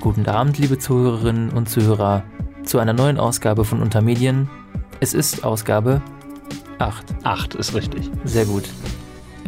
[0.00, 2.22] Guten Abend, liebe Zuhörerinnen und Zuhörer,
[2.64, 4.48] zu einer neuen Ausgabe von Untermedien.
[5.00, 6.00] Es ist Ausgabe
[6.78, 7.04] 8.
[7.24, 8.10] 8 ist richtig.
[8.24, 8.64] Sehr gut.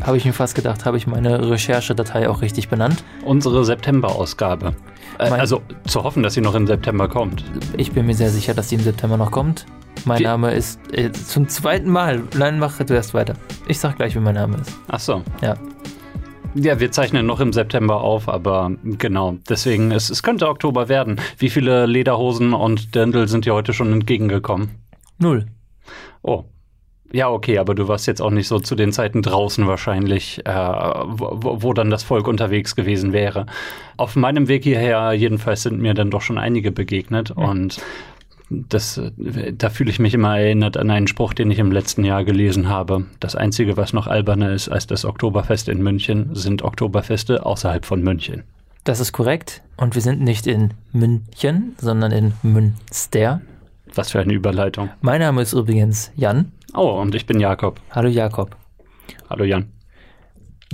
[0.04, 3.04] Habe ich mir fast gedacht, habe ich meine Recherchedatei auch richtig benannt?
[3.24, 4.74] Unsere September-Ausgabe.
[5.18, 7.44] Äh, also zu hoffen, dass sie noch im September kommt.
[7.76, 9.64] Ich bin mir sehr sicher, dass sie im September noch kommt.
[10.04, 12.22] Mein Wie- Name ist äh, zum zweiten Mal.
[12.36, 13.34] Nein, mach du erst weiter.
[13.68, 14.76] Ich sag gleich, wie mein Name ist.
[14.88, 15.22] Ach so.
[15.40, 15.54] Ja.
[16.54, 19.36] Ja, wir zeichnen noch im September auf, aber genau.
[19.48, 21.18] Deswegen, es, es könnte Oktober werden.
[21.38, 24.70] Wie viele Lederhosen und Dirndl sind dir heute schon entgegengekommen?
[25.18, 25.46] Null.
[26.22, 26.44] Oh.
[27.14, 30.50] Ja, okay, aber du warst jetzt auch nicht so zu den Zeiten draußen wahrscheinlich, äh,
[30.54, 33.44] wo, wo- wo dann das Volk unterwegs gewesen wäre.
[33.98, 37.80] Auf meinem Weg hierher jedenfalls sind mir dann doch schon einige begegnet und
[38.68, 42.04] das, äh, da fühle ich mich immer erinnert an einen Spruch, den ich im letzten
[42.04, 43.06] Jahr gelesen habe.
[43.20, 48.02] Das Einzige, was noch alberner ist als das Oktoberfest in München, sind Oktoberfeste außerhalb von
[48.02, 48.42] München.
[48.84, 49.62] Das ist korrekt.
[49.76, 53.40] Und wir sind nicht in München, sondern in Münster.
[53.94, 54.90] Was für eine Überleitung.
[55.00, 56.52] Mein Name ist übrigens Jan.
[56.74, 57.80] Oh, und ich bin Jakob.
[57.90, 58.56] Hallo Jakob.
[59.28, 59.68] Hallo Jan.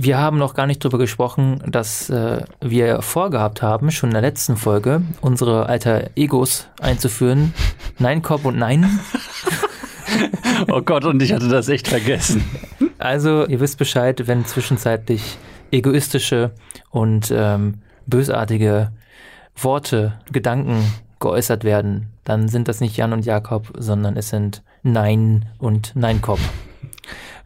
[0.01, 4.21] Wir haben noch gar nicht darüber gesprochen, dass äh, wir vorgehabt haben, schon in der
[4.21, 7.53] letzten Folge, unsere alter Egos einzuführen.
[7.97, 8.99] Nein, Kopf und Nein.
[10.67, 12.43] Oh Gott, und ich hatte das echt vergessen.
[12.97, 15.37] Also, ihr wisst Bescheid, wenn zwischenzeitlich
[15.71, 16.51] egoistische
[16.89, 17.75] und ähm,
[18.07, 18.91] bösartige
[19.55, 20.83] Worte, Gedanken
[21.19, 26.41] geäußert werden, dann sind das nicht Jan und Jakob, sondern es sind Nein und Nein-Kopf.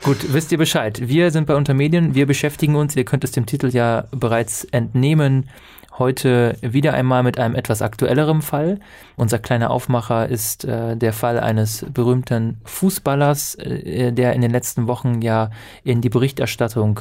[0.03, 1.07] Gut, wisst ihr Bescheid.
[1.07, 5.49] Wir sind bei Untermedien, wir beschäftigen uns, ihr könnt es dem Titel ja bereits entnehmen,
[5.97, 8.81] heute wieder einmal mit einem etwas aktuelleren Fall.
[9.15, 14.87] Unser kleiner Aufmacher ist äh, der Fall eines berühmten Fußballers, äh, der in den letzten
[14.87, 15.51] Wochen ja
[15.85, 16.99] in die Berichterstattung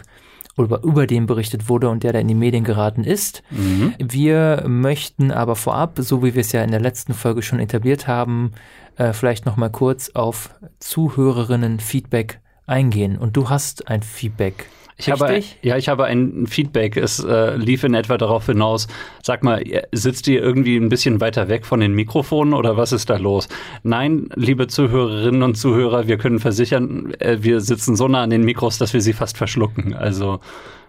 [0.57, 3.43] über, über den berichtet wurde und der da in die Medien geraten ist.
[3.51, 3.95] Mhm.
[3.99, 8.07] Wir möchten aber vorab, so wie wir es ja in der letzten Folge schon etabliert
[8.07, 8.53] haben,
[8.97, 12.42] äh, vielleicht noch mal kurz auf Zuhörerinnen-Feedback
[12.73, 13.19] eingehen.
[13.19, 14.67] Und du hast ein Feedback.
[14.97, 16.97] Ich habe, ja, ich habe ein Feedback.
[16.97, 18.87] Es äh, lief in etwa darauf hinaus.
[19.23, 23.11] Sag mal, sitzt ihr irgendwie ein bisschen weiter weg von den Mikrofonen oder was ist
[23.11, 23.49] da los?
[23.83, 28.45] Nein, liebe Zuhörerinnen und Zuhörer, wir können versichern, äh, wir sitzen so nah an den
[28.45, 29.95] Mikros, dass wir sie fast verschlucken.
[29.95, 30.41] Also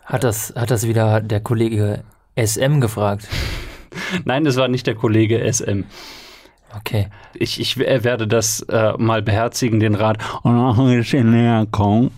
[0.06, 2.04] Hat das, hat das wieder der Kollege
[2.36, 3.28] SM gefragt?
[4.26, 5.84] nein, es war nicht der Kollege SM.
[6.78, 7.08] Okay.
[7.34, 10.18] Ich, ich werde das äh, mal beherzigen, den Rat.
[10.44, 12.12] Und auch ein bisschen näher kommen.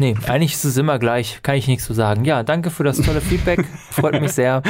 [0.00, 2.24] Nee, eigentlich ist es immer gleich, kann ich nichts zu sagen.
[2.24, 3.64] Ja, danke für das tolle Feedback.
[3.90, 4.62] Freut mich sehr.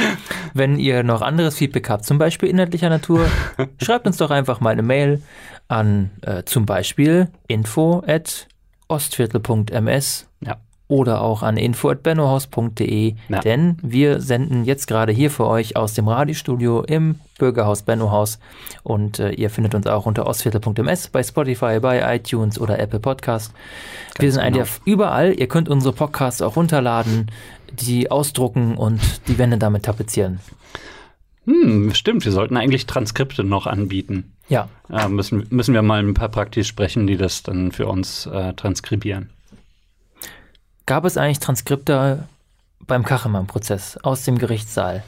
[0.55, 3.27] Wenn ihr noch anderes Feedback habt, zum Beispiel inhaltlicher Natur,
[3.81, 5.21] schreibt uns doch einfach mal eine Mail
[5.67, 8.47] an äh, zum Beispiel info at
[8.87, 10.57] ostviertel.ms Ja.
[10.87, 13.39] oder auch an info at bennohaus.de, Ja.
[13.41, 18.37] denn wir senden jetzt gerade hier für euch aus dem Radiostudio im Bürgerhaus Bennohaus
[18.83, 23.51] und äh, ihr findet uns auch unter ostviertel.ms bei Spotify, bei iTunes oder Apple Podcast.
[24.17, 24.59] wir Ganz sind genau.
[24.59, 25.33] eigentlich überall.
[25.33, 27.31] Ihr könnt unsere Podcasts auch runterladen,
[27.71, 30.39] die ausdrucken und die Wände damit tapezieren.
[31.45, 34.33] Hm, stimmt, wir sollten eigentlich Transkripte noch anbieten.
[34.49, 38.27] Ja, Ja, müssen, müssen wir mal ein paar Praktis sprechen, die das dann für uns
[38.27, 39.29] äh, transkribieren.
[40.85, 42.27] gab es eigentlich Transkripte
[42.85, 45.03] beim Kachelmann-Prozess aus dem Gerichtssaal?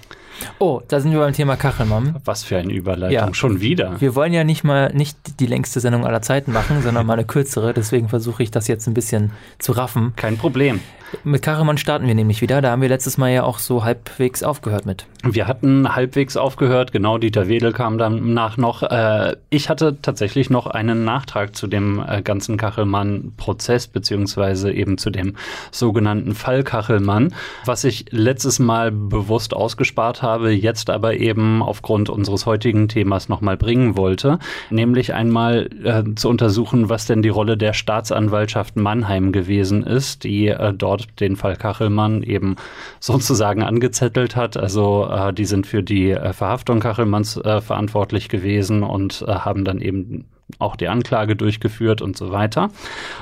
[0.60, 2.18] Oh, da sind wir beim Thema Kachelmann.
[2.26, 3.12] Was für eine Überleitung.
[3.30, 3.34] Ja.
[3.34, 4.00] Schon wieder.
[4.00, 7.26] Wir wollen ja nicht mal nicht die längste Sendung aller Zeiten machen, sondern mal eine
[7.26, 7.74] kürzere.
[7.74, 10.14] Deswegen versuche ich das jetzt ein bisschen zu raffen.
[10.16, 10.80] Kein Problem.
[11.24, 12.62] Mit Kachelmann starten wir nämlich wieder.
[12.62, 15.06] Da haben wir letztes Mal ja auch so halbwegs aufgehört mit.
[15.24, 18.82] Wir hatten halbwegs aufgehört, genau, Dieter Wedel kam danach noch.
[18.82, 25.12] Äh, ich hatte tatsächlich noch einen Nachtrag zu dem äh, ganzen Kachelmann-Prozess, beziehungsweise eben zu
[25.12, 25.36] dem
[25.70, 27.36] sogenannten Fall Kachelmann,
[27.66, 33.58] was ich letztes Mal bewusst ausgespart habe, jetzt aber eben aufgrund unseres heutigen Themas nochmal
[33.58, 34.40] bringen wollte,
[34.72, 40.48] nämlich einmal äh, zu untersuchen, was denn die Rolle der Staatsanwaltschaft Mannheim gewesen ist, die
[40.48, 42.56] äh, dort den Fall Kachelmann eben
[43.00, 44.58] sozusagen angezettelt hat.
[44.58, 49.66] Also äh, die sind für die äh, Verhaftung Kachelmanns äh, verantwortlich gewesen und äh, haben
[49.66, 50.26] dann eben
[50.60, 52.70] auch die Anklage durchgeführt und so weiter.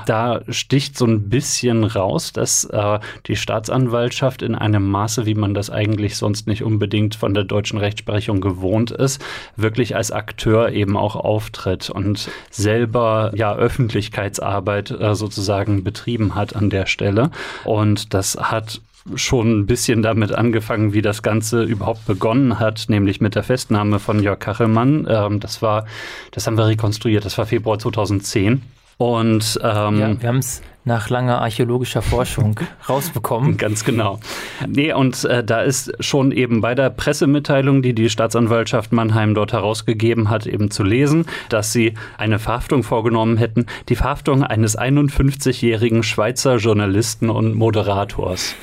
[0.06, 5.54] Da sticht so ein bisschen raus, dass äh, die Staatsanwaltschaft in einem Maße, wie man
[5.54, 9.22] das eigentlich sonst nicht unbedingt von der deutschen Rechtsprechung gewohnt ist,
[9.56, 16.70] wirklich als Akteur eben auch auftritt und selber ja Öffentlichkeitsarbeit äh, sozusagen betrieben hat an
[16.70, 17.30] der Stelle.
[17.64, 18.80] Und das hat
[19.14, 23.98] schon ein bisschen damit angefangen, wie das Ganze überhaupt begonnen hat, nämlich mit der Festnahme
[23.98, 25.06] von Jörg Kachelmann.
[25.08, 25.86] Ähm, das war,
[26.30, 28.62] das haben wir rekonstruiert, das war Februar 2010.
[29.00, 33.56] Und ähm, ja, wir haben es nach langer archäologischer Forschung rausbekommen.
[33.56, 34.20] Ganz genau.
[34.68, 39.54] Nee, und äh, da ist schon eben bei der Pressemitteilung, die die Staatsanwaltschaft Mannheim dort
[39.54, 43.64] herausgegeben hat, eben zu lesen, dass sie eine Verhaftung vorgenommen hätten.
[43.88, 48.54] Die Verhaftung eines 51-jährigen Schweizer Journalisten und Moderators.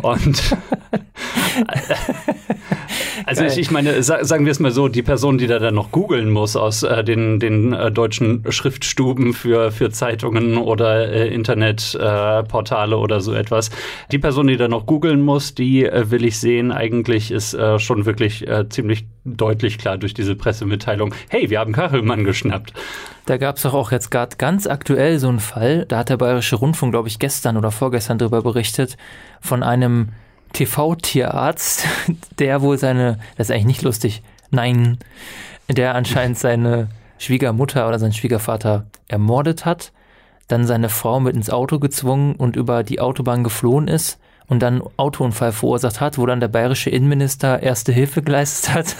[0.00, 0.42] Und
[3.26, 5.90] also ich, ich, meine, sagen wir es mal so, die Person, die da dann noch
[5.90, 12.96] googeln muss aus äh, den, den äh, deutschen Schriftstuben für, für Zeitungen oder äh, Internetportale
[12.96, 13.70] oder so etwas,
[14.10, 17.78] die Person, die da noch googeln muss, die äh, will ich sehen, eigentlich ist äh,
[17.78, 22.72] schon wirklich äh, ziemlich deutlich klar durch diese Pressemitteilung, hey, wir haben Kachelmann geschnappt.
[23.26, 26.16] Da gab es doch auch jetzt gerade ganz aktuell so einen Fall, da hat der
[26.16, 28.96] Bayerische Rundfunk, glaube ich, gestern oder vorgestern darüber berichtet,
[29.40, 30.08] von einem
[30.52, 31.86] TV-Tierarzt,
[32.38, 34.98] der wohl seine, das ist eigentlich nicht lustig, nein,
[35.68, 36.88] der anscheinend seine
[37.18, 39.92] Schwiegermutter oder seinen Schwiegervater ermordet hat,
[40.48, 44.18] dann seine Frau mit ins Auto gezwungen und über die Autobahn geflohen ist
[44.52, 48.94] und dann Autounfall verursacht hat, wo dann der bayerische Innenminister erste Hilfe geleistet hat.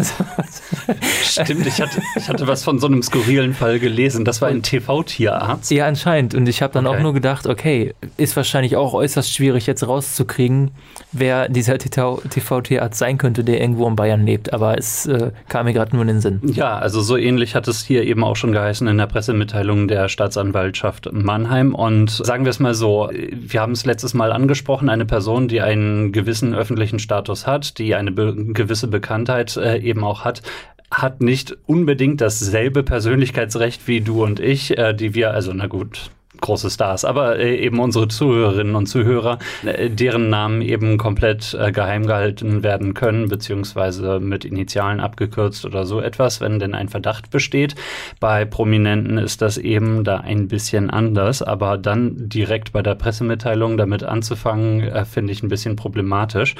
[1.22, 4.24] Stimmt, ich hatte, ich hatte was von so einem skurrilen Fall gelesen.
[4.24, 5.70] Das war ein TV-Tierarzt.
[5.70, 6.34] Ja, anscheinend.
[6.34, 6.96] Und ich habe dann okay.
[6.96, 10.70] auch nur gedacht, okay, ist wahrscheinlich auch äußerst schwierig jetzt rauszukriegen,
[11.12, 14.54] wer dieser TV-Tierarzt sein könnte, der irgendwo in Bayern lebt.
[14.54, 16.40] Aber es äh, kam mir gerade nur in den Sinn.
[16.44, 20.08] Ja, also so ähnlich hat es hier eben auch schon geheißen in der Pressemitteilung der
[20.08, 21.74] Staatsanwaltschaft Mannheim.
[21.74, 25.48] Und sagen wir es mal so, wir haben es letztes Mal angesprochen, eine Person, Person,
[25.48, 30.42] die einen gewissen öffentlichen Status hat, die eine be gewisse Bekanntheit äh, eben auch hat,
[30.90, 36.10] hat nicht unbedingt dasselbe Persönlichkeitsrecht wie du und ich, äh, die wir, also na gut,
[36.42, 41.72] große Stars, aber äh, eben unsere Zuhörerinnen und Zuhörer, äh, deren Namen eben komplett äh,
[41.72, 47.30] geheim gehalten werden können, beziehungsweise mit Initialen abgekürzt oder so etwas, wenn denn ein Verdacht
[47.30, 47.74] besteht.
[48.20, 53.76] Bei Prominenten ist das eben da ein bisschen anders, aber dann direkt bei der Pressemitteilung
[53.76, 56.54] damit anzufangen, finde ich ein bisschen problematisch.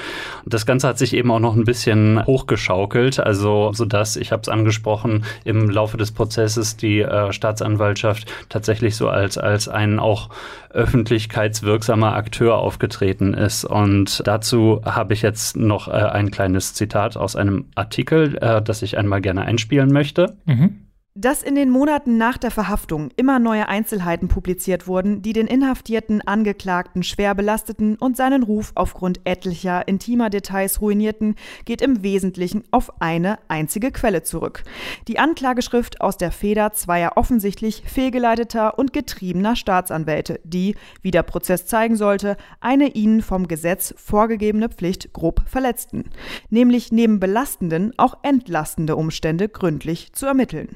[0.45, 4.41] Das Ganze hat sich eben auch noch ein bisschen hochgeschaukelt, also so dass ich habe
[4.41, 10.29] es angesprochen, im Laufe des Prozesses die äh, Staatsanwaltschaft tatsächlich so als als ein auch
[10.69, 13.65] öffentlichkeitswirksamer Akteur aufgetreten ist.
[13.65, 18.81] Und dazu habe ich jetzt noch äh, ein kleines Zitat aus einem Artikel, äh, das
[18.81, 20.35] ich einmal gerne einspielen möchte.
[20.45, 20.82] Mhm.
[21.15, 26.21] Dass in den Monaten nach der Verhaftung immer neue Einzelheiten publiziert wurden, die den inhaftierten
[26.21, 32.99] Angeklagten schwer belasteten und seinen Ruf aufgrund etlicher intimer Details ruinierten, geht im Wesentlichen auf
[32.99, 34.63] eine einzige Quelle zurück.
[35.07, 40.73] Die Anklageschrift aus der Feder zweier offensichtlich fehlgeleiteter und getriebener Staatsanwälte, die,
[41.03, 46.05] wie der Prozess zeigen sollte, eine ihnen vom Gesetz vorgegebene Pflicht grob verletzten,
[46.49, 50.75] nämlich neben belastenden auch entlastende Umstände gründlich zu ermitteln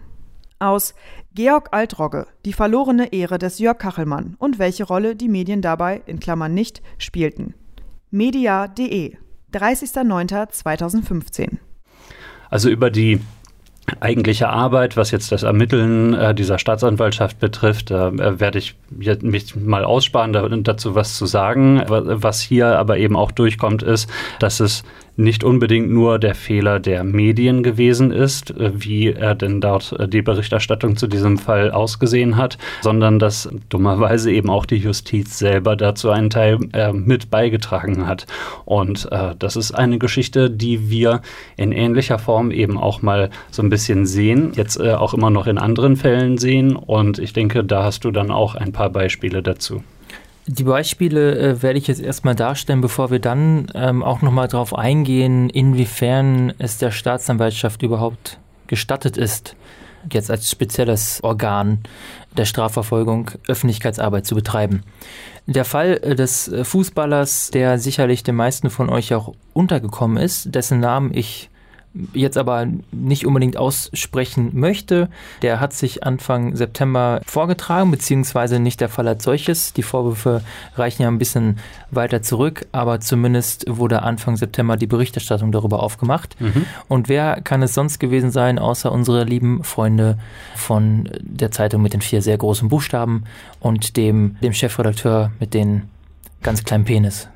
[0.59, 0.93] aus
[1.33, 6.19] Georg Altrogge, die verlorene Ehre des Jörg Kachelmann und welche Rolle die Medien dabei in
[6.19, 7.53] Klammern nicht spielten.
[8.09, 9.15] Media.de,
[9.53, 11.57] 30.09.2015.
[12.49, 13.19] Also über die
[13.99, 19.85] eigentliche Arbeit, was jetzt das Ermitteln äh, dieser Staatsanwaltschaft betrifft, äh, werde ich mich mal
[19.85, 21.81] aussparen, da, dazu was zu sagen.
[21.87, 24.83] Was hier aber eben auch durchkommt, ist, dass es
[25.17, 30.07] nicht unbedingt nur der Fehler der Medien gewesen ist, äh, wie er denn dort äh,
[30.07, 35.75] die Berichterstattung zu diesem Fall ausgesehen hat, sondern dass dummerweise eben auch die Justiz selber
[35.75, 38.27] dazu einen Teil äh, mit beigetragen hat.
[38.65, 41.21] Und äh, das ist eine Geschichte, die wir
[41.57, 45.47] in ähnlicher Form eben auch mal so ein bisschen sehen, jetzt äh, auch immer noch
[45.47, 46.75] in anderen Fällen sehen.
[46.75, 49.81] Und ich denke, da hast du dann auch ein paar Beispiele dazu.
[50.49, 54.73] Die Beispiele äh, werde ich jetzt erstmal darstellen, bevor wir dann ähm, auch nochmal darauf
[54.73, 59.57] eingehen, inwiefern es der Staatsanwaltschaft überhaupt gestattet ist,
[60.09, 61.79] jetzt als spezielles Organ
[62.37, 64.83] der Strafverfolgung Öffentlichkeitsarbeit zu betreiben.
[65.47, 70.55] Der Fall äh, des äh, Fußballers, der sicherlich den meisten von euch auch untergekommen ist,
[70.55, 71.49] dessen Namen ich
[72.13, 75.09] jetzt aber nicht unbedingt aussprechen möchte.
[75.41, 79.73] Der hat sich Anfang September vorgetragen, beziehungsweise nicht der Fall als solches.
[79.73, 80.41] Die Vorwürfe
[80.75, 81.59] reichen ja ein bisschen
[81.91, 86.39] weiter zurück, aber zumindest wurde Anfang September die Berichterstattung darüber aufgemacht.
[86.39, 86.65] Mhm.
[86.87, 90.17] Und wer kann es sonst gewesen sein, außer unsere lieben Freunde
[90.55, 93.23] von der Zeitung mit den vier sehr großen Buchstaben
[93.59, 95.83] und dem, dem Chefredakteur mit den
[96.41, 97.27] ganz kleinen Penis?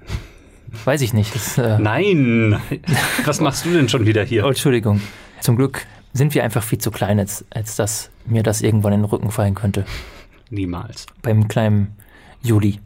[0.85, 1.35] Weiß ich nicht.
[1.35, 2.59] Das, äh Nein!
[3.25, 4.45] Was machst du denn schon wieder hier?
[4.45, 5.01] Oh, Entschuldigung.
[5.41, 9.01] Zum Glück sind wir einfach viel zu klein, als, als dass mir das irgendwann in
[9.01, 9.85] den Rücken fallen könnte.
[10.49, 11.05] Niemals.
[11.21, 11.95] Beim kleinen
[12.41, 12.79] Juli.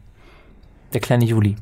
[0.92, 1.56] Der kleine Juli.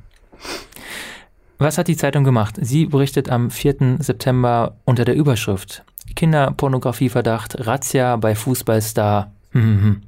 [1.59, 2.57] Was hat die Zeitung gemacht?
[2.61, 3.99] Sie berichtet am 4.
[4.01, 9.33] September unter der Überschrift Kinderpornografieverdacht, Razzia bei Fußballstar.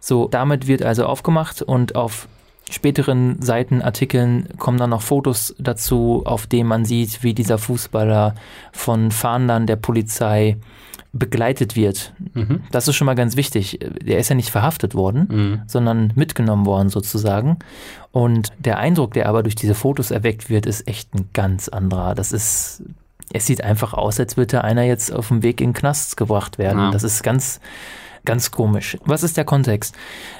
[0.00, 2.28] So, damit wird also aufgemacht und auf
[2.70, 8.34] späteren Seitenartikeln kommen dann noch Fotos dazu, auf denen man sieht, wie dieser Fußballer
[8.72, 10.56] von Fahndern der Polizei
[11.14, 12.12] begleitet wird.
[12.34, 12.62] Mhm.
[12.72, 13.78] Das ist schon mal ganz wichtig.
[14.02, 15.62] Der ist ja nicht verhaftet worden, mhm.
[15.66, 17.58] sondern mitgenommen worden sozusagen.
[18.10, 22.14] Und der Eindruck, der aber durch diese Fotos erweckt wird, ist echt ein ganz anderer.
[22.16, 22.82] Das ist,
[23.32, 26.58] es sieht einfach aus, als würde einer jetzt auf dem Weg in den Knast gebracht
[26.58, 26.78] werden.
[26.78, 26.90] Ja.
[26.90, 27.60] Das ist ganz,
[28.24, 28.98] ganz komisch.
[29.04, 29.94] Was ist der Kontext?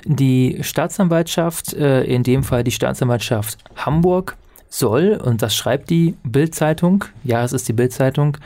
[0.05, 4.37] Die Staatsanwaltschaft, äh, in dem Fall die Staatsanwaltschaft Hamburg,
[4.69, 8.39] soll, und das schreibt die Bildzeitung, ja, es ist die Bildzeitung,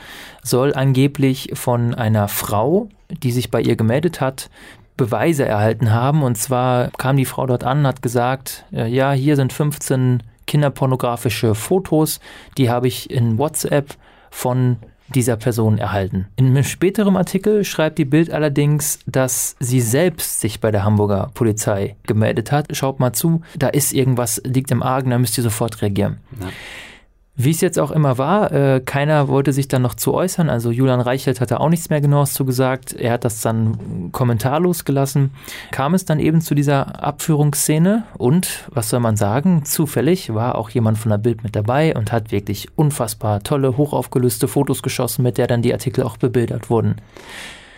[0.43, 4.49] soll angeblich von einer Frau, die sich bei ihr gemeldet hat,
[4.95, 6.23] Beweise erhalten haben.
[6.23, 11.55] Und zwar kam die Frau dort an, hat gesagt, äh, ja, hier sind 15 kinderpornografische
[11.55, 12.19] Fotos,
[12.57, 13.95] die habe ich in WhatsApp
[14.29, 14.77] von
[15.15, 16.27] dieser Person erhalten.
[16.35, 21.31] In einem späteren Artikel schreibt die Bild allerdings, dass sie selbst sich bei der Hamburger
[21.33, 22.67] Polizei gemeldet hat.
[22.75, 26.17] Schaut mal zu, da ist irgendwas, liegt im Argen, da müsst ihr sofort reagieren.
[26.39, 26.47] Ja.
[27.41, 30.49] Wie es jetzt auch immer war, äh, keiner wollte sich dann noch zu äußern.
[30.49, 32.91] Also Julian Reichelt hatte auch nichts mehr genaues zu gesagt.
[32.91, 35.31] Er hat das dann kommentarlos gelassen.
[35.71, 40.69] Kam es dann eben zu dieser Abführungsszene und, was soll man sagen, zufällig war auch
[40.69, 45.37] jemand von der Bild mit dabei und hat wirklich unfassbar tolle, hochaufgelöste Fotos geschossen, mit
[45.37, 46.95] der dann die Artikel auch bebildert wurden.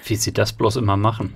[0.05, 1.35] Wie sie das bloß immer machen.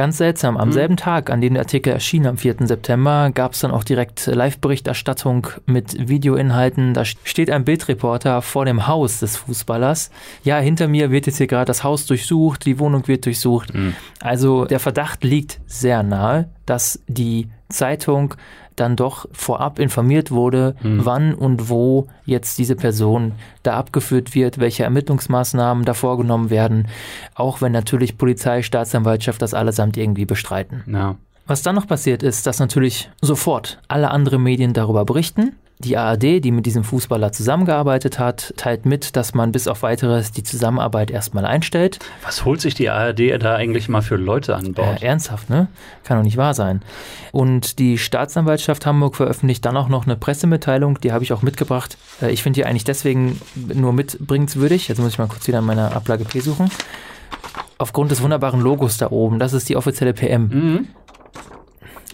[0.00, 0.56] Ganz seltsam.
[0.56, 0.72] Am mhm.
[0.72, 2.66] selben Tag, an dem der Artikel erschien, am 4.
[2.66, 6.94] September, gab es dann auch direkt Live-Berichterstattung mit Videoinhalten.
[6.94, 10.10] Da steht ein Bildreporter vor dem Haus des Fußballers.
[10.42, 13.74] Ja, hinter mir wird jetzt hier gerade das Haus durchsucht, die Wohnung wird durchsucht.
[13.74, 13.94] Mhm.
[14.20, 18.34] Also der Verdacht liegt sehr nahe, dass die Zeitung
[18.76, 21.04] dann doch vorab informiert wurde, hm.
[21.04, 26.88] wann und wo jetzt diese Person da abgeführt wird, welche Ermittlungsmaßnahmen da vorgenommen werden,
[27.34, 30.82] auch wenn natürlich Polizei, Staatsanwaltschaft das allesamt irgendwie bestreiten.
[30.86, 31.16] Ja.
[31.46, 35.56] Was dann noch passiert ist, dass natürlich sofort alle anderen Medien darüber berichten.
[35.82, 40.30] Die ARD, die mit diesem Fußballer zusammengearbeitet hat, teilt mit, dass man bis auf weiteres
[40.30, 41.98] die Zusammenarbeit erstmal einstellt.
[42.22, 45.02] Was holt sich die ARD da eigentlich mal für Leute an Bord?
[45.02, 45.68] Äh, ernsthaft, ne?
[46.04, 46.82] Kann doch nicht wahr sein.
[47.32, 51.96] Und die Staatsanwaltschaft Hamburg veröffentlicht dann auch noch eine Pressemitteilung, die habe ich auch mitgebracht.
[52.20, 54.88] Äh, ich finde die eigentlich deswegen nur mitbringenswürdig.
[54.88, 56.70] Jetzt muss ich mal kurz wieder meine Ablage P suchen.
[57.78, 60.48] Aufgrund des wunderbaren Logos da oben, das ist die offizielle PM.
[60.48, 60.88] Mhm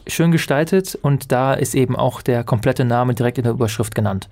[0.06, 4.28] schön gestaltet und da ist eben auch der komplette Name direkt in der Überschrift genannt.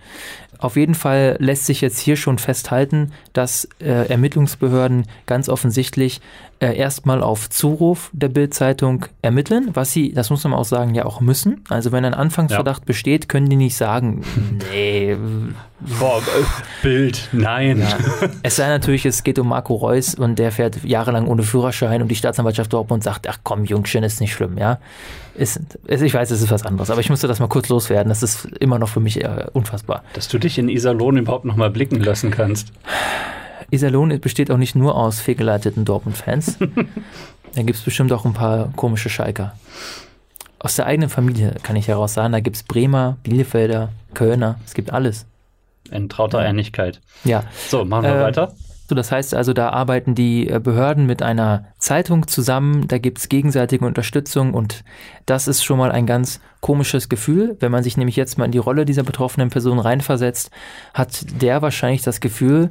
[0.58, 6.20] Auf jeden Fall lässt sich jetzt hier schon festhalten, dass äh, Ermittlungsbehörden ganz offensichtlich
[6.64, 11.04] äh, erstmal auf Zuruf der Bildzeitung ermitteln, was sie, das muss man auch sagen, ja
[11.04, 11.62] auch müssen.
[11.68, 12.86] Also wenn ein Anfangsverdacht ja.
[12.86, 14.22] besteht, können die nicht sagen,
[14.72, 15.16] nee.
[16.00, 16.22] Boah,
[16.82, 17.80] Bild, nein.
[17.80, 17.98] Ja.
[18.42, 22.08] Es sei natürlich, es geht um Marco Reus und der fährt jahrelang ohne Führerschein und
[22.08, 24.78] die Staatsanwaltschaft Dortmund sagt, ach komm, Jungchen, ist nicht schlimm, ja.
[25.34, 28.08] Ist, ich weiß, es ist was anderes, aber ich musste das mal kurz loswerden.
[28.08, 30.02] Das ist immer noch für mich äh, unfassbar.
[30.14, 32.72] Dass du dich in Iserlohn überhaupt noch mal blicken lassen kannst.
[33.74, 36.58] Iserlohn besteht auch nicht nur aus fehlgeleiteten Dortmund-Fans.
[37.54, 39.54] da gibt es bestimmt auch ein paar komische Schalker.
[40.58, 44.74] Aus der eigenen Familie kann ich heraus sagen, da gibt es Bremer, Bielefelder, Kölner, es
[44.74, 45.26] gibt alles.
[45.90, 46.48] In trauter ja.
[46.48, 47.00] Ähnlichkeit.
[47.24, 47.44] Ja.
[47.68, 48.54] So, machen wir äh, weiter.
[48.88, 53.18] So, das heißt also, da arbeiten die äh, Behörden mit einer Zeitung zusammen, da gibt
[53.18, 54.84] es gegenseitige Unterstützung und
[55.24, 57.56] das ist schon mal ein ganz komisches Gefühl.
[57.60, 60.50] Wenn man sich nämlich jetzt mal in die Rolle dieser betroffenen Person reinversetzt,
[60.92, 62.70] hat der wahrscheinlich das Gefühl,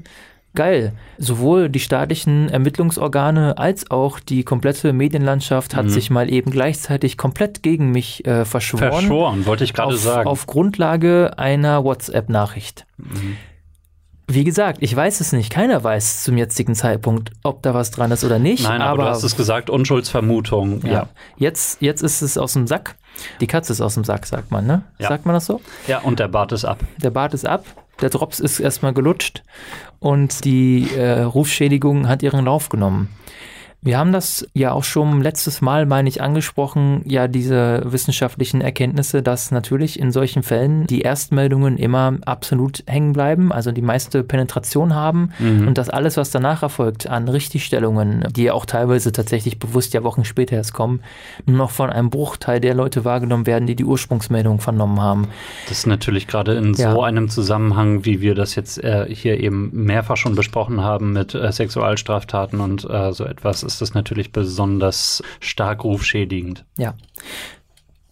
[0.55, 0.93] geil.
[1.17, 5.89] Sowohl die staatlichen Ermittlungsorgane als auch die komplette Medienlandschaft hat mhm.
[5.89, 8.91] sich mal eben gleichzeitig komplett gegen mich äh, verschworen.
[8.91, 10.27] Verschworen, wollte ich gerade sagen.
[10.27, 12.85] Auf Grundlage einer WhatsApp-Nachricht.
[12.97, 13.37] Mhm.
[14.27, 15.49] Wie gesagt, ich weiß es nicht.
[15.49, 18.63] Keiner weiß zum jetzigen Zeitpunkt, ob da was dran ist oder nicht.
[18.63, 20.81] Nein, aber, aber du hast es gesagt, Unschuldsvermutung.
[20.85, 20.91] Ja.
[20.91, 21.09] ja.
[21.35, 22.95] Jetzt, jetzt ist es aus dem Sack.
[23.41, 24.83] Die Katze ist aus dem Sack, sagt man, ne?
[24.97, 25.09] Ja.
[25.09, 25.61] Sagt man das so?
[25.87, 26.79] Ja, und der Bart ist ab.
[26.97, 27.65] Der Bart ist ab,
[28.01, 29.43] der Drops ist erstmal gelutscht
[29.99, 33.09] und die äh, Rufschädigung hat ihren Lauf genommen.
[33.83, 39.21] Wir haben das ja auch schon letztes Mal, meine ich, angesprochen, ja, diese wissenschaftlichen Erkenntnisse,
[39.21, 44.95] dass natürlich in solchen Fällen die Erstmeldungen immer absolut hängen bleiben, also die meiste Penetration
[44.95, 45.67] haben mhm.
[45.67, 50.03] und dass alles, was danach erfolgt an Richtigstellungen, die ja auch teilweise tatsächlich bewusst ja
[50.03, 51.01] Wochen später erst kommen,
[51.45, 55.27] nur noch von einem Bruchteil der Leute wahrgenommen werden, die die Ursprungsmeldung vernommen haben.
[55.67, 56.93] Das ist natürlich gerade in ja.
[56.93, 61.35] so einem Zusammenhang, wie wir das jetzt äh, hier eben mehrfach schon besprochen haben mit
[61.35, 66.65] äh, Sexualstraftaten und äh, so etwas, ist das natürlich besonders stark rufschädigend.
[66.77, 66.95] Ja.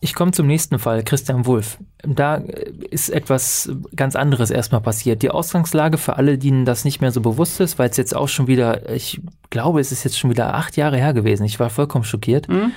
[0.04, 1.78] Ich komme zum nächsten Fall, Christian Wulff.
[2.02, 2.42] Da
[2.90, 5.22] ist etwas ganz anderes erstmal passiert.
[5.22, 8.28] Die Ausgangslage für alle, denen das nicht mehr so bewusst ist, weil es jetzt auch
[8.28, 11.46] schon wieder, ich glaube, es ist jetzt schon wieder acht Jahre her gewesen.
[11.46, 12.50] Ich war vollkommen schockiert.
[12.50, 12.72] Mhm.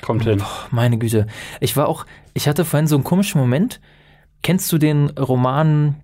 [0.00, 0.38] Kommt hin.
[0.38, 1.26] Boah, meine Güte.
[1.60, 3.78] Ich war auch, ich hatte vorhin so einen komischen Moment.
[4.42, 5.96] Kennst du den Roman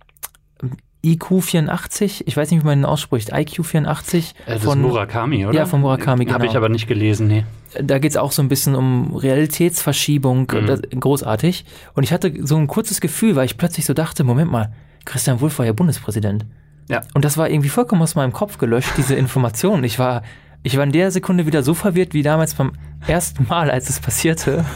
[1.07, 2.27] IQ 84?
[2.27, 3.31] Ich weiß nicht, wie man ihn ausspricht.
[3.33, 5.57] IQ 84 Äh, von Murakami, oder?
[5.57, 6.35] Ja, von Murakami, genau.
[6.35, 7.45] Habe ich aber nicht gelesen, nee.
[7.81, 10.49] Da geht es auch so ein bisschen um Realitätsverschiebung.
[10.53, 10.67] Mhm.
[10.67, 11.65] Das, großartig.
[11.95, 14.73] Und ich hatte so ein kurzes Gefühl, weil ich plötzlich so dachte, Moment mal,
[15.05, 16.45] Christian Wulff war ja Bundespräsident.
[16.89, 17.03] Ja.
[17.15, 19.85] Und das war irgendwie vollkommen aus meinem Kopf gelöscht, diese Information.
[19.85, 20.23] Ich war,
[20.63, 22.73] ich war in der Sekunde wieder so verwirrt wie damals beim
[23.07, 24.65] ersten Mal, als es passierte.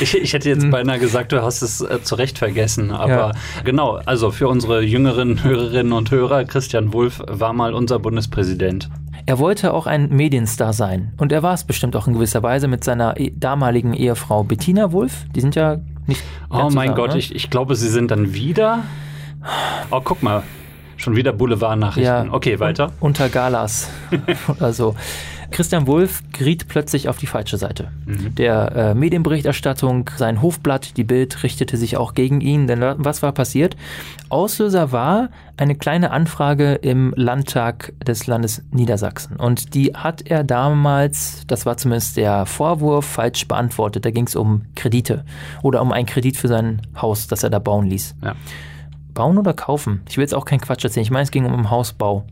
[0.00, 2.90] Ich, ich, hätte jetzt beinahe gesagt, du hast es äh, zu Recht vergessen.
[2.90, 3.32] Aber Ja.
[3.64, 8.88] genau, also für unsere jüngeren Hörerinnen und Hörer, Christian Wulff war mal unser Bundespräsident.
[9.26, 11.12] Er wollte auch ein Medienstar sein.
[11.18, 14.92] Und er war es bestimmt auch in gewisser Weise mit seiner eh- damaligen Ehefrau Bettina
[14.92, 15.26] Wulff.
[15.34, 16.22] Die sind ja nicht.
[16.48, 17.18] Oh mein zusammen, Gott, ne?
[17.18, 18.84] ich, ich glaube, sie sind dann wieder.
[19.90, 20.42] Oh, guck mal.
[21.00, 22.30] Schon wieder Boulevardnachrichten.
[22.30, 22.92] okay, weiter.
[23.00, 23.88] Unter Galas
[24.48, 24.94] oder so.
[25.52, 27.88] Christian Wulff geriet plötzlich auf die falsche Seite.
[28.06, 28.36] Mhm.
[28.36, 32.68] Der äh, Medienberichterstattung, sein Hofblatt, die Bild, richtete sich auch gegen ihn.
[32.68, 33.76] Denn wa- was war passiert?
[34.28, 39.34] Auslöser war eine kleine Anfrage im Landtag des Landes Niedersachsen.
[39.36, 44.04] Und die hat er damals, das war zumindest der Vorwurf, falsch beantwortet.
[44.04, 45.24] Da ging es um Kredite
[45.62, 48.14] oder um einen Kredit für sein Haus, das er da bauen ließ.
[48.22, 48.34] Ja.
[49.14, 50.02] Bauen oder kaufen?
[50.08, 51.04] Ich will jetzt auch keinen Quatsch erzählen.
[51.04, 52.24] Ich meine, es ging um einen Hausbau.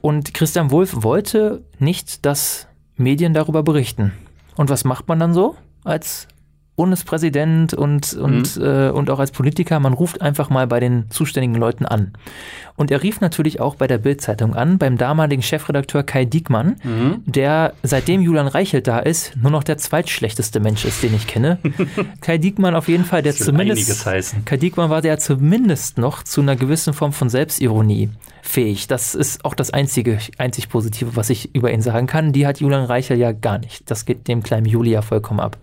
[0.00, 4.12] Und Christian Wulff wollte nicht, dass Medien darüber berichten.
[4.56, 6.28] Und was macht man dann so als
[6.76, 9.78] Bundespräsident und, und, äh, und auch als Politiker?
[9.80, 12.12] Man ruft einfach mal bei den zuständigen Leuten an.
[12.76, 17.22] Und er rief natürlich auch bei der Bild-Zeitung an, beim damaligen Chefredakteur Kai Diekmann, Mhm.
[17.26, 21.58] der seitdem Julian Reichelt da ist, nur noch der zweitschlechteste Mensch ist, den ich kenne.
[22.20, 24.04] Kai Diekmann auf jeden Fall, der zumindest.
[24.44, 28.10] Kai Diekmann war der zumindest noch zu einer gewissen Form von Selbstironie
[28.42, 28.88] fähig.
[28.88, 32.32] Das ist auch das einzige, einzig Positive, was ich über ihn sagen kann.
[32.32, 33.90] Die hat Julian Reichel ja gar nicht.
[33.90, 35.56] Das geht dem kleinen Juli ja vollkommen ab.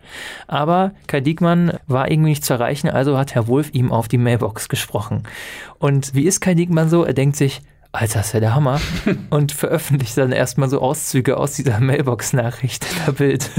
[0.47, 4.17] Aber Kai Diekmann war irgendwie nicht zu erreichen, also hat Herr Wulff ihm auf die
[4.17, 5.23] Mailbox gesprochen.
[5.77, 7.03] Und wie ist Kai Diekmann so?
[7.03, 7.61] Er denkt sich,
[7.91, 8.79] Alter, ist ja der Hammer.
[9.29, 13.49] Und veröffentlicht dann erstmal so Auszüge aus dieser Mailbox-Nachricht in der Bild.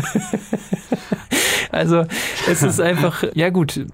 [1.70, 2.04] also,
[2.48, 3.86] es ist einfach, ja gut,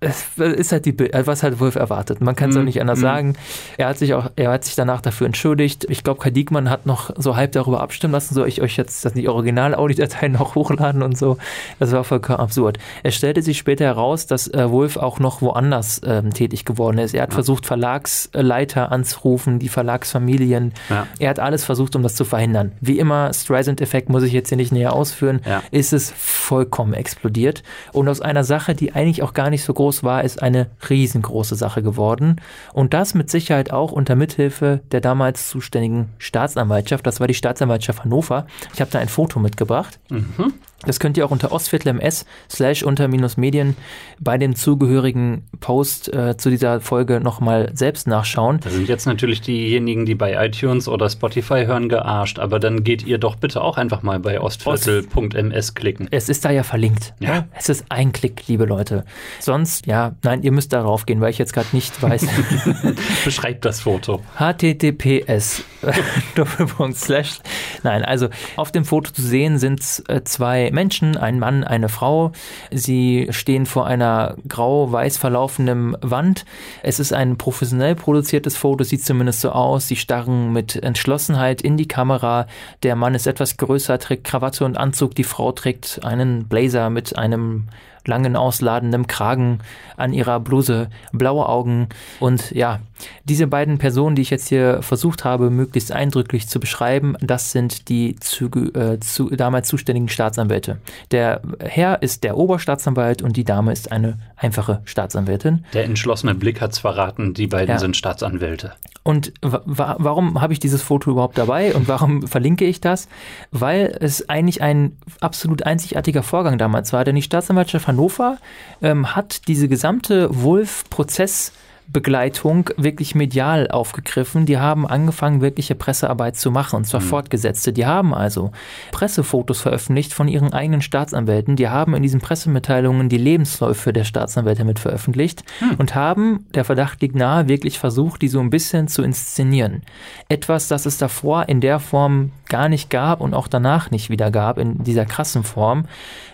[0.00, 2.20] es ist halt die Bild, was halt Wolf erwartet.
[2.20, 3.02] Man kann es auch Mm, nicht anders mm.
[3.02, 3.32] sagen.
[3.78, 5.86] Er hat sich auch, er hat sich danach dafür entschuldigt.
[5.90, 9.04] Ich glaube, Kai Diekmann hat noch so halb darüber abstimmen lassen, soll ich euch jetzt
[9.04, 11.36] das die Original-Audiodateien noch hochladen und so.
[11.80, 12.78] Das war vollkommen absurd.
[13.02, 17.14] Es stellte sich später heraus, dass äh, Wolf auch noch woanders ähm, tätig geworden ist.
[17.14, 17.34] Er hat Ja.
[17.34, 20.72] versucht, Verlagsleiter anzurufen, die Verlagsfamilien.
[20.90, 21.06] Ja.
[21.18, 22.72] Er hat alles versucht, um das zu verhindern.
[22.80, 25.62] Wie immer, Streisand-Effekt muss ich jetzt hier nicht näher ausführen Ja.
[25.70, 27.62] ist es vollkommen explodiert.
[27.92, 31.54] Und aus einer Sache, die eigentlich auch gar nicht so groß war, ist eine riesengroße
[31.54, 32.40] Sache geworden.
[32.72, 37.06] Und das mit Sicherheit auch unter Mithilfe der damals zuständigen Staatsanwaltschaft.
[37.06, 38.46] Das war die Staatsanwaltschaft Hannover.
[38.74, 39.98] Ich habe da ein Foto mitgebracht.
[40.08, 40.54] Mhm.
[40.86, 43.76] Das könnt ihr auch unter Ostviertel MS slash unter minus Medien
[44.20, 48.60] bei dem zugehörigen Post äh, zu dieser Folge nochmal selbst nachschauen.
[48.62, 52.38] Da sind jetzt natürlich diejenigen, die bei iTunes oder Spotify hören, gearscht.
[52.38, 56.08] Aber dann geht ihr doch bitte auch einfach mal bei ostviertel.ms klicken.
[56.12, 57.12] Es ist da ja verlinkt.
[57.18, 57.48] Ja.
[57.56, 59.04] Es ist ein Klick, liebe Leute.
[59.40, 62.26] Sonst, ja, nein, ihr müsst darauf gehen, weil ich jetzt gerade nicht weiß.
[63.24, 64.22] Beschreibt das Foto.
[64.36, 65.64] https
[66.34, 67.40] Doppelpunkt slash.
[67.82, 72.32] Nein, also auf dem Foto zu sehen sind äh, zwei Menschen, ein Mann, eine Frau.
[72.70, 76.44] Sie stehen vor einer grau-weiß verlaufenden Wand.
[76.82, 79.88] Es ist ein professionell produziertes Foto, sieht zumindest so aus.
[79.88, 82.46] Sie starren mit Entschlossenheit in die Kamera.
[82.82, 85.14] Der Mann ist etwas größer, trägt Krawatte und Anzug.
[85.14, 87.68] Die Frau trägt einen Blazer mit einem
[88.08, 89.60] langen ausladenden Kragen
[89.96, 92.80] an ihrer Bluse, blaue Augen und ja,
[93.24, 97.88] diese beiden Personen, die ich jetzt hier versucht habe, möglichst eindrücklich zu beschreiben, das sind
[97.88, 100.78] die zu, äh, zu, damals zuständigen Staatsanwälte.
[101.10, 105.64] Der Herr ist der Oberstaatsanwalt und die Dame ist eine einfache Staatsanwältin.
[105.74, 107.78] Der entschlossene Blick hat's verraten, die beiden Ja.
[107.78, 108.72] sind Staatsanwälte.
[109.04, 113.08] Und wa wa warum habe ich dieses Foto überhaupt dabei und warum verlinke ich das?
[113.50, 118.38] Weil es eigentlich ein absolut einzigartiger Vorgang damals war, denn die Staatsanwaltschaft Hannover
[118.80, 121.52] ähm, hat diese gesamte Wolf-Prozess
[121.90, 124.44] Begleitung wirklich medial aufgegriffen.
[124.44, 127.72] Die haben angefangen, wirkliche Pressearbeit zu machen, und zwar fortgesetzte.
[127.72, 128.52] Die haben also
[128.92, 131.56] Pressefotos veröffentlicht von ihren eigenen Staatsanwälten.
[131.56, 135.44] Die haben in diesen Pressemitteilungen die Lebensläufe der Staatsanwälte mit veröffentlicht
[135.78, 139.82] und haben, der Verdacht liegt nahe, wirklich versucht, die so ein bisschen zu inszenieren.
[140.28, 144.30] Etwas, das es davor in der Form gar nicht gab und auch danach nicht wieder
[144.30, 145.86] gab, in dieser krassen Form.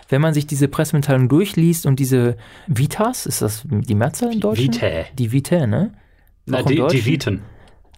[0.09, 2.37] Wenn man sich diese Pressemitteilung durchliest und diese
[2.67, 4.59] Vitas, ist das die Mehrzahl in Deutsch?
[4.59, 5.05] Vitae.
[5.17, 5.93] Die Vitae, ne?
[6.45, 7.05] Na, die, die?
[7.05, 7.41] Viten.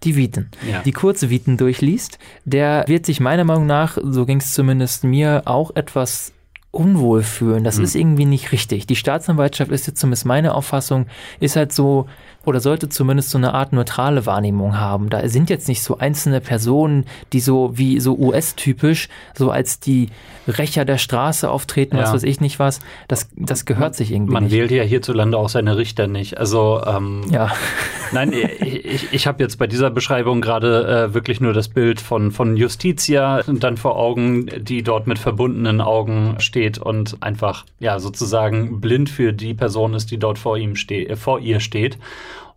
[0.04, 0.50] die Viten.
[0.72, 0.82] Ja.
[0.84, 5.42] Die kurze Viten durchliest, der wird sich meiner Meinung nach, so ging es zumindest mir,
[5.46, 6.34] auch etwas
[6.72, 7.64] unwohl fühlen.
[7.64, 7.84] Das Mhm.
[7.84, 8.86] ist irgendwie nicht richtig.
[8.88, 11.08] Die Staatsanwaltschaft ist jetzt zumindest meine Auffassung,
[11.40, 12.08] ist halt so
[12.48, 15.10] oder sollte zumindest so eine Art neutrale Wahrnehmung haben.
[15.10, 20.08] Da sind jetzt nicht so einzelne Personen, die so wie so US-typisch so als die
[20.48, 22.14] Rächer der Straße auftreten, was Ja.
[22.14, 22.80] weiß ich nicht was.
[23.10, 24.54] Das, das gehört sich irgendwie Man nicht.
[24.54, 26.38] wählt ja hierzulande auch seine Richter nicht.
[26.38, 27.52] Also ähm, Ja,
[28.14, 32.00] Nein, ich, ich, ich habe jetzt bei dieser Beschreibung gerade äh, wirklich nur das Bild
[32.00, 38.00] von, von Justitia dann vor Augen, die dort mit verbundenen Augen steht und einfach ja
[38.00, 41.98] sozusagen blind für die Person ist, die dort vor ihm steht, äh, vor ihr steht.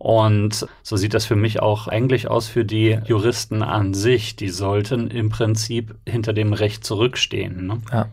[0.01, 4.35] Und so sieht das für mich auch eigentlich aus für die Juristen an sich.
[4.35, 7.67] Die sollten im Prinzip hinter dem Recht zurückstehen.
[7.67, 7.77] Ne?
[7.91, 8.07] Ja,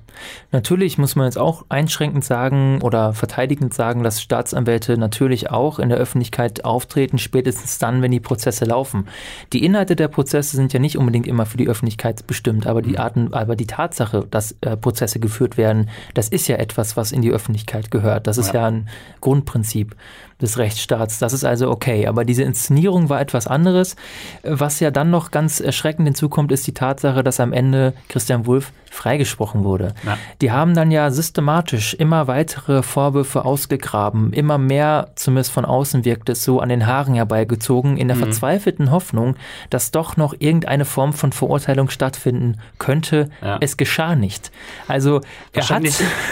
[0.52, 5.88] natürlich muss man jetzt auch einschränkend sagen oder verteidigend sagen, dass Staatsanwälte natürlich auch in
[5.88, 9.08] der Öffentlichkeit auftreten, spätestens dann, wenn die Prozesse laufen.
[9.54, 12.98] Die Inhalte der Prozesse sind ja nicht unbedingt immer für die Öffentlichkeit bestimmt, aber die
[12.98, 17.22] Arten, aber die Tatsache, dass äh, Prozesse geführt werden, das ist ja etwas, was in
[17.22, 18.26] die Öffentlichkeit gehört.
[18.26, 18.60] Das ist Ja.
[18.60, 18.90] ja ein
[19.22, 19.96] Grundprinzip
[20.40, 21.18] des Rechtsstaats.
[21.18, 22.06] Das ist also okay.
[22.06, 23.96] Aber diese Inszenierung war etwas anderes.
[24.42, 28.72] Was ja dann noch ganz erschreckend hinzukommt, ist die Tatsache, dass am Ende Christian Wulff
[28.90, 29.94] freigesprochen wurde.
[30.06, 30.16] Ja.
[30.40, 36.28] Die haben dann ja systematisch immer weitere Vorwürfe ausgegraben, immer mehr, zumindest von außen wirkt
[36.30, 38.22] es so, an den Haaren herbeigezogen, in der Mhm.
[38.22, 39.36] verzweifelten Hoffnung,
[39.70, 43.28] dass doch noch irgendeine Form von Verurteilung stattfinden könnte.
[43.42, 43.58] Ja.
[43.60, 44.50] Es geschah nicht.
[44.88, 45.20] Also
[45.52, 45.82] er hat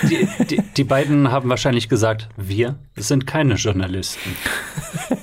[0.02, 4.36] die, die, die beiden haben wahrscheinlich gesagt, wir sind keine Journalisten.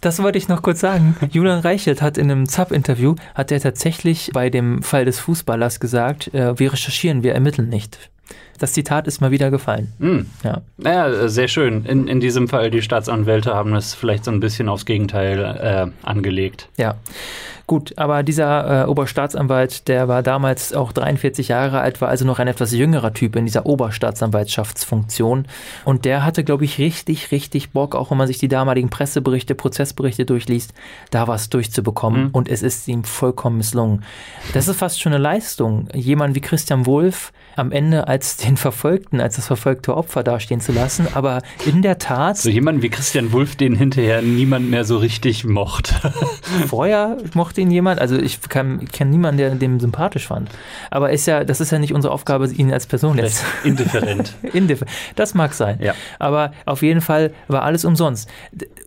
[0.00, 1.16] Das wollte ich noch kurz sagen.
[1.30, 6.34] Julian Reichelt hat in einem ZAP-Interview, hat er tatsächlich bei dem Fall des Fußballers gesagt,
[6.34, 8.10] äh, wir recherchieren, wir ermitteln nicht.
[8.58, 9.94] Das Zitat ist mal wieder gefallen.
[10.00, 10.26] Hm.
[10.42, 10.60] Ja.
[10.84, 11.86] Äh, sehr schön.
[11.86, 16.06] In, in diesem Fall, die Staatsanwälte haben es vielleicht so ein bisschen aufs Gegenteil äh,
[16.06, 16.68] angelegt.
[16.76, 16.96] Ja,
[17.66, 22.38] gut, aber dieser äh, Oberstaatsanwalt, der war damals auch 43 Jahre alt, war also noch
[22.38, 25.46] ein etwas jüngerer Typ in dieser Oberstaatsanwaltschaftsfunktion.
[25.84, 29.54] Und der hatte, glaube ich, richtig, richtig Bock, auch wenn man sich die damaligen Presseberichte,
[29.54, 30.74] Prozessberichte durchliest,
[31.10, 32.24] da was durchzubekommen.
[32.24, 32.30] Mhm.
[32.32, 34.04] Und es ist ihm vollkommen misslungen.
[34.52, 39.20] Das ist fast schon eine Leistung, jemand wie Christian Wulff am Ende als den Verfolgten,
[39.20, 41.06] als das verfolgte Opfer dastehen zu lassen.
[41.14, 45.44] Aber in der Tat, So jemand wie Christian Wulff, den hinterher niemand mehr so richtig
[45.44, 45.94] mochte.
[46.66, 50.50] vorher mochte ihn jemand, also ich kenne kenn niemanden, der dem sympathisch fand.
[50.90, 53.44] Aber ist ja, das ist ja nicht unsere Aufgabe, ihn als Person jetzt.
[53.64, 54.34] Indifferent.
[54.52, 54.84] Indif-
[55.16, 55.78] Das mag sein.
[55.80, 55.94] Ja.
[56.18, 58.28] Aber auf jeden Fall war alles umsonst.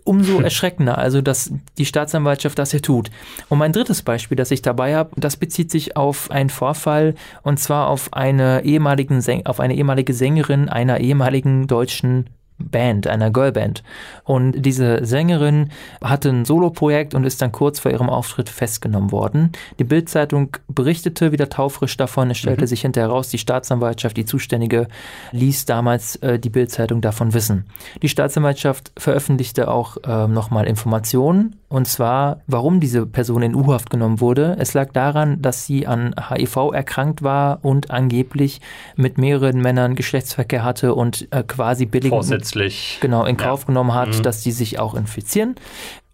[0.04, 3.10] Umso erschreckender, also dass die Staatsanwaltschaft das hier tut.
[3.48, 7.58] Und mein drittes Beispiel, das ich dabei habe, das bezieht sich auf einen Vorfall und
[7.60, 13.82] zwar auf eine ehemaligen Säng auf eine ehemalige Sängerin einer ehemaligen deutschen Band, einer Girlband.
[14.24, 15.70] Und diese Sängerin
[16.02, 19.52] hatte ein Soloprojekt und ist dann kurz vor ihrem Auftritt festgenommen worden.
[19.78, 22.30] Die Bildzeitung berichtete wieder taufrisch davon.
[22.30, 24.88] Es stellte sich hinterher heraus, die Staatsanwaltschaft, die Zuständige,
[25.32, 27.66] ließ damals äh, die Bildzeitung davon wissen.
[28.02, 34.20] Die Staatsanwaltschaft veröffentlichte auch äh, nochmal Informationen und zwar, warum diese Person in U-Haft genommen
[34.20, 34.56] wurde.
[34.58, 38.62] Es lag daran, dass sie an HIV erkrankt war und angeblich
[38.96, 42.10] mit mehreren Männern Geschlechtsverkehr hatte und äh, quasi billig
[42.52, 42.98] Vorsätzlich.
[43.00, 43.44] genau in Ja.
[43.46, 44.22] Kauf genommen hat, Mhm.
[44.22, 45.54] dass die sich auch infizieren.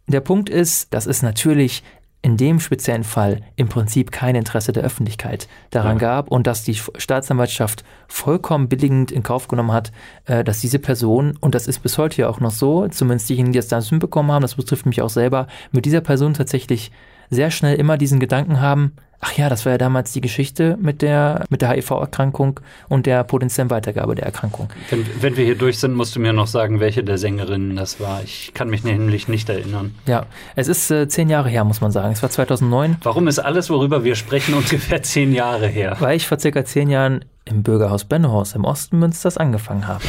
[0.07, 1.83] Der Punkt ist, dass es natürlich
[2.20, 6.16] in dem speziellen Fall im Prinzip kein Interesse der Öffentlichkeit daran Ja.
[6.16, 9.92] gab und dass die Staatsanwaltschaft vollkommen billigend in Kauf genommen hat,
[10.25, 13.53] äh, dass diese Person, und das ist bis heute ja auch noch so, zumindest diejenigen,
[13.53, 16.90] die es damals mitbekommen haben, das betrifft mich auch selber, mit dieser Person tatsächlich
[17.31, 18.92] sehr schnell immer diesen Gedanken haben,
[19.25, 23.25] ach ja, das war ja damals die Geschichte mit der, mit der HIV-Erkrankung und der
[23.25, 24.69] potenziellen Weitergabe der Erkrankung.
[24.91, 28.01] Wenn, wenn wir hier durch sind, musst du mir noch sagen, welche der Sängerinnen das
[28.01, 28.23] war.
[28.23, 29.95] Ich kann mich nämlich nicht erinnern.
[30.07, 32.13] Ja, es ist äh, zehn Jahre her, muss man sagen.
[32.13, 35.97] Es war 2009, Warum ist alles, worüber wir sprechen, ungefähr zehn Jahre her?
[36.01, 40.03] weil ich vor circa zehn Jahren im Bürgerhaus Bennehaus im Osten Münsters angefangen habe.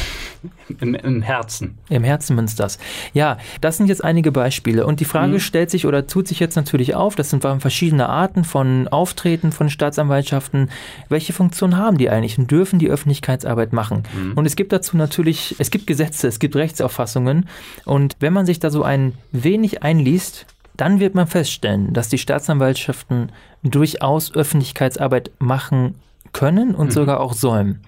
[0.80, 1.78] Im, im Herzen.
[1.89, 2.78] Im Herzen Münsters.
[3.13, 4.86] Ja, das sind jetzt einige Beispiele.
[4.86, 5.39] Und die Frage Mhm.
[5.39, 9.69] stellt sich oder tut sich jetzt natürlich auf, das sind verschiedene Arten von Auftreten von
[9.69, 10.69] Staatsanwaltschaften.
[11.10, 14.04] Welche Funktion haben die eigentlich und dürfen die Öffentlichkeitsarbeit machen?
[14.15, 14.34] Mhm.
[14.34, 17.50] Und es gibt dazu natürlich, es gibt Gesetze, es gibt Rechtsauffassungen.
[17.86, 20.45] Und wenn man sich da so ein wenig einliest,
[20.78, 23.32] dann wird man feststellen, dass die Staatsanwaltschaften
[23.63, 25.95] durchaus Öffentlichkeitsarbeit machen
[26.36, 26.91] können und Mhm.
[26.91, 27.80] sogar auch sollen.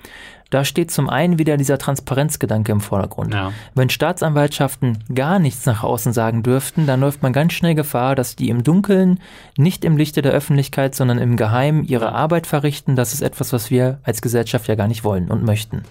[0.49, 3.33] Da steht zum einen wieder dieser Transparenzgedanke im Vordergrund.
[3.33, 3.51] Ja.
[3.75, 8.37] Wenn Staatsanwaltschaften gar nichts nach außen sagen dürften, dann läuft man ganz schnell Gefahr, dass
[8.37, 9.19] die im Dunkeln,
[9.57, 12.95] nicht im Lichte der Öffentlichkeit, sondern im Geheimen ihre Arbeit verrichten.
[12.95, 15.81] Das ist etwas, was wir als Gesellschaft ja gar nicht wollen und möchten.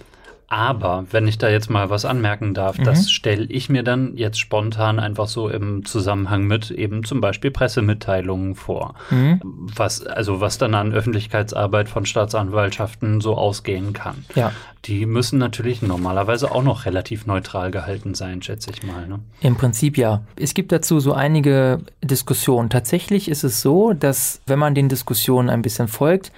[0.49, 2.85] Aber wenn ich da jetzt mal was anmerken darf, mhm.
[2.85, 7.51] das stelle ich mir dann jetzt spontan einfach so im Zusammenhang mit eben zum Beispiel
[7.51, 8.95] Pressemitteilungen vor.
[9.09, 9.41] Mhm.
[9.43, 14.23] Was, also was dann an Öffentlichkeitsarbeit von Staatsanwaltschaften so ausgehen kann.
[14.35, 14.53] Ja.
[14.85, 19.05] Die müssen natürlich normalerweise auch noch relativ neutral gehalten sein, schätze ich mal.
[19.05, 19.19] Ne?
[19.41, 20.21] Im Prinzip ja.
[20.37, 22.69] Es gibt dazu so einige Diskussionen.
[22.69, 26.31] Tatsächlich ist es so, dass wenn man den Diskussionen ein bisschen folgt,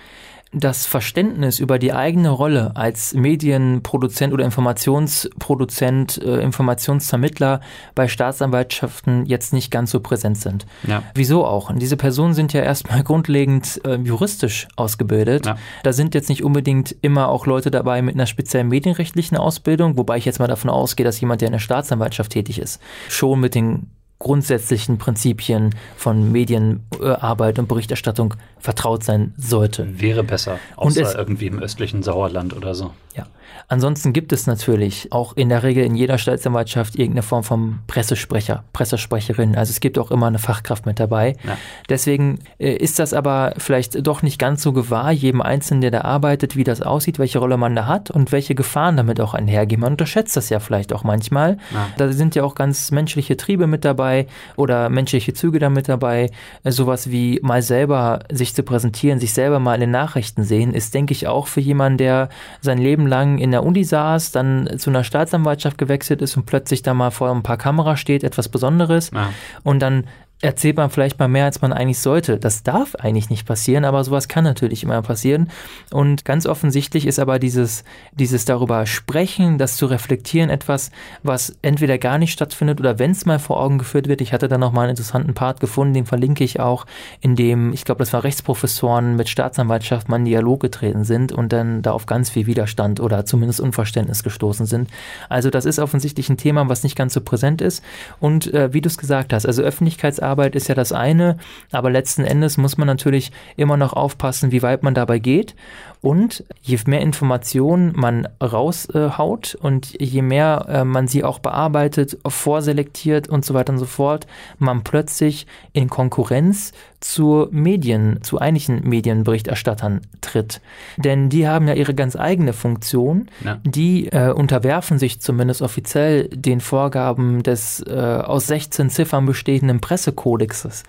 [0.51, 7.61] das Verständnis über die eigene Rolle als Medienproduzent oder Informationsproduzent, äh, Informationsvermittler
[7.93, 10.65] bei Staatsanwaltschaften jetzt nicht ganz so präsent sind.
[10.87, 11.03] Ja.
[11.13, 11.69] Wieso auch?
[11.69, 15.45] Und diese Personen sind ja erstmal grundlegend äh, juristisch ausgebildet.
[15.45, 15.57] Ja.
[15.83, 20.17] Da sind jetzt nicht unbedingt immer auch Leute dabei mit einer speziellen medienrechtlichen Ausbildung, wobei
[20.17, 23.53] ich jetzt mal davon ausgehe, dass jemand, der in der Staatsanwaltschaft tätig ist, schon mit
[23.53, 23.87] den
[24.19, 29.99] grundsätzlichen Prinzipien von Medienarbeit und Berichterstattung vertraut sein sollte.
[29.99, 32.91] Wäre besser, außer es, irgendwie im östlichen Sauerland oder so.
[33.15, 33.27] Ja.
[33.67, 38.63] Ansonsten gibt es natürlich auch in der Regel in jeder Staatsanwaltschaft irgendeine Form von Pressesprecher,
[38.73, 39.55] Pressesprecherin.
[39.55, 41.35] Also es gibt auch immer eine Fachkraft mit dabei.
[41.45, 41.57] Ja.
[41.87, 46.01] Deswegen äh, ist das aber vielleicht doch nicht ganz so gewahr, jedem Einzelnen, der da
[46.01, 49.81] arbeitet, wie das aussieht, welche Rolle man da hat und welche Gefahren damit auch einhergehen.
[49.81, 51.57] Man unterschätzt das ja vielleicht auch manchmal.
[51.71, 51.89] Ja.
[51.97, 56.31] Da sind ja auch ganz menschliche Triebe mit dabei oder menschliche Züge da mit dabei.
[56.63, 60.73] Äh, sowas wie mal selber sich zu präsentieren, sich selber mal in den Nachrichten sehen,
[60.73, 62.29] ist, denke ich, auch für jemanden, der
[62.61, 66.81] sein Leben lang in der Uni saß, dann zu einer Staatsanwaltschaft gewechselt ist und plötzlich
[66.81, 69.29] da mal vor ein paar Kameras steht, etwas Besonderes ja.
[69.63, 70.05] und dann
[70.41, 72.37] erzählt man vielleicht mal mehr, als man eigentlich sollte.
[72.37, 75.49] Das darf eigentlich nicht passieren, aber sowas kann natürlich immer passieren.
[75.91, 80.91] Und ganz offensichtlich ist aber dieses, dieses darüber sprechen, das zu reflektieren, etwas,
[81.23, 84.21] was entweder gar nicht stattfindet oder wenn es mal vor Augen geführt wird.
[84.21, 86.85] Ich hatte da noch mal einen interessanten Part gefunden, den verlinke ich auch,
[87.19, 91.51] in dem, ich glaube, das war Rechtsprofessoren mit Staatsanwaltschaft mal in Dialog getreten sind und
[91.51, 94.89] dann da auf ganz viel Widerstand oder zumindest Unverständnis gestoßen sind.
[95.27, 97.83] Also das ist offensichtlich ein Thema, was nicht ganz so präsent ist.
[98.21, 101.37] Und äh, wie du es gesagt hast, also Öffentlichkeitsarbeit Arbeit ist ja das eine,
[101.71, 105.55] aber letzten Endes muss man natürlich immer noch aufpassen, wie weit man dabei geht.
[106.01, 112.17] Und je mehr Informationen man raushaut äh, und je mehr äh, man sie auch bearbeitet,
[112.25, 114.25] vorselektiert und so weiter und so fort,
[114.59, 120.61] man plötzlich in Konkurrenz zu Medien, zu einigen Medienberichterstattern tritt.
[120.95, 123.27] Denn die haben ja ihre ganz eigene Funktion.
[123.43, 123.59] Ja.
[123.65, 130.83] Die äh, unterwerfen sich zumindest offiziell den Vorgaben des äh, aus 16 Ziffern bestehenden Pressekodexes.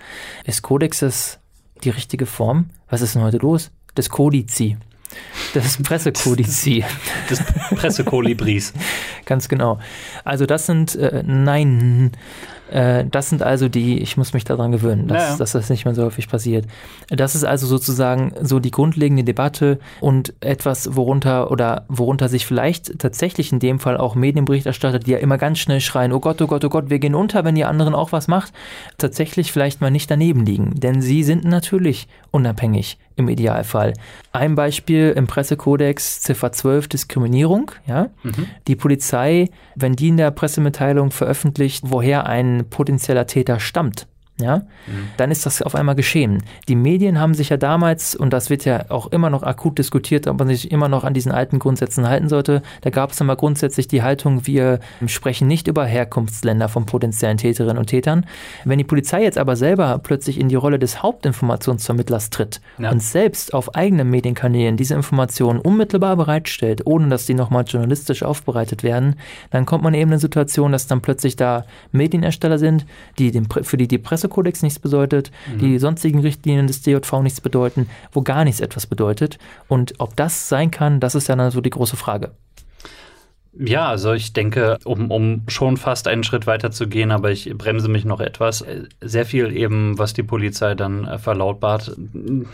[0.45, 1.41] Ist Kodexes
[1.83, 2.67] die richtige Form?
[2.89, 3.73] Was ist denn heute los?
[3.97, 4.77] Des Kodizi.
[5.55, 6.85] Das Pressekodizil.
[7.29, 7.43] Des
[7.75, 8.73] Pressekolibris.
[9.25, 9.79] Ganz genau.
[10.25, 12.13] Also das sind, äh, nein,
[12.71, 15.37] äh, das sind also die, ich muss mich daran gewöhnen, dass, naja.
[15.37, 16.67] dass, das nicht mehr so häufig passiert.
[17.09, 22.99] Das ist also sozusagen so die grundlegende Debatte und etwas, worunter oder worunter sich vielleicht
[22.99, 26.47] tatsächlich in dem Fall auch Medienberichterstatter, die ja immer ganz schnell schreien, oh Gott, oh
[26.47, 28.53] Gott, oh Gott, wir gehen unter, wenn die anderen auch was macht,
[28.99, 30.75] tatsächlich vielleicht mal nicht daneben liegen.
[30.79, 33.95] Denn sie sind natürlich unabhängig im Idealfall.
[34.33, 37.71] Ein Beispiel im Pressekodex Ziffer 12 Diskriminierung.
[37.87, 38.09] Ja?
[38.23, 38.47] Mhm.
[38.67, 44.07] Die Polizei, wenn die in der Pressemitteilung veröffentlicht, woher ein potenzieller Täter stammt,
[44.43, 45.09] ja, mhm.
[45.17, 46.43] dann ist das auf einmal geschehen.
[46.69, 50.27] Die Medien haben sich ja damals, und das wird ja auch immer noch akut diskutiert,
[50.27, 53.37] ob man sich immer noch an diesen alten Grundsätzen halten sollte, da gab es immer
[53.37, 58.27] grundsätzlich die Haltung, wir sprechen nicht über Herkunftsländer von potenziellen Täterinnen und Tätern.
[58.65, 62.91] Wenn die Polizei jetzt aber selber plötzlich in die Rolle des Hauptinformationsvermittlers tritt ja.
[62.91, 68.83] und selbst auf eigenen Medienkanälen diese Informationen unmittelbar bereitstellt, ohne dass die nochmal journalistisch aufbereitet
[68.83, 69.17] werden,
[69.51, 72.87] dann kommt man eben in eine Situation, dass dann plötzlich da Medienersteller sind,
[73.19, 75.59] die den, für die die Presse Pressekodex nichts bedeutet, mhm.
[75.59, 79.39] die sonstigen Richtlinien des DJV nichts bedeuten, wo gar nichts etwas bedeutet.
[79.69, 82.31] Und ob das sein kann, das ist ja dann so die große Frage.
[83.59, 87.53] Ja, also ich denke, um, um schon fast einen Schritt weiter zu gehen, aber ich
[87.57, 88.65] bremse mich noch etwas.
[89.01, 91.97] Sehr viel eben, was die Polizei dann äh, verlautbart.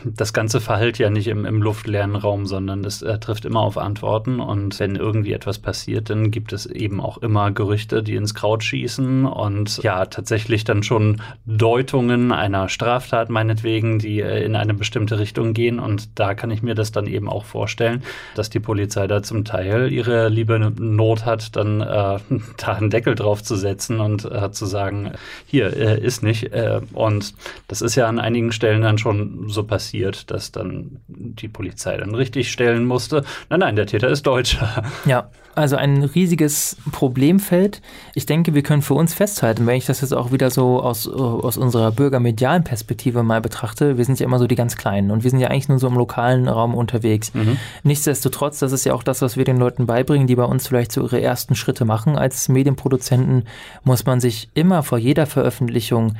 [0.05, 3.77] Das Ganze verhält ja nicht im, im luftleeren Raum, sondern es äh, trifft immer auf
[3.77, 4.41] Antworten.
[4.41, 8.65] Und wenn irgendwie etwas passiert, dann gibt es eben auch immer Gerüchte, die ins Kraut
[8.65, 15.19] schießen und ja, tatsächlich dann schon Deutungen einer Straftat meinetwegen, die äh, in eine bestimmte
[15.19, 15.79] Richtung gehen.
[15.79, 18.03] Und da kann ich mir das dann eben auch vorstellen,
[18.35, 20.57] dass die Polizei da zum Teil ihre liebe
[20.95, 22.19] Not hat, dann äh,
[22.57, 25.13] da einen Deckel drauf zu setzen und äh, zu sagen,
[25.47, 26.53] hier äh, ist nicht.
[26.53, 27.35] Äh, und
[27.69, 32.15] das ist ja an einigen Stellen dann schon so passiert, dass dann die Polizei dann
[32.15, 33.25] richtig stellen musste.
[33.49, 34.85] Nein, nein, der Täter ist Deutscher.
[35.05, 35.31] Ja.
[35.57, 37.81] Also ein riesiges Problemfeld.
[38.15, 41.09] Ich denke, wir können für uns festhalten, wenn ich das jetzt auch wieder so aus,
[41.09, 45.25] aus unserer bürgermedialen Perspektive mal betrachte, wir sind ja immer so die ganz Kleinen und
[45.25, 47.33] wir sind ja eigentlich nur so im lokalen Raum unterwegs.
[47.35, 47.57] Mhm.
[47.83, 50.93] Nichtsdestotrotz, das ist ja auch das, was wir den Leuten beibringen, die bei uns vielleicht
[50.93, 53.45] so ihre ersten Schritte machen als Medienproduzenten,
[53.83, 56.17] muss man sich immer vor jeder Veröffentlichung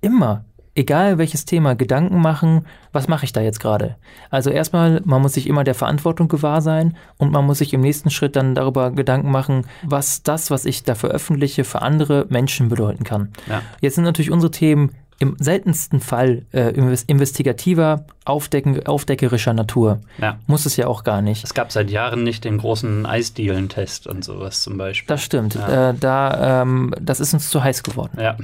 [0.00, 0.44] immer
[0.76, 3.96] egal welches Thema, Gedanken machen, was mache ich da jetzt gerade?
[4.30, 7.80] Also erstmal, man muss sich immer der Verantwortung gewahr sein und man muss sich im
[7.80, 12.68] nächsten Schritt dann darüber Gedanken machen, was das, was ich da veröffentliche, für andere Menschen
[12.68, 13.32] bedeuten kann.
[13.48, 13.62] Ja.
[13.80, 16.74] Jetzt sind natürlich unsere Themen im seltensten Fall äh,
[17.06, 20.00] investigativer, aufdecken, aufdeckerischer Natur.
[20.18, 20.38] Ja.
[20.46, 21.42] Muss es ja auch gar nicht.
[21.42, 25.08] Es gab seit Jahren nicht den großen Eisdielen-Test und sowas zum Beispiel.
[25.08, 25.54] Das stimmt.
[25.54, 25.90] Ja.
[25.90, 28.18] Äh, da, ähm, das ist uns zu heiß geworden.
[28.20, 28.36] Ja.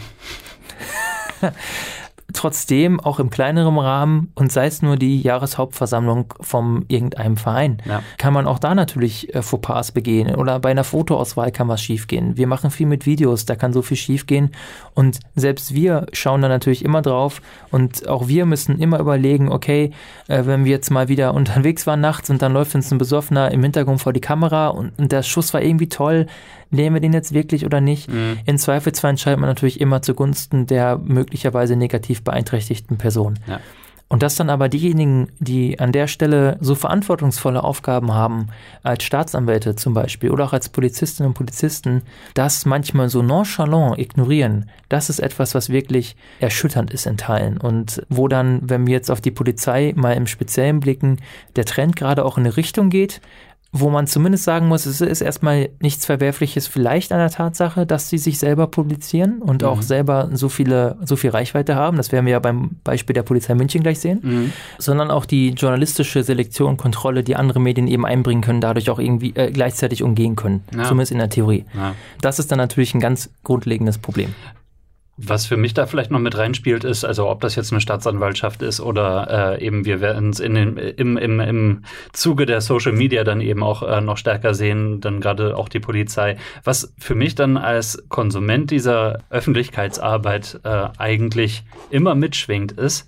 [2.32, 8.02] trotzdem auch im kleineren Rahmen und sei es nur die Jahreshauptversammlung vom irgendeinem Verein, ja.
[8.18, 12.36] kann man auch da natürlich äh, Fauxpas begehen oder bei einer Fotoauswahl kann was schiefgehen.
[12.36, 14.50] Wir machen viel mit Videos, da kann so viel schiefgehen
[14.94, 17.40] und selbst wir schauen da natürlich immer drauf
[17.70, 19.90] und auch wir müssen immer überlegen, okay,
[20.28, 23.50] äh, wenn wir jetzt mal wieder unterwegs waren nachts und dann läuft uns ein Besoffener
[23.50, 26.26] im Hintergrund vor die Kamera und, und der Schuss war irgendwie toll,
[26.72, 28.10] nehmen wir den jetzt wirklich oder nicht?
[28.10, 28.38] Mhm.
[28.44, 33.38] In Zweifelsfall entscheidet man natürlich immer zugunsten der möglicherweise negativ beeinträchtigten Person.
[33.46, 33.60] Ja.
[34.12, 38.48] Und dass dann aber diejenigen, die an der Stelle so verantwortungsvolle Aufgaben haben,
[38.82, 42.02] als Staatsanwälte zum Beispiel oder auch als Polizistinnen und Polizisten,
[42.34, 47.56] das manchmal so nonchalant ignorieren, das ist etwas, was wirklich erschütternd ist in Teilen.
[47.56, 51.16] Und wo dann, wenn wir jetzt auf die Polizei mal im Speziellen blicken,
[51.56, 53.22] der Trend gerade auch in eine Richtung geht,
[53.74, 58.10] wo man zumindest sagen muss, es ist erstmal nichts Verwerfliches vielleicht an der Tatsache, dass
[58.10, 59.68] sie sich selber publizieren und mhm.
[59.68, 61.96] auch selber so viele, so viel Reichweite haben.
[61.96, 64.20] Das werden wir ja beim Beispiel der Polizei München gleich sehen.
[64.22, 64.52] Mhm.
[64.78, 69.32] Sondern auch die journalistische Selektion, Kontrolle, die andere Medien eben einbringen können, dadurch auch irgendwie
[69.36, 70.62] äh, gleichzeitig umgehen können.
[70.76, 70.84] Ja.
[70.84, 71.64] Zumindest in der Theorie.
[71.74, 71.94] Ja.
[72.20, 74.34] Das ist dann natürlich ein ganz grundlegendes Problem.
[75.24, 78.60] Was für mich da vielleicht noch mit reinspielt, ist, also ob das jetzt eine Staatsanwaltschaft
[78.62, 82.92] ist oder äh, eben wir werden es in den, im, im, im Zuge der Social
[82.92, 86.36] Media dann eben auch äh, noch stärker sehen, dann gerade auch die Polizei.
[86.64, 93.06] Was für mich dann als Konsument dieser Öffentlichkeitsarbeit äh, eigentlich immer mitschwingt, ist,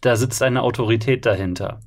[0.00, 1.80] da sitzt eine Autorität dahinter.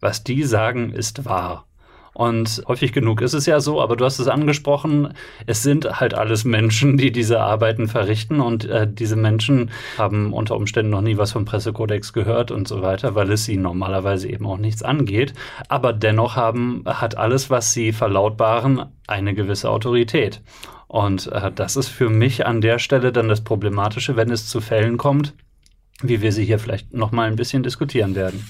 [0.00, 1.66] Was die sagen, ist wahr.
[2.12, 5.14] Und häufig genug ist es ja so, aber du hast es angesprochen,
[5.46, 10.56] es sind halt alles Menschen, die diese Arbeiten verrichten und äh, diese Menschen haben unter
[10.56, 14.46] Umständen noch nie was vom Pressekodex gehört und so weiter, weil es sie normalerweise eben
[14.46, 15.34] auch nichts angeht.
[15.68, 20.42] Aber dennoch haben, hat alles, was sie verlautbaren, eine gewisse Autorität.
[20.88, 24.60] Und äh, das ist für mich an der Stelle dann das Problematische, wenn es zu
[24.60, 25.34] Fällen kommt,
[26.02, 28.44] wie wir sie hier vielleicht noch mal ein bisschen diskutieren werden.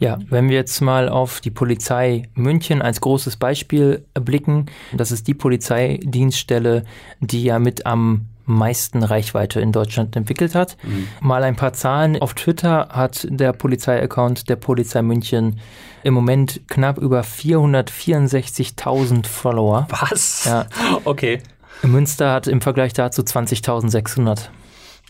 [0.00, 5.28] Ja, wenn wir jetzt mal auf die Polizei München als großes Beispiel blicken, das ist
[5.28, 6.84] die Polizeidienststelle,
[7.20, 10.78] die ja mit am meisten Reichweite in Deutschland entwickelt hat.
[10.82, 11.08] Mhm.
[11.20, 12.20] Mal ein paar Zahlen.
[12.20, 15.60] Auf Twitter hat der Polizeiaccount der Polizei München
[16.02, 19.86] im Moment knapp über 464.000 Follower.
[19.90, 20.46] Was?
[20.46, 20.66] Ja.
[21.04, 21.42] Okay.
[21.82, 24.48] Münster hat im Vergleich dazu 20.600.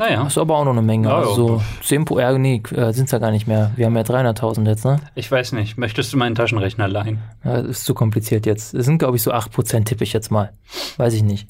[0.00, 0.24] Naja.
[0.24, 1.08] Das ist aber auch noch eine Menge.
[1.08, 3.70] Ja, also so 10 Pro, äh, nee, sind es ja gar nicht mehr.
[3.76, 4.98] Wir haben ja 300.000 jetzt, ne?
[5.14, 5.76] Ich weiß nicht.
[5.76, 7.18] Möchtest du meinen Taschenrechner leihen?
[7.44, 8.72] Ja, das ist zu kompliziert jetzt.
[8.72, 10.52] Es sind, glaube ich, so 8% tippe ich jetzt mal.
[10.96, 11.48] Weiß ich nicht.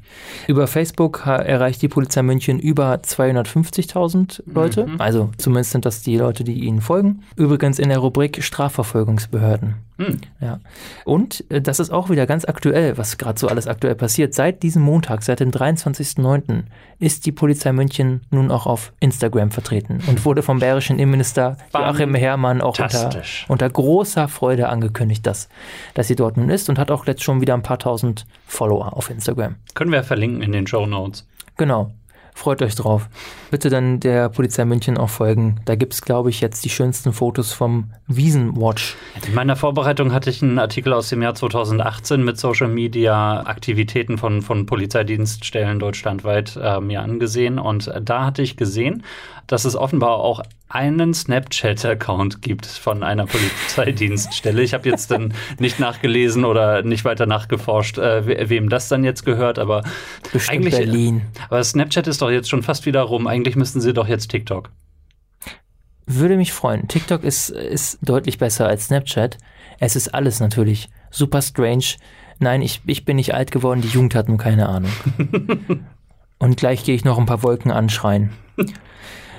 [0.49, 4.87] Über Facebook erreicht die Polizei München über 250.000 Leute.
[4.87, 5.01] Mhm.
[5.01, 7.23] Also zumindest sind das die Leute, die ihnen folgen.
[7.37, 9.77] Übrigens in der Rubrik Strafverfolgungsbehörden.
[10.01, 10.19] Hm.
[10.41, 10.61] Ja.
[11.05, 14.33] Und äh, das ist auch wieder ganz aktuell, was gerade so alles aktuell passiert.
[14.33, 16.63] Seit diesem Montag, seit dem 23.09.,
[16.99, 22.15] ist die Polizei München nun auch auf Instagram vertreten und wurde vom bayerischen Innenminister Joachim
[22.15, 25.51] Herrmann auch unter, unter, großer Freude angekündigt, dass,
[25.93, 28.97] dass sie dort nun ist und hat auch jetzt schon wieder ein paar tausend Follower
[28.97, 29.57] auf Instagram.
[29.75, 31.27] Können wir verlinken in den Show Notes.
[31.59, 31.93] Genau.
[32.41, 33.11] Freut euch drauf.
[33.51, 35.61] Bitte dann der Polizei München auch folgen.
[35.67, 38.97] Da gibt es, glaube ich, jetzt die schönsten Fotos vom Wiesenwatch.
[39.29, 44.17] In meiner Vorbereitung hatte ich einen Artikel aus dem Jahr 2018 mit Social Media Aktivitäten
[44.17, 47.59] von, von Polizeidienststellen deutschlandweit äh, mir angesehen.
[47.59, 49.03] Und da hatte ich gesehen,
[49.47, 54.63] dass es offenbar auch einen Snapchat-Account gibt von einer Polizeidienststelle.
[54.63, 59.25] Ich habe jetzt dann nicht nachgelesen oder nicht weiter nachgeforscht, äh, wem das dann jetzt
[59.25, 59.83] gehört, aber
[60.33, 60.77] Bestimmt eigentlich.
[60.77, 61.23] Berlin.
[61.49, 63.27] Aber Snapchat ist doch jetzt schon fast wieder rum.
[63.27, 64.71] Eigentlich müssten sie doch jetzt TikTok.
[66.07, 66.87] Würde mich freuen.
[66.87, 69.39] TikTok ist, ist deutlich besser als Snapchat.
[69.81, 71.85] Es ist alles natürlich super strange.
[72.39, 74.93] Nein, ich, ich bin nicht alt geworden, die Jugend hat nur keine Ahnung.
[76.39, 78.31] Und gleich gehe ich noch ein paar Wolken anschreien.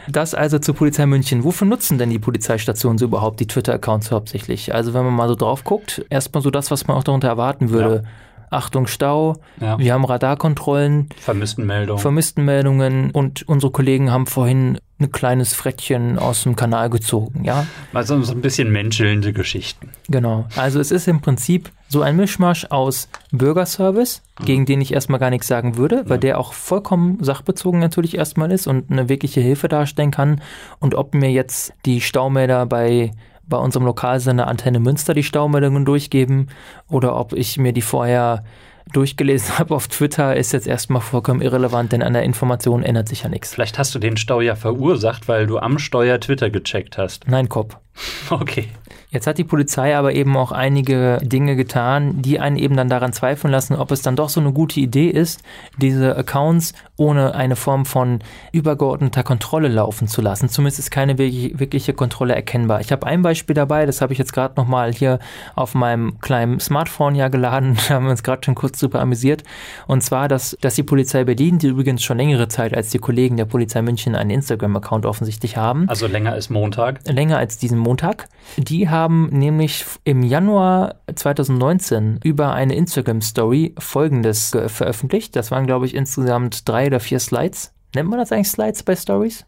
[0.07, 1.43] Das also zur Polizei München.
[1.43, 4.73] Wofür nutzen denn die Polizeistationen so überhaupt die Twitter-Accounts hauptsächlich?
[4.73, 7.69] Also wenn man mal so drauf guckt, erstmal so das, was man auch darunter erwarten
[7.69, 8.03] würde.
[8.03, 8.09] Ja.
[8.53, 9.79] Achtung Stau, Ja.
[9.79, 11.99] wir haben Radarkontrollen, Vermisstenmeldung.
[11.99, 17.65] Vermisstenmeldungen und unsere Kollegen haben vorhin ein kleines Frettchen aus dem Kanal gezogen, ja.
[17.93, 19.89] also so ein bisschen menschelnde Geschichten.
[20.09, 20.45] Genau.
[20.55, 25.29] Also es ist im Prinzip so ein Mischmasch aus Bürgerservice, gegen den ich erstmal gar
[25.29, 29.67] nichts sagen würde, weil der auch vollkommen sachbezogen natürlich erstmal ist und eine wirkliche Hilfe
[29.67, 30.41] darstellen kann.
[30.79, 33.11] Und ob mir jetzt die Staumelder bei
[33.51, 36.47] bei unserem Lokalsender Antenne Münster die Staumeldungen durchgeben
[36.89, 38.45] oder ob ich mir die vorher
[38.93, 43.23] durchgelesen habe auf Twitter, ist jetzt erstmal vollkommen irrelevant, denn an der Information ändert sich
[43.23, 43.53] ja nichts.
[43.53, 47.27] Vielleicht hast du den Stau ja verursacht, weil du am Steuer Twitter gecheckt hast.
[47.27, 47.77] Nein, Kopf.
[48.29, 48.69] Okay.
[49.11, 53.11] Jetzt hat die Polizei aber eben auch einige Dinge getan, die einen eben dann daran
[53.11, 55.41] zweifeln lassen, ob es dann doch so eine gute Idee ist,
[55.77, 58.19] diese Accounts ohne eine Form von
[58.53, 60.47] übergeordneter Kontrolle laufen zu lassen.
[60.49, 62.79] Zumindest ist keine wirklich- wirkliche Kontrolle erkennbar.
[62.79, 65.19] Ich habe ein Beispiel dabei, das habe ich jetzt gerade nochmal hier
[65.55, 69.43] auf meinem kleinen Smartphone ja geladen, da haben wir uns gerade schon kurz drüber amüsiert.
[69.87, 73.35] Und zwar, dass, dass die Polizei Berlin, die übrigens schon längere Zeit als die Kollegen
[73.35, 76.99] der Polizei München einen Instagram-Account offensichtlich haben, Also länger ist Montag.
[77.07, 78.29] länger als diesen Montag.
[78.57, 85.35] Die haben nämlich im Januar 2019 über eine Instagram-Story Folgendes ge- veröffentlicht.
[85.35, 87.73] Das waren, glaube ich, insgesamt drei oder vier Slides.
[87.95, 89.45] Nennt man das eigentlich Slides bei Stories?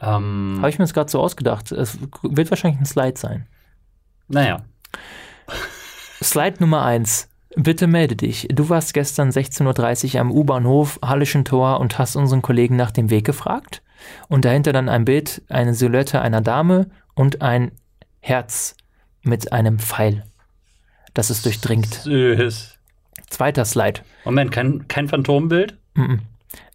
[0.00, 1.72] Ähm, Habe ich mir das gerade so ausgedacht.
[1.72, 3.46] Es wird wahrscheinlich ein Slide sein.
[4.28, 4.62] naja.
[6.22, 7.28] Slide Nummer 1.
[7.56, 8.48] Bitte melde dich.
[8.52, 13.10] Du warst gestern 16.30 Uhr am U-Bahnhof Hallischen Tor und hast unseren Kollegen nach dem
[13.10, 13.82] Weg gefragt.
[14.28, 17.72] Und dahinter dann ein Bild, eine Silhouette einer Dame und ein
[18.28, 18.76] Herz
[19.22, 20.24] mit einem Pfeil,
[21.14, 21.92] das es durchdringt.
[21.94, 22.78] Süß.
[23.28, 24.00] Zweiter Slide.
[24.24, 25.78] Moment, kein, kein Phantombild?
[25.94, 26.20] Mhm.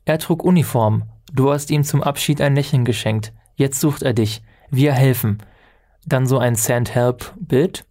[0.05, 1.03] Er trug Uniform.
[1.31, 3.33] Du hast ihm zum Abschied ein Lächeln geschenkt.
[3.55, 4.43] Jetzt sucht er dich.
[4.69, 5.39] Wir helfen.
[6.05, 7.85] Dann so ein Send Help Bild.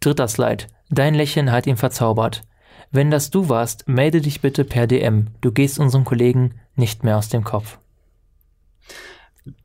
[0.00, 0.64] Dritter Slide.
[0.88, 2.42] Dein Lächeln hat ihn verzaubert.
[2.90, 5.28] Wenn das du warst, melde dich bitte per DM.
[5.40, 7.78] Du gehst unserem Kollegen nicht mehr aus dem Kopf.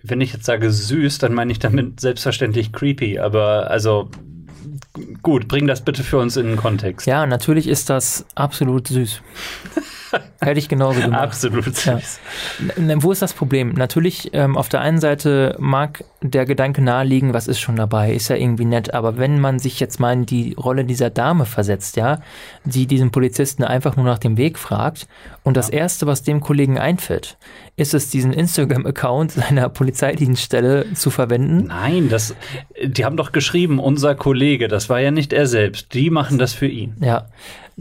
[0.04, 3.20] Wenn ich jetzt sage süß, dann meine ich damit selbstverständlich creepy.
[3.20, 4.10] Aber also
[5.22, 7.08] gut, bring das bitte für uns in den Kontext.
[7.08, 9.22] Ja, natürlich ist das absolut süß.
[10.42, 11.22] Hätte ich genauso gemacht.
[11.22, 11.86] Absolut.
[11.86, 12.00] Ja.
[12.98, 13.74] Wo ist das Problem?
[13.74, 18.30] Natürlich, ähm, auf der einen Seite mag der Gedanke naheliegen, was ist schon dabei, ist
[18.30, 21.96] ja irgendwie nett, aber wenn man sich jetzt mal in die Rolle dieser Dame versetzt,
[21.98, 22.20] ja,
[22.64, 25.08] die diesen Polizisten einfach nur nach dem Weg fragt
[25.44, 27.38] und das Erste, was dem Kollegen einfällt,
[27.76, 31.68] ist es, diesen Instagram-Account seiner Polizeidienststelle zu verwenden.
[31.68, 32.36] Nein, das,
[32.84, 35.94] die haben doch geschrieben, unser Kollege, das war ja nicht er selbst.
[35.94, 36.96] Die machen das für ihn.
[37.00, 37.28] Ja,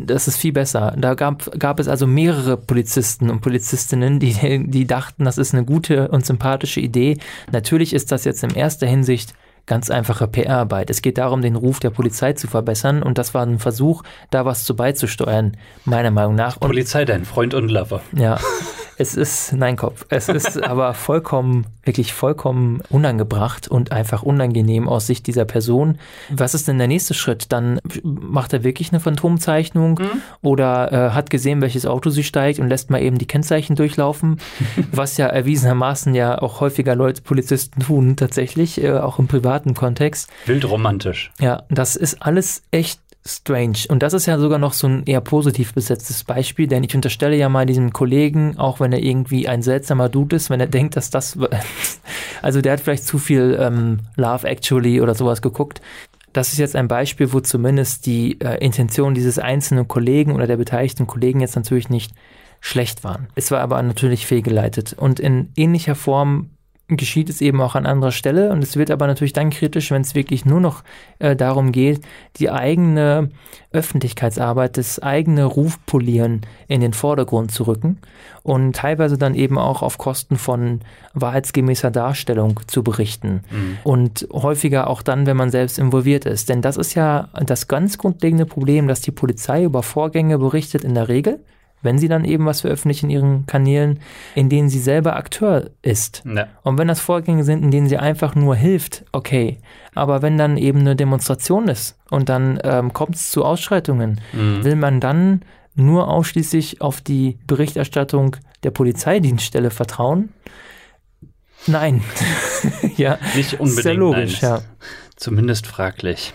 [0.06, 0.94] das ist viel besser.
[0.96, 5.64] Da gab, gab es also mehrere Polizisten und Polizistinnen, die, die dachten, das ist eine
[5.64, 7.18] gute und sympathische Idee.
[7.52, 9.34] Natürlich ist das jetzt in erster Hinsicht
[9.66, 10.90] ganz einfache PR-Arbeit.
[10.90, 14.44] Es geht darum, den Ruf der Polizei zu verbessern und das war ein Versuch, da
[14.44, 16.56] was zu beizusteuern, meiner Meinung nach.
[16.56, 18.00] Und Polizei, dein Freund und Lover.
[18.16, 18.40] ja,
[19.00, 20.04] es ist, nein, Kopf.
[20.10, 25.98] Es ist aber vollkommen, wirklich vollkommen unangebracht und einfach unangenehm aus Sicht dieser Person.
[26.28, 27.50] Was ist denn der nächste Schritt?
[27.50, 30.00] Dann macht er wirklich eine Phantomzeichnung
[30.42, 34.38] oder äh, hat gesehen, welches Auto sie steigt und lässt mal eben die Kennzeichen durchlaufen,
[34.92, 40.28] was ja erwiesenermaßen ja auch häufiger Leute, Polizisten tun, tatsächlich, äh, auch im privaten Kontext.
[40.44, 41.32] Wild romantisch.
[41.40, 43.78] Ja, das ist alles echt strange.
[43.88, 47.36] Und das ist ja sogar noch so ein eher positiv besetztes Beispiel, denn ich unterstelle
[47.36, 50.96] ja mal diesem Kollegen, auch wenn er irgendwie ein seltsamer Dude ist, wenn er denkt,
[50.96, 51.38] dass das,
[52.42, 55.80] also der hat vielleicht zu viel ähm, Love Actually oder sowas geguckt.
[56.32, 60.56] Das ist jetzt ein Beispiel, wo zumindest die äh, Intention dieses einzelnen Kollegen oder der
[60.56, 62.12] beteiligten Kollegen jetzt natürlich nicht
[62.60, 63.28] schlecht waren.
[63.34, 64.92] Es war aber natürlich fehlgeleitet.
[64.92, 66.50] Und in ähnlicher Form
[66.96, 68.50] geschieht es eben auch an anderer Stelle.
[68.50, 70.82] Und es wird aber natürlich dann kritisch, wenn es wirklich nur noch
[71.18, 72.00] äh, darum geht,
[72.36, 73.30] die eigene
[73.72, 77.98] Öffentlichkeitsarbeit, das eigene Rufpolieren in den Vordergrund zu rücken
[78.42, 80.80] und teilweise dann eben auch auf Kosten von
[81.14, 83.42] wahrheitsgemäßer Darstellung zu berichten.
[83.84, 86.48] Und häufiger auch dann, wenn man selbst involviert ist.
[86.48, 90.94] Denn das ist ja das ganz grundlegende Problem, dass die Polizei über Vorgänge berichtet in
[90.94, 91.40] der Regel,
[91.82, 94.00] wenn sie dann eben was veröffentlicht in ihren Kanälen,
[94.34, 96.22] in denen sie selber Akteur ist.
[96.26, 96.46] Ja.
[96.62, 99.58] Und wenn das Vorgänge sind, in denen sie einfach nur hilft, okay.
[99.94, 104.64] Aber wenn dann eben eine Demonstration ist und dann ähm, kommt es zu Ausschreitungen, Mhm.
[104.64, 105.40] will man dann
[105.74, 110.30] nur ausschließlich auf die Berichterstattung der Polizeidienststelle vertrauen?
[111.66, 112.02] Nein.
[112.96, 113.78] ja, Nicht unbedingt.
[113.78, 114.50] ist ja logisch, nein.
[114.52, 114.60] ja.
[115.16, 116.32] Zumindest fraglich.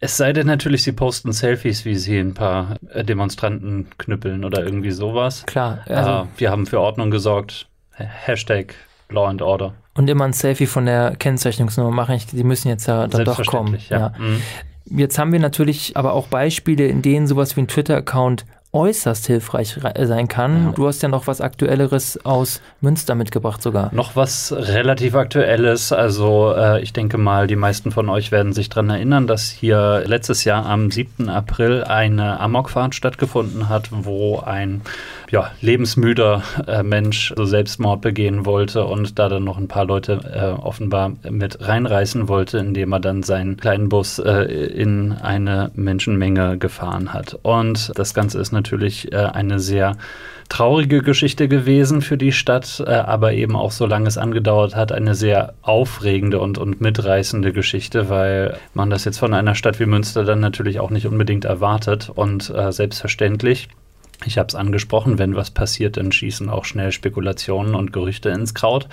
[0.00, 4.64] Es sei denn natürlich, sie posten Selfies, wie sie ein paar äh, Demonstranten knüppeln oder
[4.64, 5.44] irgendwie sowas.
[5.46, 5.80] Klar.
[5.88, 7.66] Also, wir haben für Ordnung gesorgt.
[7.92, 8.74] Hashtag
[9.10, 9.74] Law and Order.
[9.94, 12.14] Und immer ein Selfie von der Kennzeichnungsnummer machen.
[12.14, 13.70] Ich, die müssen jetzt ja dann doch kommen.
[13.70, 14.12] Selbstverständlich, ja.
[14.18, 14.42] Mhm.
[14.98, 18.46] Jetzt haben wir natürlich aber auch Beispiele, in denen sowas wie ein Twitter-Account
[18.78, 20.66] äußerst hilfreich sein kann.
[20.66, 20.72] Ja.
[20.72, 23.92] Du hast ja noch was Aktuelleres aus Münster mitgebracht sogar.
[23.92, 25.92] Noch was relativ Aktuelles.
[25.92, 30.04] Also äh, ich denke mal, die meisten von euch werden sich daran erinnern, dass hier
[30.06, 31.28] letztes Jahr am 7.
[31.28, 34.82] April eine Amokfahrt stattgefunden hat, wo ein
[35.30, 40.20] ja, lebensmüder äh, Mensch so Selbstmord begehen wollte und da dann noch ein paar Leute
[40.32, 46.58] äh, offenbar mit reinreißen wollte, indem er dann seinen kleinen Bus äh, in eine Menschenmenge
[46.58, 47.38] gefahren hat.
[47.42, 49.96] Und das Ganze ist natürlich äh, eine sehr
[50.48, 55.14] traurige Geschichte gewesen für die Stadt, äh, aber eben auch, solange es angedauert hat, eine
[55.14, 60.24] sehr aufregende und, und mitreißende Geschichte, weil man das jetzt von einer Stadt wie Münster
[60.24, 63.68] dann natürlich auch nicht unbedingt erwartet und äh, selbstverständlich
[64.24, 68.52] ich habe es angesprochen, wenn was passiert, dann schießen auch schnell Spekulationen und Gerüchte ins
[68.52, 68.88] Kraut.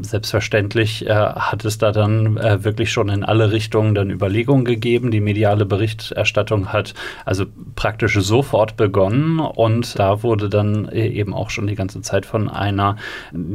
[0.00, 5.10] Selbstverständlich äh, hat es da dann äh, wirklich schon in alle Richtungen dann Überlegungen gegeben.
[5.10, 6.94] Die mediale Berichterstattung hat
[7.26, 7.44] also
[7.76, 12.48] praktisch sofort begonnen und da wurde dann e-, eben auch schon die ganze Zeit von
[12.48, 12.96] einer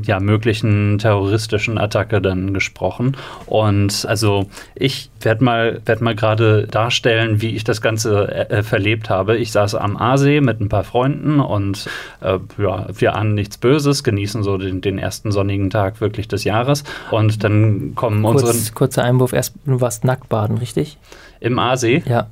[0.04, 3.18] ja, möglichen terroristischen Attacke dann gesprochen.
[3.48, 9.10] Und also ich werde mal, werd mal gerade darstellen, wie ich das Ganze äh, verlebt
[9.10, 9.38] habe.
[9.38, 11.90] Ich saß am Aasee mit ein paar Freunden Freunden und
[12.22, 16.44] äh, ja, wir ahnen nichts Böses, genießen so den, den, ersten sonnigen Tag wirklich des
[16.44, 18.74] Jahres und dann kommen Kurz, unsere...
[18.74, 20.98] Kurzer Einwurf, erst du warst nackt baden, richtig?
[21.40, 22.04] Im Aasee?
[22.08, 22.28] Ja.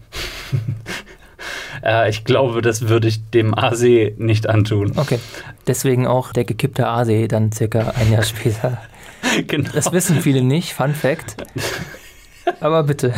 [1.84, 4.94] äh, ich glaube, das würde ich dem Aasee nicht antun.
[4.96, 5.20] Okay,
[5.68, 8.82] deswegen auch der gekippte Aasee dann circa ein Jahr später.
[9.48, 9.70] genau.
[9.74, 11.38] Das wissen viele nicht, Fun Fact.
[12.60, 13.14] Aber bitte.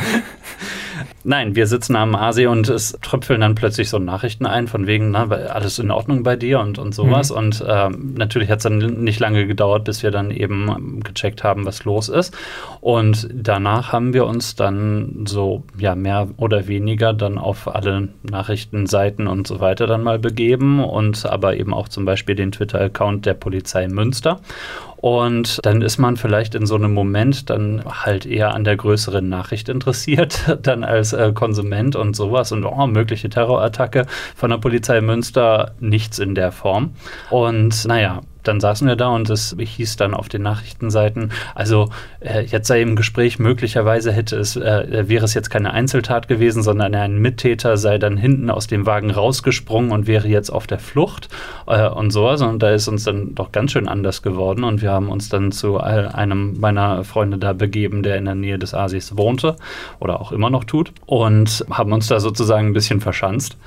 [1.24, 5.12] Nein, wir sitzen am Aasee und es tröpfeln dann plötzlich so Nachrichten ein, von wegen,
[5.12, 7.32] na, alles in Ordnung bei dir und, und sowas.
[7.32, 7.38] Mhm.
[7.38, 11.66] Und ähm, natürlich hat es dann nicht lange gedauert, bis wir dann eben gecheckt haben,
[11.66, 12.36] was los ist.
[12.82, 19.28] Und danach haben wir uns dann so, ja, mehr oder weniger dann auf alle Nachrichtenseiten
[19.28, 23.34] und so weiter dann mal begeben und aber eben auch zum Beispiel den Twitter-Account der
[23.34, 24.40] Polizei Münster.
[25.06, 29.30] Und dann ist man vielleicht in so einem Moment dann halt eher an der größeren
[29.30, 35.02] Nachricht interessiert, dann als äh, Konsument und sowas und oh, mögliche Terrorattacke von der Polizei
[35.02, 36.96] Münster, nichts in der Form.
[37.30, 41.90] Und naja, dann saßen wir da und es hieß dann auf den Nachrichtenseiten, also
[42.20, 46.64] äh, jetzt sei im Gespräch, möglicherweise hätte es, äh, wäre es jetzt keine Einzeltat gewesen,
[46.64, 50.80] sondern ein Mittäter sei dann hinten aus dem Wagen rausgesprungen und wäre jetzt auf der
[50.80, 51.30] Flucht
[51.68, 52.42] äh, und sowas.
[52.42, 55.52] Und da ist uns dann doch ganz schön anders geworden und wir haben uns dann
[55.52, 59.56] zu einem meiner Freunde da begeben, der in der Nähe des Asis wohnte
[60.00, 63.58] oder auch immer noch tut und haben uns da sozusagen ein bisschen verschanzt,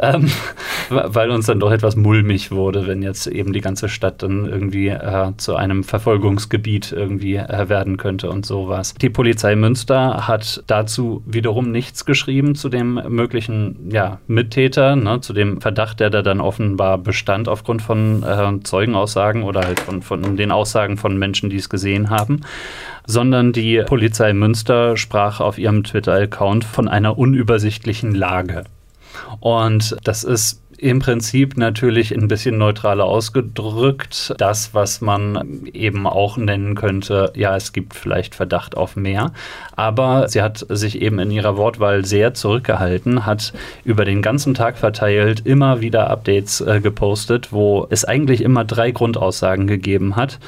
[0.00, 0.30] ähm,
[0.88, 4.88] weil uns dann doch etwas mulmig wurde, wenn jetzt eben die ganze Stadt dann irgendwie
[4.88, 8.94] äh, zu einem Verfolgungsgebiet irgendwie äh, werden könnte und sowas.
[8.94, 15.32] Die Polizei Münster hat dazu wiederum nichts geschrieben zu dem möglichen ja, Mittäter, ne, zu
[15.32, 20.36] dem Verdacht, der da dann offenbar bestand aufgrund von äh, Zeugenaussagen oder halt von, von
[20.36, 22.40] den Aussagen von Menschen, die es gesehen haben
[23.06, 28.64] sondern die Polizei Münster sprach auf ihrem Twitter-Account von einer unübersichtlichen Lage.
[29.40, 34.34] Und das ist im Prinzip natürlich ein bisschen neutraler ausgedrückt.
[34.36, 39.32] Das, was man eben auch nennen könnte, ja, es gibt vielleicht Verdacht auf mehr.
[39.76, 43.54] Aber sie hat sich eben in ihrer Wortwahl sehr zurückgehalten, hat
[43.84, 48.90] über den ganzen Tag verteilt immer wieder Updates äh, gepostet, wo es eigentlich immer drei
[48.90, 50.38] Grundaussagen gegeben hat.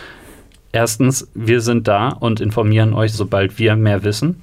[0.70, 4.42] Erstens, wir sind da und informieren euch, sobald wir mehr wissen.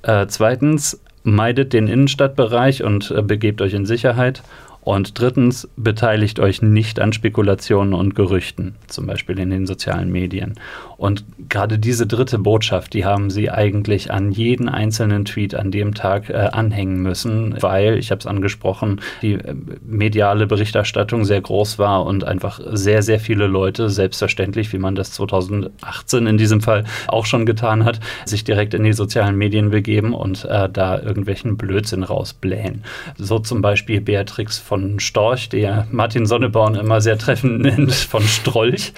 [0.00, 4.42] Äh, zweitens, meidet den Innenstadtbereich und äh, begebt euch in Sicherheit.
[4.86, 10.54] Und drittens, beteiligt euch nicht an Spekulationen und Gerüchten, zum Beispiel in den sozialen Medien.
[10.96, 15.94] Und gerade diese dritte Botschaft, die haben sie eigentlich an jeden einzelnen Tweet an dem
[15.94, 21.80] Tag äh, anhängen müssen, weil, ich habe es angesprochen, die äh, mediale Berichterstattung sehr groß
[21.80, 26.84] war und einfach sehr, sehr viele Leute, selbstverständlich, wie man das 2018 in diesem Fall
[27.08, 31.56] auch schon getan hat, sich direkt in die sozialen Medien begeben und äh, da irgendwelchen
[31.56, 32.84] Blödsinn rausblähen.
[33.16, 38.22] So zum Beispiel Beatrix von von Storch, der Martin Sonneborn immer sehr treffend nennt, von
[38.22, 38.92] Strolch,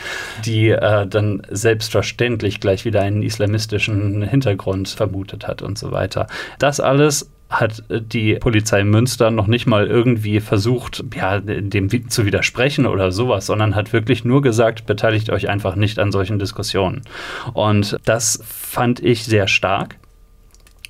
[0.44, 6.26] die äh, dann selbstverständlich gleich wieder einen islamistischen Hintergrund vermutet hat und so weiter.
[6.58, 12.84] Das alles hat die Polizei Münster noch nicht mal irgendwie versucht, ja, dem zu widersprechen
[12.84, 17.02] oder sowas, sondern hat wirklich nur gesagt, beteiligt euch einfach nicht an solchen Diskussionen.
[17.54, 19.96] Und das fand ich sehr stark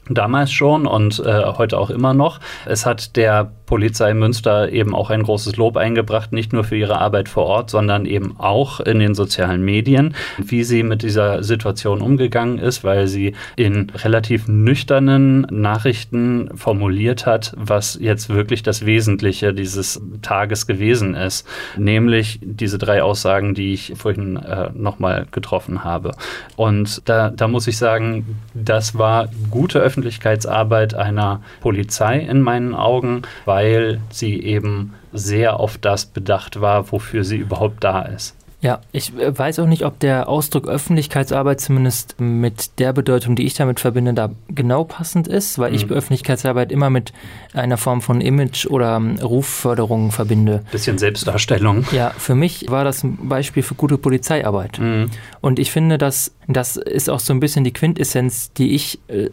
[0.08, 2.40] damals schon und äh, heute auch immer noch.
[2.66, 6.98] Es hat der Polizei Münster eben auch ein großes Lob eingebracht, nicht nur für ihre
[6.98, 12.00] Arbeit vor Ort, sondern eben auch in den sozialen Medien, wie sie mit dieser Situation
[12.00, 19.52] umgegangen ist, weil sie in relativ nüchternen Nachrichten formuliert hat, was jetzt wirklich das Wesentliche
[19.52, 21.46] dieses Tages gewesen ist,
[21.76, 26.12] nämlich diese drei Aussagen, die ich vorhin äh, nochmal getroffen habe.
[26.56, 33.22] Und da, da muss ich sagen, das war gute Öffentlichkeitsarbeit einer Polizei in meinen Augen,
[33.44, 38.37] weil sie eben sehr auf das bedacht war, wofür sie überhaupt da ist.
[38.60, 43.46] Ja, ich äh, weiß auch nicht, ob der Ausdruck Öffentlichkeitsarbeit zumindest mit der Bedeutung, die
[43.46, 45.76] ich damit verbinde, da genau passend ist, weil mhm.
[45.76, 47.12] ich Öffentlichkeitsarbeit immer mit
[47.54, 50.64] einer Form von Image oder ähm, Rufförderung verbinde.
[50.72, 51.86] Bisschen Selbstdarstellung.
[51.92, 54.80] Ja, für mich war das ein Beispiel für gute Polizeiarbeit.
[54.80, 55.10] Mhm.
[55.40, 59.28] Und ich finde, dass das ist auch so ein bisschen die Quintessenz, die ich äh,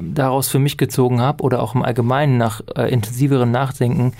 [0.00, 4.12] daraus für mich gezogen habe oder auch im Allgemeinen nach äh, intensiverem Nachdenken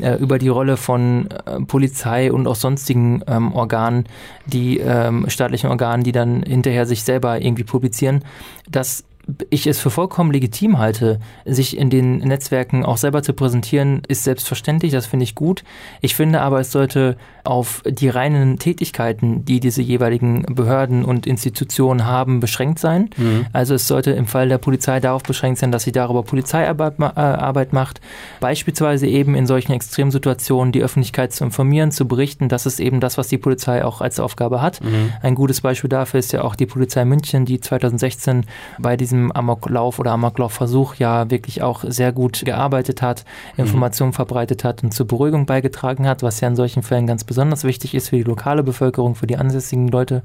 [0.00, 4.04] äh, über die Rolle von äh, Polizei und auch sonstigen ähm, Organen,
[4.46, 8.24] die ähm, staatlichen Organen, die dann hinterher sich selber irgendwie publizieren,
[8.70, 9.04] dass
[9.50, 14.24] ich es für vollkommen legitim halte, sich in den Netzwerken auch selber zu präsentieren, ist
[14.24, 15.64] selbstverständlich, das finde ich gut.
[16.00, 22.06] Ich finde aber, es sollte auf die reinen Tätigkeiten, die diese jeweiligen Behörden und Institutionen
[22.06, 23.10] haben, beschränkt sein.
[23.16, 23.46] Mhm.
[23.52, 27.04] Also es sollte im Fall der Polizei darauf beschränkt sein, dass sie darüber Polizeiarbeit äh,
[27.04, 28.00] Arbeit macht,
[28.40, 32.48] beispielsweise eben in solchen Extremsituationen die Öffentlichkeit zu informieren, zu berichten.
[32.48, 34.82] Das ist eben das, was die Polizei auch als Aufgabe hat.
[34.82, 35.12] Mhm.
[35.22, 38.46] Ein gutes Beispiel dafür ist ja auch die Polizei München, die 2016
[38.78, 43.24] bei diesem diesem Amoklauf oder Amoklaufversuch ja wirklich auch sehr gut gearbeitet hat,
[43.56, 43.64] mhm.
[43.64, 44.14] Informationen mhm.
[44.14, 47.94] verbreitet hat und zur Beruhigung beigetragen hat, was ja in solchen Fällen ganz besonders wichtig
[47.94, 50.22] ist für die lokale Bevölkerung, für die ansässigen Leute.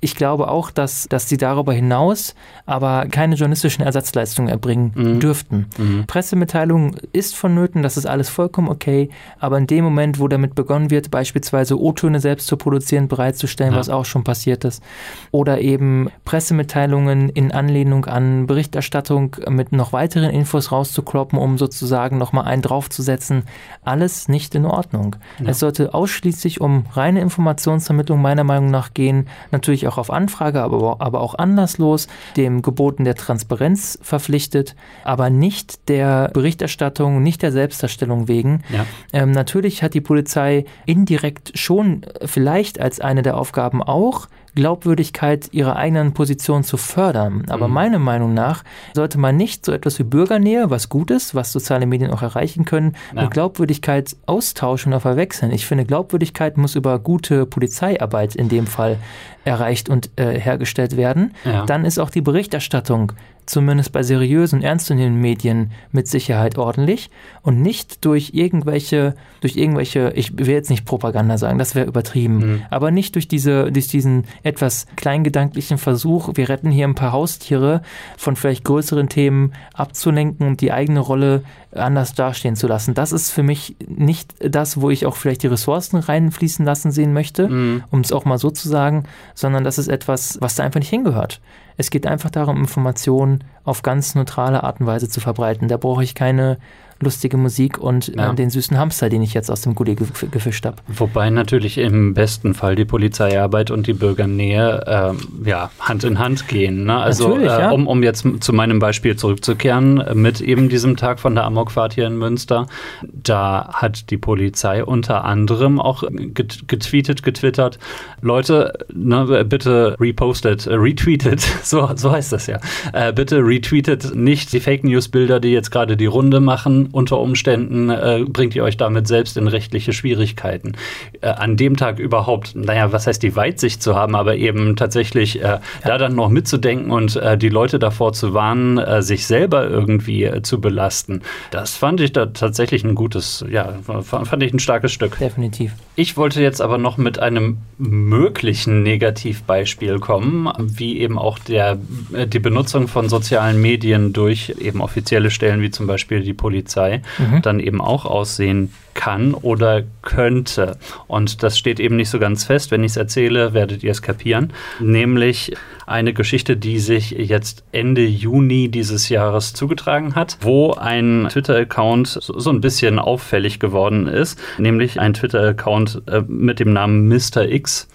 [0.00, 2.34] Ich glaube auch, dass, dass sie darüber hinaus
[2.66, 5.20] aber keine journalistischen Ersatzleistungen erbringen mhm.
[5.20, 5.66] dürften.
[5.78, 6.04] Mhm.
[6.06, 10.90] Pressemitteilung ist vonnöten, das ist alles vollkommen okay, aber in dem Moment, wo damit begonnen
[10.90, 13.78] wird, beispielsweise O-Töne selbst zu produzieren, bereitzustellen, ja.
[13.78, 14.82] was auch schon passiert ist,
[15.30, 22.18] oder eben Pressemitteilungen in Anlehnung an an Berichterstattung mit noch weiteren Infos rauszukloppen, um sozusagen
[22.18, 23.44] nochmal einen draufzusetzen.
[23.84, 25.16] Alles nicht in Ordnung.
[25.40, 25.50] Ja.
[25.50, 30.96] Es sollte ausschließlich um reine Informationsvermittlung meiner Meinung nach gehen, natürlich auch auf Anfrage, aber,
[31.00, 32.06] aber auch anderslos,
[32.36, 38.62] dem Geboten der Transparenz verpflichtet, aber nicht der Berichterstattung, nicht der Selbstdarstellung wegen.
[38.70, 38.86] Ja.
[39.12, 45.76] Ähm, natürlich hat die Polizei indirekt schon vielleicht als eine der Aufgaben auch, Glaubwürdigkeit ihrer
[45.76, 47.44] eigenen Position zu fördern.
[47.48, 47.74] Aber mhm.
[47.74, 51.86] meiner Meinung nach sollte man nicht so etwas wie Bürgernähe, was gut ist, was soziale
[51.86, 53.22] Medien auch erreichen können, ja.
[53.22, 55.52] mit Glaubwürdigkeit austauschen oder verwechseln.
[55.52, 58.98] Ich finde, Glaubwürdigkeit muss über gute Polizeiarbeit in dem Fall
[59.44, 61.34] erreicht und äh, hergestellt werden.
[61.44, 61.66] Ja.
[61.66, 63.12] Dann ist auch die Berichterstattung
[63.46, 67.10] zumindest bei seriösen, ernstzunehmenden Medien mit Sicherheit ordentlich
[67.42, 72.36] und nicht durch irgendwelche, durch irgendwelche, ich will jetzt nicht Propaganda sagen, das wäre übertrieben,
[72.36, 72.62] mhm.
[72.70, 77.82] aber nicht durch diese, durch diesen etwas kleingedanklichen Versuch, wir retten hier ein paar Haustiere
[78.16, 81.42] von vielleicht größeren Themen abzulenken und die eigene Rolle
[81.74, 82.94] anders dastehen zu lassen.
[82.94, 87.12] Das ist für mich nicht das, wo ich auch vielleicht die Ressourcen reinfließen lassen sehen
[87.12, 87.84] möchte, mhm.
[87.90, 90.90] um es auch mal so zu sagen, sondern das ist etwas, was da einfach nicht
[90.90, 91.40] hingehört.
[91.76, 95.68] Es geht einfach darum, Informationen auf ganz neutrale Art und Weise zu verbreiten.
[95.68, 96.58] Da brauche ich keine
[97.02, 98.32] lustige Musik und äh, ja.
[98.32, 100.76] den süßen Hamster, den ich jetzt aus dem Gully gefischt habe.
[100.88, 106.48] Wobei natürlich im besten Fall die Polizeiarbeit und die Bürgernähe äh, ja, Hand in Hand
[106.48, 106.84] gehen.
[106.84, 106.96] Ne?
[106.96, 107.70] Also äh, ja.
[107.70, 112.06] um, um jetzt zu meinem Beispiel zurückzukehren, mit eben diesem Tag von der Amokfahrt hier
[112.06, 112.66] in Münster,
[113.02, 117.78] da hat die Polizei unter anderem auch getweetet, getwittert,
[118.20, 122.60] Leute, ne, bitte repostet, äh, retweetet, so, so heißt das ja,
[122.92, 127.18] äh, bitte retweetet nicht die Fake News Bilder, die jetzt gerade die Runde machen unter
[127.18, 130.72] Umständen äh, bringt ihr euch damit selbst in rechtliche Schwierigkeiten.
[131.20, 135.40] Äh, an dem Tag überhaupt, naja, was heißt die Weitsicht zu haben, aber eben tatsächlich
[135.40, 135.60] äh, ja.
[135.84, 140.24] da dann noch mitzudenken und äh, die Leute davor zu warnen, äh, sich selber irgendwie
[140.24, 141.22] äh, zu belasten.
[141.50, 145.18] Das fand ich da tatsächlich ein gutes, ja, fand ich ein starkes Stück.
[145.18, 145.72] Definitiv.
[145.96, 151.78] Ich wollte jetzt aber noch mit einem möglichen Negativbeispiel kommen, wie eben auch der,
[152.26, 157.02] die Benutzung von sozialen Medien durch eben offizielle Stellen wie zum Beispiel die Polizei Polizei
[157.18, 157.42] mhm.
[157.42, 160.76] dann eben auch aussehen kann oder könnte.
[161.06, 162.70] Und das steht eben nicht so ganz fest.
[162.70, 164.52] Wenn ich es erzähle, werdet ihr es kapieren.
[164.80, 165.54] Nämlich
[165.86, 172.50] eine Geschichte, die sich jetzt Ende Juni dieses Jahres zugetragen hat, wo ein Twitter-Account so
[172.50, 177.48] ein bisschen auffällig geworden ist, nämlich ein Twitter-Account äh, mit dem Namen Mr.
[177.48, 177.88] X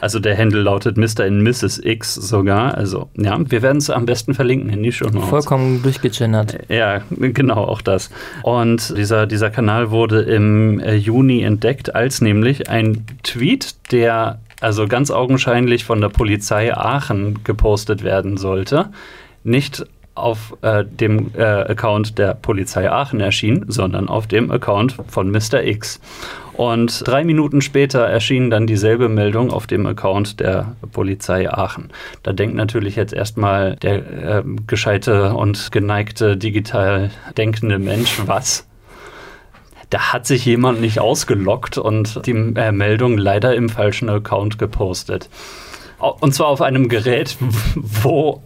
[0.00, 1.24] Also der Handle lautet Mr.
[1.24, 1.78] and Mrs.
[1.84, 2.74] X sogar.
[2.74, 5.28] Also ja, wir werden es am besten verlinken in die Show Notes.
[5.28, 6.58] Vollkommen durchgegendert.
[6.68, 8.10] Ja, genau, auch das.
[8.42, 14.86] Und dieser, dieser Kanal wurde im äh, Juni entdeckt, als nämlich ein Tweet, der also
[14.86, 18.90] ganz augenscheinlich von der Polizei Aachen gepostet werden sollte,
[19.42, 25.30] nicht auf äh, dem äh, Account der Polizei Aachen erschien, sondern auf dem Account von
[25.30, 25.64] Mr.
[25.64, 26.00] X.
[26.60, 31.88] Und drei Minuten später erschien dann dieselbe Meldung auf dem Account der Polizei Aachen.
[32.22, 38.66] Da denkt natürlich jetzt erstmal der äh, gescheite und geneigte digital denkende Mensch, was?
[39.88, 45.30] Da hat sich jemand nicht ausgelockt und die äh, Meldung leider im falschen Account gepostet.
[46.00, 47.36] Und zwar auf einem Gerät,
[47.74, 48.42] wo,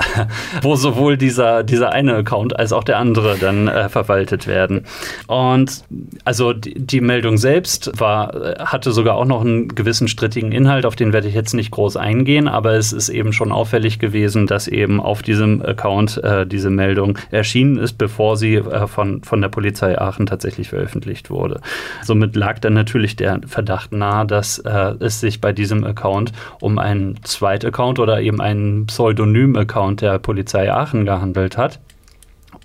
[0.63, 4.87] wo sowohl dieser, dieser eine Account als auch der andere dann äh, verwaltet werden.
[5.27, 5.85] Und
[6.25, 10.97] also die, die, Meldung selbst war, hatte sogar auch noch einen gewissen strittigen Inhalt, auf
[10.97, 14.67] den werde ich jetzt nicht groß eingehen, aber es ist eben schon auffällig gewesen, dass
[14.67, 19.49] eben auf diesem Account äh, diese Meldung erschienen ist, bevor sie äh, von, von der
[19.49, 21.61] Polizei Aachen tatsächlich veröffentlicht wurde.
[22.03, 26.79] Somit lag dann natürlich der Verdacht nahe, dass äh, es sich bei diesem Account um
[26.79, 31.79] einen Zweit-Account oder eben einen Pseudonym-Account der Polizei Aachen gehandelt hat.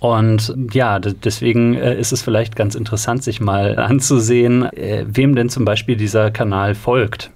[0.00, 5.50] Und ja, deswegen äh, ist es vielleicht ganz interessant, sich mal anzusehen, äh, wem denn
[5.50, 7.30] zum Beispiel dieser Kanal folgt.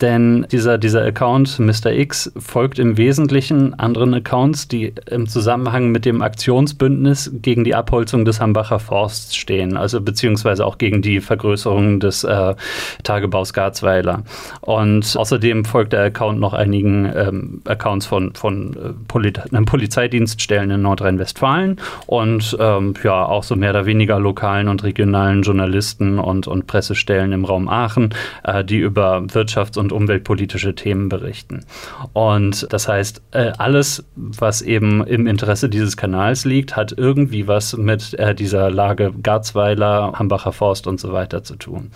[0.00, 1.92] Denn dieser, dieser Account Mr.
[1.92, 8.24] X folgt im Wesentlichen anderen Accounts, die im Zusammenhang mit dem Aktionsbündnis gegen die Abholzung
[8.24, 12.54] des Hambacher Forsts stehen, also beziehungsweise auch gegen die Vergrößerung des äh,
[13.02, 14.22] Tagebaus Garzweiler.
[14.60, 19.32] Und außerdem folgt der Account noch einigen ähm, Accounts von, von äh, Poli
[19.66, 26.18] Polizeidienststellen in Nordrhein-Westfalen und ähm, ja auch so mehr oder weniger lokalen und regionalen Journalisten
[26.18, 28.14] und, und Pressestellen im Raum Aachen,
[28.44, 29.22] äh, die über
[29.58, 31.64] Wirtschafts- und umweltpolitische Themen berichten.
[32.12, 37.76] Und das heißt, äh, alles, was eben im Interesse dieses Kanals liegt, hat irgendwie was
[37.76, 41.90] mit äh, dieser Lage Garzweiler, Hambacher Forst und so weiter zu tun.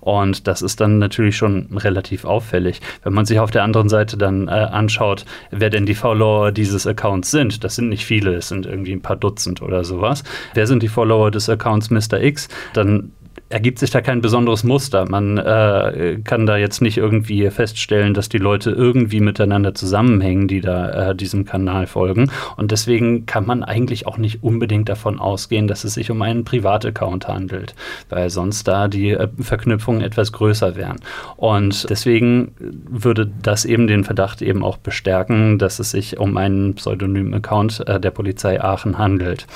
[0.00, 2.80] Und das ist dann natürlich schon relativ auffällig.
[3.02, 6.86] Wenn man sich auf der anderen Seite dann äh, anschaut, wer denn die Follower dieses
[6.86, 10.22] Accounts sind, das sind nicht viele, es sind irgendwie ein paar Dutzend oder sowas.
[10.54, 12.20] Wer sind die Follower des Accounts Mr.
[12.20, 12.48] X?
[12.72, 13.12] Dann
[13.48, 15.08] ergibt sich da kein besonderes Muster.
[15.08, 20.60] Man äh, kann da jetzt nicht irgendwie feststellen, dass die Leute irgendwie miteinander zusammenhängen, die
[20.60, 22.30] da äh, diesem Kanal folgen.
[22.56, 26.44] Und deswegen kann man eigentlich auch nicht unbedingt davon ausgehen, dass es sich um einen
[26.44, 27.74] Privataccount handelt,
[28.10, 31.00] weil sonst da die äh, Verknüpfungen etwas größer wären.
[31.36, 36.74] Und deswegen würde das eben den Verdacht eben auch bestärken, dass es sich um einen
[36.74, 39.46] pseudonymen Account äh, der Polizei Aachen handelt.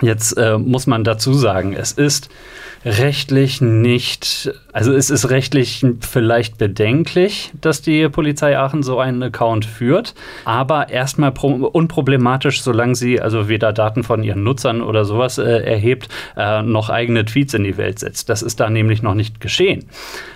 [0.00, 2.28] Jetzt äh, muss man dazu sagen, es ist
[2.84, 9.64] rechtlich nicht, also es ist rechtlich vielleicht bedenklich, dass die Polizei Aachen so einen Account
[9.64, 10.14] führt,
[10.44, 16.08] aber erstmal unproblematisch, solange sie also weder Daten von ihren Nutzern oder sowas äh, erhebt,
[16.36, 18.28] äh, noch eigene Tweets in die Welt setzt.
[18.28, 19.86] Das ist da nämlich noch nicht geschehen.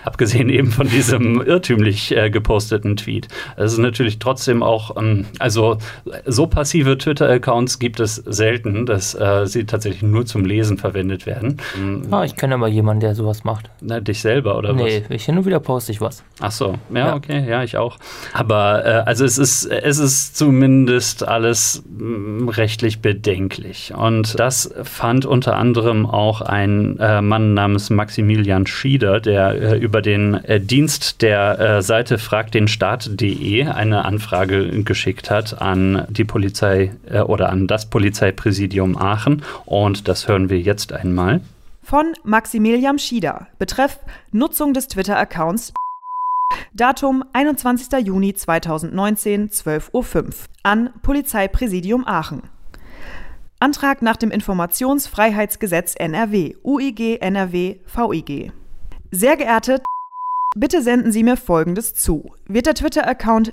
[0.05, 3.29] Abgesehen eben von diesem irrtümlich äh, geposteten Tweet.
[3.57, 5.79] Das ist natürlich trotzdem auch, ähm, also
[6.27, 11.59] so passive Twitter-Accounts gibt es selten, dass äh, sie tatsächlich nur zum Lesen verwendet werden.
[12.11, 13.71] Ah, ich kenne aber jemanden, der sowas macht.
[13.81, 15.09] Na, dich selber oder nee, was?
[15.09, 16.25] Nee, ich hin und wieder poste ich was.
[16.41, 17.15] Ach so, ja, ja.
[17.15, 17.99] okay, ja, ich auch.
[18.33, 23.93] Aber äh, also es ist, es ist zumindest alles mm, rechtlich bedenklich.
[23.95, 30.01] Und das fand unter anderem auch ein äh, Mann namens Maximilian Schieder, der äh, über
[30.01, 37.21] den äh, Dienst der äh, Seite fragdenstaat.de eine Anfrage geschickt hat an die Polizei äh,
[37.21, 39.43] oder an das Polizeipräsidium Aachen.
[39.67, 41.41] Und das hören wir jetzt einmal.
[41.83, 43.49] Von Maximilian Schieder.
[43.59, 43.99] Betreff
[44.31, 45.73] Nutzung des Twitter-Accounts.
[46.75, 48.07] Datum 21.
[48.07, 50.31] Juni 2019, 12.05 Uhr.
[50.63, 52.43] An Polizeipräsidium Aachen.
[53.59, 58.53] Antrag nach dem Informationsfreiheitsgesetz NRW, UIG NRW VIG.
[59.11, 59.83] Sehr geehrte,
[60.57, 62.33] bitte senden Sie mir Folgendes zu.
[62.47, 63.53] Wird der Twitter-Account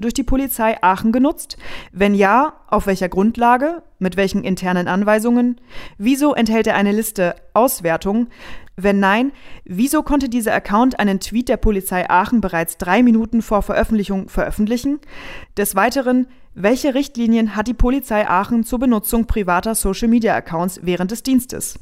[0.00, 1.58] durch die Polizei Aachen genutzt?
[1.92, 3.82] Wenn ja, auf welcher Grundlage?
[3.98, 5.60] Mit welchen internen Anweisungen?
[5.98, 8.28] Wieso enthält er eine Liste Auswertung?
[8.74, 9.32] Wenn nein,
[9.64, 14.98] wieso konnte dieser Account einen Tweet der Polizei Aachen bereits drei Minuten vor Veröffentlichung veröffentlichen?
[15.58, 21.78] Des Weiteren, welche Richtlinien hat die Polizei Aachen zur Benutzung privater Social-Media-Accounts während des Dienstes?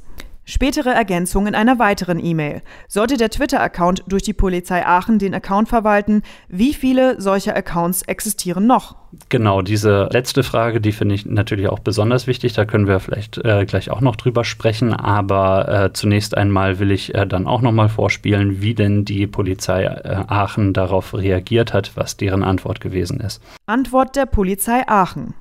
[0.50, 2.62] Spätere Ergänzung in einer weiteren E-Mail.
[2.88, 8.66] Sollte der Twitter-Account durch die Polizei Aachen den Account verwalten, wie viele solcher Accounts existieren
[8.66, 8.96] noch?
[9.28, 12.52] Genau, diese letzte Frage, die finde ich natürlich auch besonders wichtig.
[12.52, 14.92] Da können wir vielleicht äh, gleich auch noch drüber sprechen.
[14.92, 19.28] Aber äh, zunächst einmal will ich äh, dann auch noch mal vorspielen, wie denn die
[19.28, 23.40] Polizei äh, Aachen darauf reagiert hat, was deren Antwort gewesen ist.
[23.66, 25.34] Antwort der Polizei Aachen.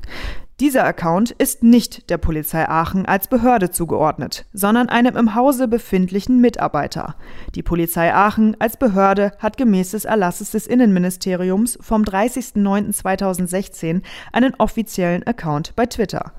[0.60, 6.42] Dieser Account ist nicht der Polizei Aachen als Behörde zugeordnet, sondern einem im Hause befindlichen
[6.42, 7.16] Mitarbeiter.
[7.56, 14.02] Die Polizei Aachen als Behörde hat gemäß des Erlasses des Innenministeriums vom 30.09.2016
[14.34, 16.34] einen offiziellen Account bei Twitter.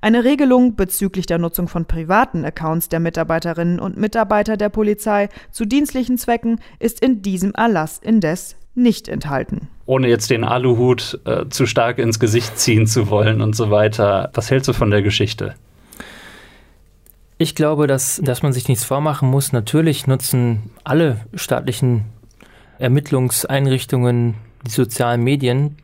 [0.00, 5.66] Eine Regelung bezüglich der Nutzung von privaten Accounts der Mitarbeiterinnen und Mitarbeiter der Polizei zu
[5.66, 9.68] dienstlichen Zwecken ist in diesem Erlass indes nicht enthalten.
[9.86, 14.30] Ohne jetzt den Aluhut äh, zu stark ins Gesicht ziehen zu wollen und so weiter.
[14.34, 15.54] Was hältst du von der Geschichte?
[17.36, 19.52] Ich glaube, dass, dass man sich nichts vormachen muss.
[19.52, 22.04] Natürlich nutzen alle staatlichen
[22.78, 24.34] Ermittlungseinrichtungen
[24.66, 25.76] die sozialen Medien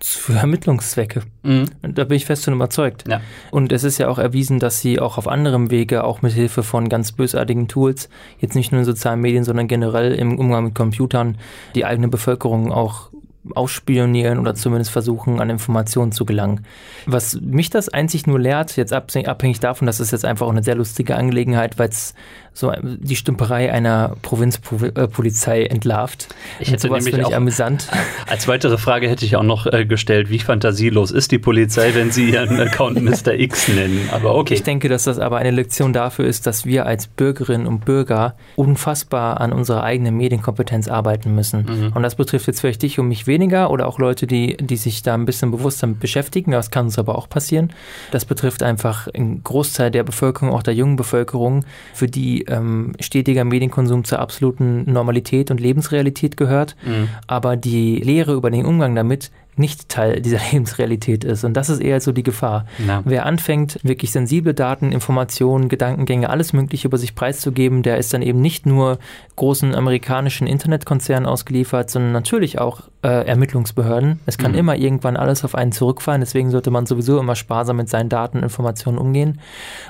[0.00, 1.22] für Ermittlungszwecke.
[1.42, 1.66] Mhm.
[1.82, 3.04] Da bin ich fest von überzeugt.
[3.08, 3.20] Ja.
[3.50, 6.62] Und es ist ja auch erwiesen, dass sie auch auf anderem Wege, auch mit Hilfe
[6.62, 10.74] von ganz bösartigen Tools, jetzt nicht nur in sozialen Medien, sondern generell im Umgang mit
[10.74, 11.38] Computern,
[11.74, 13.10] die eigene Bevölkerung auch
[13.54, 16.64] ausspionieren oder zumindest versuchen, an Informationen zu gelangen.
[17.06, 20.62] Was mich das einzig nur lehrt, jetzt abhängig davon, dass es jetzt einfach auch eine
[20.62, 22.14] sehr lustige Angelegenheit, weil es
[22.54, 26.28] so die Stümperei einer Provinzpolizei entlarvt.
[26.60, 27.88] Ich hätte sowas nämlich auch, ich amüsant.
[28.28, 32.12] Als weitere Frage hätte ich auch noch äh, gestellt, wie fantasielos ist die Polizei, wenn
[32.12, 33.34] sie ihren Account Mr.
[33.34, 34.08] X nennen?
[34.12, 34.54] Aber okay.
[34.54, 38.36] Ich denke, dass das aber eine Lektion dafür ist, dass wir als Bürgerinnen und Bürger
[38.54, 41.66] unfassbar an unserer eigenen Medienkompetenz arbeiten müssen.
[41.66, 41.92] Mhm.
[41.92, 45.02] Und das betrifft jetzt vielleicht dich und mich weniger oder auch Leute, die, die sich
[45.02, 46.52] da ein bisschen bewusst damit beschäftigen.
[46.52, 47.72] Das kann uns aber auch passieren.
[48.12, 53.44] Das betrifft einfach einen Großteil der Bevölkerung, auch der jungen Bevölkerung, für die ähm, stetiger
[53.44, 56.76] Medienkonsum zur absoluten Normalität und Lebensrealität gehört.
[56.84, 57.08] Mhm.
[57.26, 61.44] Aber die Lehre über den Umgang damit nicht Teil dieser Lebensrealität ist.
[61.44, 62.66] Und das ist eher so die Gefahr.
[62.86, 63.02] Ja.
[63.04, 68.22] Wer anfängt, wirklich sensible Daten, Informationen, Gedankengänge, alles Mögliche über sich preiszugeben, der ist dann
[68.22, 68.98] eben nicht nur
[69.36, 74.20] großen amerikanischen Internetkonzernen ausgeliefert, sondern natürlich auch äh, Ermittlungsbehörden.
[74.26, 74.58] Es kann mhm.
[74.58, 76.20] immer irgendwann alles auf einen zurückfallen.
[76.20, 79.40] Deswegen sollte man sowieso immer sparsam mit seinen Daten, Informationen umgehen.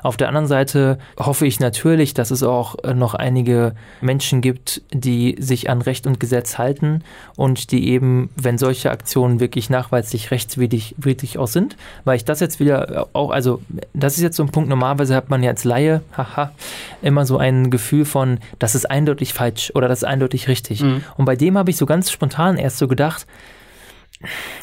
[0.03, 4.83] Auf der anderen Seite hoffe ich natürlich, dass es auch äh, noch einige Menschen gibt,
[4.93, 7.03] die sich an Recht und Gesetz halten
[7.37, 12.41] und die eben, wenn solche Aktionen wirklich wirklich nachweislich rechtswidrig auch sind, weil ich das
[12.41, 15.63] jetzt wieder auch, also das ist jetzt so ein Punkt, normalerweise hat man ja als
[15.63, 16.51] Laie, haha,
[17.03, 20.83] immer so ein Gefühl von, das ist eindeutig falsch oder das ist eindeutig richtig.
[20.83, 21.05] Mhm.
[21.17, 23.29] Und bei dem habe ich so ganz spontan erst so gedacht,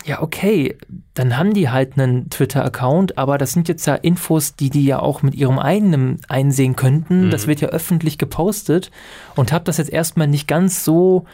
[0.05, 0.77] ja, okay,
[1.13, 4.99] dann haben die halt einen Twitter-Account, aber das sind jetzt ja Infos, die die ja
[4.99, 7.27] auch mit ihrem eigenen einsehen könnten.
[7.27, 7.29] Mhm.
[7.31, 8.91] Das wird ja öffentlich gepostet
[9.35, 11.25] und habe das jetzt erstmal nicht ganz so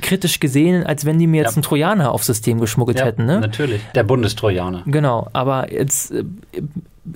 [0.00, 1.56] kritisch gesehen, als wenn die mir jetzt ja.
[1.56, 3.26] einen Trojaner aufs System geschmuggelt ja, hätten.
[3.26, 3.40] Ne?
[3.40, 4.82] Natürlich, der Bundestrojaner.
[4.86, 6.24] Genau, aber jetzt äh,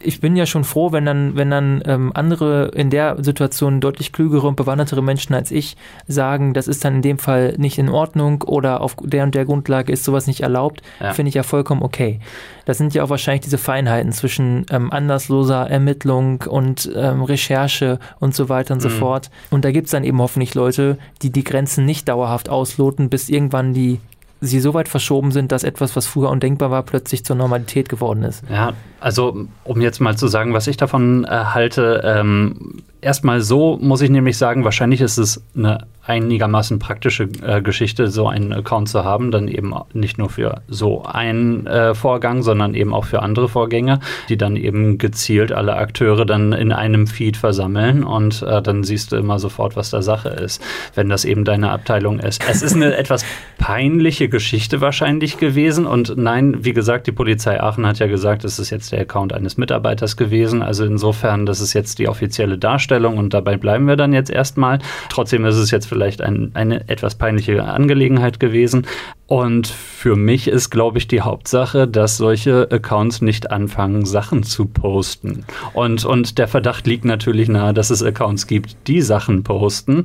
[0.01, 4.13] ich bin ja schon froh, wenn dann, wenn dann ähm, andere in der Situation deutlich
[4.13, 5.77] klügere und bewandertere Menschen als ich
[6.07, 9.47] sagen, das ist dann in dem Fall nicht in Ordnung oder auf der und der
[9.47, 11.15] Grundlage ist sowas nicht erlaubt, ja.
[11.15, 12.21] finde ich ja vollkommen okay.
[12.67, 18.35] Das sind ja auch wahrscheinlich diese Feinheiten zwischen ähm, andersloser Ermittlung und ähm, Recherche und
[18.35, 18.91] so weiter und mhm.
[18.91, 19.31] so fort.
[19.51, 23.31] Und da gibt es dann eben hoffentlich Leute, die die Grenzen nicht dauerhaft ausloten, bis
[23.31, 24.01] irgendwann die
[24.41, 28.23] sie so weit verschoben sind, dass etwas, was früher undenkbar war, plötzlich zur Normalität geworden
[28.23, 28.45] ist.
[28.49, 33.79] Ja, also um jetzt mal zu sagen, was ich davon äh, halte, ähm, erstmal so
[33.81, 38.89] muss ich nämlich sagen, wahrscheinlich ist es eine einigermaßen praktische äh, Geschichte, so einen Account
[38.89, 43.21] zu haben, dann eben nicht nur für so einen äh, Vorgang, sondern eben auch für
[43.21, 48.05] andere Vorgänge, die dann eben gezielt alle Akteure dann in einem Feed versammeln.
[48.05, 50.63] Und äh, dann siehst du immer sofort, was da Sache ist,
[50.95, 52.43] wenn das eben deine Abteilung ist.
[52.49, 53.25] Es ist eine etwas
[53.59, 55.87] peinliche Geschichte wahrscheinlich gewesen.
[55.87, 59.33] Und nein, wie gesagt, die Polizei Aachen hat ja gesagt, es ist jetzt der Account
[59.33, 63.97] eines Mitarbeiters gewesen, also insofern, das ist jetzt die offizielle Darstellung und dabei bleiben wir
[63.97, 64.79] dann jetzt erstmal.
[65.11, 68.87] Trotzdem ist es jetzt vielleicht vielleicht ein, eine etwas peinliche Angelegenheit gewesen.
[69.27, 74.67] Und für mich ist, glaube ich, die Hauptsache, dass solche Accounts nicht anfangen, Sachen zu
[74.67, 75.45] posten.
[75.75, 80.05] Und, und der Verdacht liegt natürlich nahe, dass es Accounts gibt, die Sachen posten.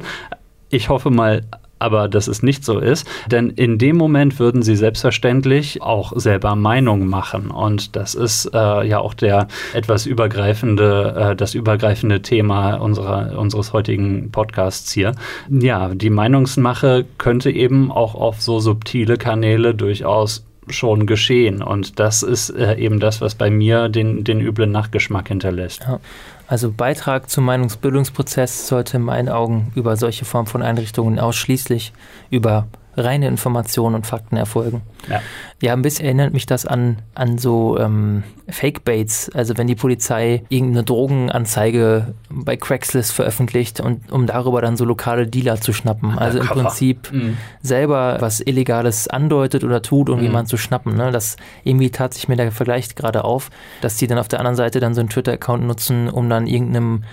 [0.70, 1.44] Ich hoffe mal,
[1.84, 3.06] aber dass es nicht so ist.
[3.30, 7.52] Denn in dem Moment würden sie selbstverständlich auch selber Meinung machen.
[7.52, 13.74] Und das ist äh, ja auch der etwas übergreifende, äh, das übergreifende Thema unserer, unseres
[13.74, 15.14] heutigen Podcasts hier.
[15.50, 21.62] Ja, die Meinungsmache könnte eben auch auf so subtile Kanäle durchaus schon geschehen.
[21.62, 25.84] Und das ist äh, eben das, was bei mir den, den üblen Nachgeschmack hinterlässt.
[25.86, 26.00] Ja.
[26.48, 31.94] Also Beitrag zum Meinungsbildungsprozess sollte in meinen Augen über solche Formen von Einrichtungen ausschließlich
[32.30, 34.82] über reine Informationen und Fakten erfolgen.
[35.10, 35.22] Ja.
[35.62, 39.32] ja, ein bisschen erinnert mich das an, an so ähm, Fake-Baits.
[39.34, 45.28] Also wenn die Polizei irgendeine Drogenanzeige bei Craigslist veröffentlicht und um darüber dann so lokale
[45.28, 46.18] Dealer zu schnappen.
[46.18, 47.38] Also im Prinzip mhm.
[47.62, 50.24] selber was Illegales andeutet oder tut, um mhm.
[50.24, 50.96] jemanden zu schnappen.
[50.96, 51.12] Ne?
[51.12, 53.50] Das irgendwie tat sich mir der Vergleich gerade auf,
[53.82, 57.04] dass die dann auf der anderen Seite dann so einen Twitter-Account nutzen, um dann irgendeinem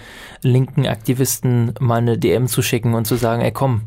[0.43, 3.83] linken Aktivisten mal eine DM zu schicken und zu sagen, ey komm,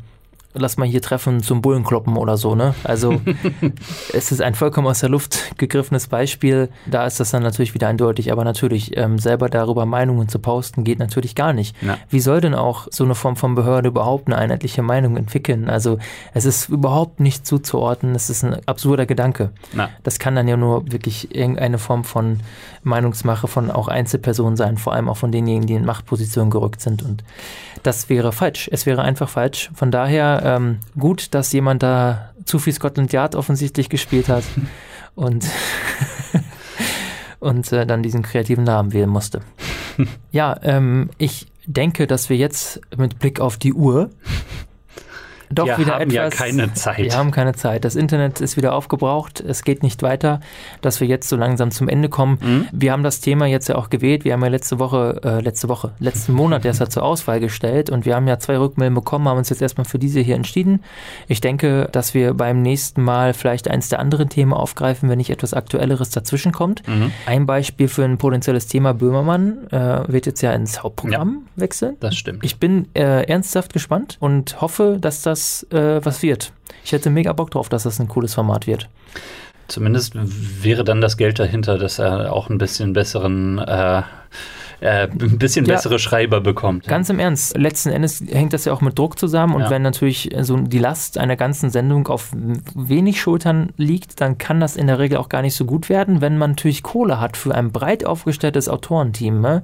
[0.53, 2.75] lass mal hier treffen zum Bullenkloppen oder so, ne?
[2.83, 3.21] Also
[4.13, 6.69] es ist ein vollkommen aus der Luft gegriffenes Beispiel.
[6.85, 10.83] Da ist das dann natürlich wieder eindeutig, aber natürlich ähm, selber darüber Meinungen zu posten
[10.83, 11.75] geht natürlich gar nicht.
[11.81, 11.97] Ja.
[12.09, 15.69] Wie soll denn auch so eine Form von Behörde überhaupt eine einheitliche Meinung entwickeln?
[15.69, 15.97] Also
[16.33, 18.15] es ist überhaupt nicht zuzuordnen.
[18.15, 19.51] Es ist ein absurder Gedanke.
[19.73, 19.89] Na.
[20.03, 22.39] Das kann dann ja nur wirklich irgendeine Form von
[22.83, 27.01] Meinungsmache von auch Einzelpersonen sein, vor allem auch von denjenigen, die in Machtpositionen gerückt sind.
[27.01, 27.23] Und
[27.81, 28.69] das wäre falsch.
[28.71, 29.71] Es wäre einfach falsch.
[29.73, 34.43] Von daher ähm, gut, dass jemand da zu viel Scotland Yard offensichtlich gespielt hat
[35.15, 35.47] und,
[37.39, 39.41] und äh, dann diesen kreativen Namen wählen musste.
[40.31, 44.09] Ja, ähm, ich denke, dass wir jetzt mit Blick auf die Uhr
[45.53, 46.97] doch wir wieder haben etwas, ja keine Zeit.
[46.99, 47.85] Wir haben keine Zeit.
[47.85, 49.41] Das Internet ist wieder aufgebraucht.
[49.41, 50.39] Es geht nicht weiter,
[50.81, 52.37] dass wir jetzt so langsam zum Ende kommen.
[52.41, 52.67] Mhm.
[52.71, 54.25] Wir haben das Thema jetzt ja auch gewählt.
[54.25, 58.05] Wir haben ja letzte Woche, äh, letzte Woche, letzten Monat erst zur Auswahl gestellt und
[58.05, 60.83] wir haben ja zwei Rückmeldungen bekommen, haben uns jetzt erstmal für diese hier entschieden.
[61.27, 65.29] Ich denke, dass wir beim nächsten Mal vielleicht eins der anderen Themen aufgreifen, wenn nicht
[65.29, 66.87] etwas Aktuelleres dazwischen kommt.
[66.87, 67.11] Mhm.
[67.25, 71.97] Ein Beispiel für ein potenzielles Thema Böhmermann äh, wird jetzt ja ins Hauptprogramm ja, wechseln.
[71.99, 72.43] Das stimmt.
[72.43, 76.51] Ich bin äh, ernsthaft gespannt und hoffe, dass das was, äh, was wird.
[76.83, 78.89] Ich hätte mega Bock drauf, dass das ein cooles Format wird.
[79.67, 84.03] Zumindest wäre dann das Geld dahinter, dass er auch ein bisschen besseren äh,
[84.81, 86.85] äh, ein bisschen ja, bessere Schreiber bekommt.
[86.87, 87.57] Ganz im Ernst.
[87.57, 89.69] Letzten Endes hängt das ja auch mit Druck zusammen und ja.
[89.69, 92.31] wenn natürlich so die Last einer ganzen Sendung auf
[92.75, 96.19] wenig Schultern liegt, dann kann das in der Regel auch gar nicht so gut werden.
[96.19, 99.63] Wenn man natürlich Kohle hat für ein breit aufgestelltes Autorenteam, ne,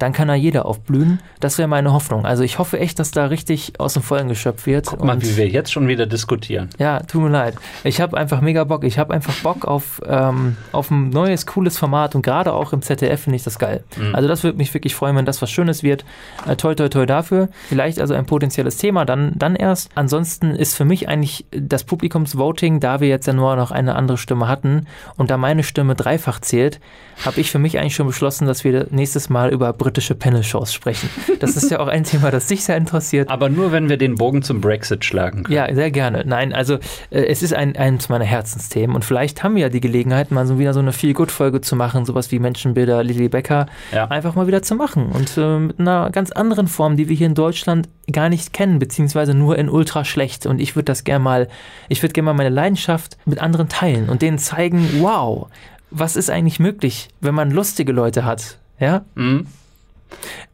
[0.00, 1.20] dann kann da jeder aufblühen.
[1.40, 2.24] Das wäre meine Hoffnung.
[2.24, 4.86] Also ich hoffe echt, dass da richtig aus dem Vollen geschöpft wird.
[4.86, 6.70] Guck mal, wie wir jetzt schon wieder diskutieren.
[6.78, 7.54] Ja, tut mir leid.
[7.84, 8.84] Ich habe einfach mega Bock.
[8.84, 12.80] Ich habe einfach Bock auf, ähm, auf ein neues, cooles Format und gerade auch im
[12.80, 13.84] ZDF finde ich das geil.
[13.96, 14.14] Mhm.
[14.14, 16.06] Also das würde mich wirklich freuen, wenn das was Schönes wird.
[16.48, 17.50] Äh, toi, toi, toi dafür.
[17.68, 19.90] Vielleicht also ein potenzielles Thema, dann, dann erst.
[19.94, 24.16] Ansonsten ist für mich eigentlich das Publikumsvoting, da wir jetzt ja nur noch eine andere
[24.16, 24.86] Stimme hatten
[25.18, 26.80] und da meine Stimme dreifach zählt,
[27.24, 31.10] habe ich für mich eigentlich schon beschlossen, dass wir nächstes Mal über britische Panel-Shows sprechen.
[31.40, 33.28] Das ist ja auch ein Thema, das dich sehr interessiert.
[33.28, 35.56] Aber nur, wenn wir den Bogen zum Brexit schlagen können.
[35.56, 36.22] Ja, sehr gerne.
[36.24, 36.74] Nein, also
[37.10, 40.46] äh, es ist ein, eines meiner Herzensthemen und vielleicht haben wir ja die Gelegenheit, mal
[40.46, 44.06] so wieder so eine Feel-Good-Folge zu machen, sowas wie Menschenbilder Lily Becker, ja.
[44.06, 47.26] einfach mal wieder zu machen und äh, mit einer ganz anderen Form, die wir hier
[47.26, 50.46] in Deutschland gar nicht kennen, beziehungsweise nur in ultra schlecht.
[50.46, 51.48] Und ich würde das gerne mal,
[51.88, 55.48] ich würde gerne mal meine Leidenschaft mit anderen teilen und denen zeigen, wow,
[55.90, 58.58] was ist eigentlich möglich, wenn man lustige Leute hat?
[58.78, 59.04] Ja?
[59.14, 59.46] Mhm.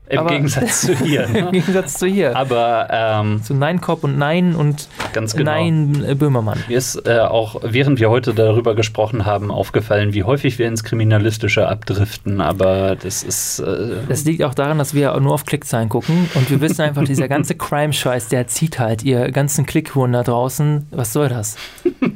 [0.09, 1.27] Im aber, Gegensatz zu hier.
[1.37, 1.39] Ne?
[1.41, 2.37] Im Gegensatz zu hier.
[2.37, 5.51] Aber ähm, zu Nein Kopp und Nein und ganz genau.
[5.51, 6.63] Nein äh, Böhmermann.
[6.69, 10.85] Mir ist äh, auch, während wir heute darüber gesprochen haben, aufgefallen, wie häufig wir ins
[10.85, 12.41] Kriminalistische abdriften.
[12.41, 13.59] Aber das ist.
[13.59, 17.03] Äh, das liegt auch daran, dass wir nur auf Klickzahlen gucken und wir wissen einfach,
[17.05, 20.87] dieser ganze Crime-Scheiß, der zieht halt ihr ganzen Klickhuren da draußen.
[20.93, 21.57] Was soll das?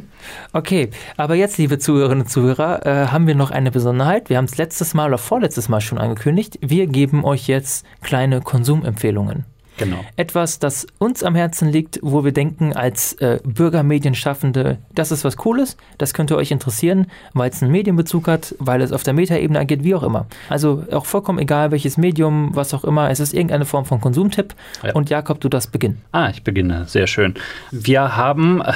[0.53, 4.31] Okay, aber jetzt, liebe Zuhörerinnen und Zuhörer, äh, haben wir noch eine Besonderheit.
[4.31, 6.59] Wir haben es letztes Mal oder vorletztes Mal schon angekündigt.
[6.61, 9.45] Wir geben euch jetzt kleine Konsumempfehlungen.
[9.81, 10.05] Genau.
[10.17, 15.39] Etwas, das uns am Herzen liegt, wo wir denken, als äh, Bürgermedienschaffende, das ist was
[15.39, 19.59] Cooles, das könnte euch interessieren, weil es einen Medienbezug hat, weil es auf der Metaebene
[19.59, 20.27] agiert, wie auch immer.
[20.51, 24.55] Also auch vollkommen egal, welches Medium, was auch immer, es ist irgendeine Form von Konsumtipp.
[24.83, 24.93] Ja.
[24.93, 26.03] Und Jakob, du darfst beginnen.
[26.13, 27.35] Ah, ich beginne, sehr schön.
[27.71, 28.73] Wir haben äh,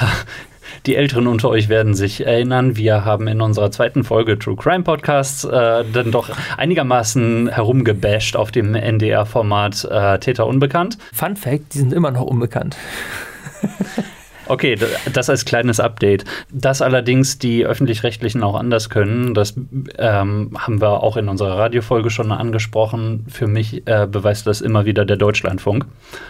[0.85, 4.83] die Älteren unter euch werden sich erinnern, wir haben in unserer zweiten Folge True Crime
[4.83, 10.97] Podcasts äh, dann doch einigermaßen herumgebasht auf dem NDR-Format äh, Täter Unbekannt.
[11.13, 12.77] Fun Fact, die sind immer noch unbekannt.
[14.47, 14.77] Okay,
[15.11, 16.25] das als kleines Update.
[16.51, 19.55] Dass allerdings die öffentlich-rechtlichen auch anders können, das
[19.97, 23.25] ähm, haben wir auch in unserer Radiofolge schon angesprochen.
[23.27, 25.85] Für mich äh, beweist das immer wieder der Deutschlandfunk.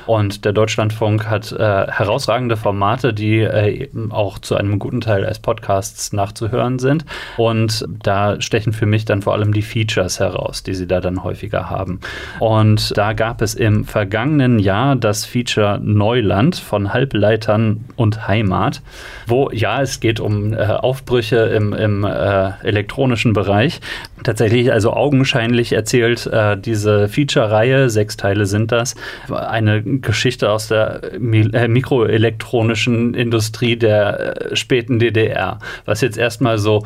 [0.05, 5.39] Und der Deutschlandfunk hat äh, herausragende Formate, die äh, auch zu einem guten Teil als
[5.39, 7.05] Podcasts nachzuhören sind.
[7.37, 11.23] Und da stechen für mich dann vor allem die Features heraus, die sie da dann
[11.23, 11.99] häufiger haben.
[12.39, 18.81] Und da gab es im vergangenen Jahr das Feature Neuland von Halbleitern und und Heimat,
[19.27, 23.81] wo ja, es geht um äh, Aufbrüche im, im äh, elektronischen Bereich.
[24.23, 28.95] Tatsächlich, also augenscheinlich erzählt äh, diese Feature-Reihe, sechs Teile sind das,
[29.29, 35.59] eine Geschichte aus der Mi äh, mikroelektronischen Industrie der äh, späten DDR.
[35.85, 36.85] Was jetzt erstmal so,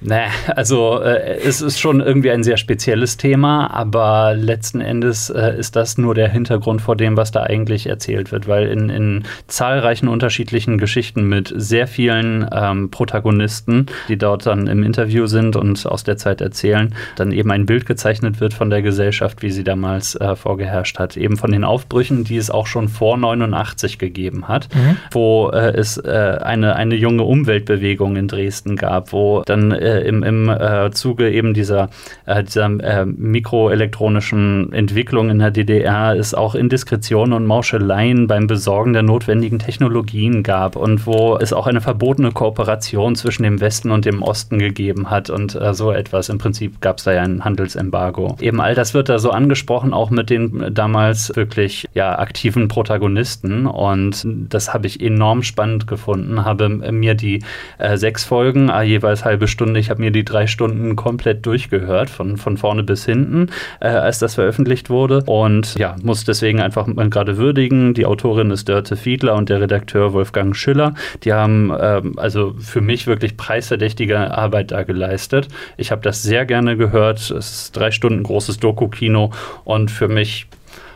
[0.00, 5.76] ne, also äh, es ist schon irgendwie ein sehr spezielles Thema, aber letzten Endes ist
[5.76, 10.08] das nur der Hintergrund vor dem, was da eigentlich erzählt wird, weil in, in zahlreichen
[10.08, 16.04] unterschiedlichen Geschichten mit sehr vielen ähm, Protagonisten, die dort dann im Interview sind und aus
[16.04, 20.14] der Zeit erzählen, dann eben ein Bild gezeichnet wird von der Gesellschaft, wie sie damals
[20.14, 21.16] äh, vorgeherrscht hat.
[21.16, 24.96] Eben von den Aufbrüchen, die es auch schon vor 89 gegeben hat, mhm.
[25.10, 30.22] wo äh, es äh, eine, eine junge Umweltbewegung in Dresden gab, wo dann äh, im,
[30.22, 31.90] im äh, Zuge eben dieser,
[32.24, 32.68] äh, dieser
[33.04, 40.42] mikroelektronischen Entwicklung in der DDR es auch Indiskretionen und Mauscheleien beim Besorgen der notwendigen Technologien
[40.46, 45.10] gab und wo es auch eine verbotene Kooperation zwischen dem Westen und dem Osten gegeben
[45.10, 46.30] hat und äh, so etwas.
[46.30, 48.36] Im Prinzip gab es da ja ein Handelsembargo.
[48.40, 53.66] Eben all das wird da so angesprochen, auch mit den damals wirklich ja, aktiven Protagonisten
[53.66, 57.42] und das habe ich enorm spannend gefunden, habe mir die
[57.78, 62.08] äh, sechs Folgen, äh, jeweils halbe Stunde, ich habe mir die drei Stunden komplett durchgehört,
[62.08, 63.48] von, von vorne bis hinten,
[63.80, 67.94] äh, als das veröffentlicht wurde und ja, muss deswegen einfach gerade würdigen.
[67.94, 70.94] Die Autorin ist Dörte Fiedler und der Redakteur Wolfgang Schiller.
[71.24, 75.48] Die haben ähm, also für mich wirklich preisverdächtige Arbeit da geleistet.
[75.76, 77.18] Ich habe das sehr gerne gehört.
[77.18, 79.32] Es ist drei Stunden großes Doku-Kino
[79.64, 80.46] und für mich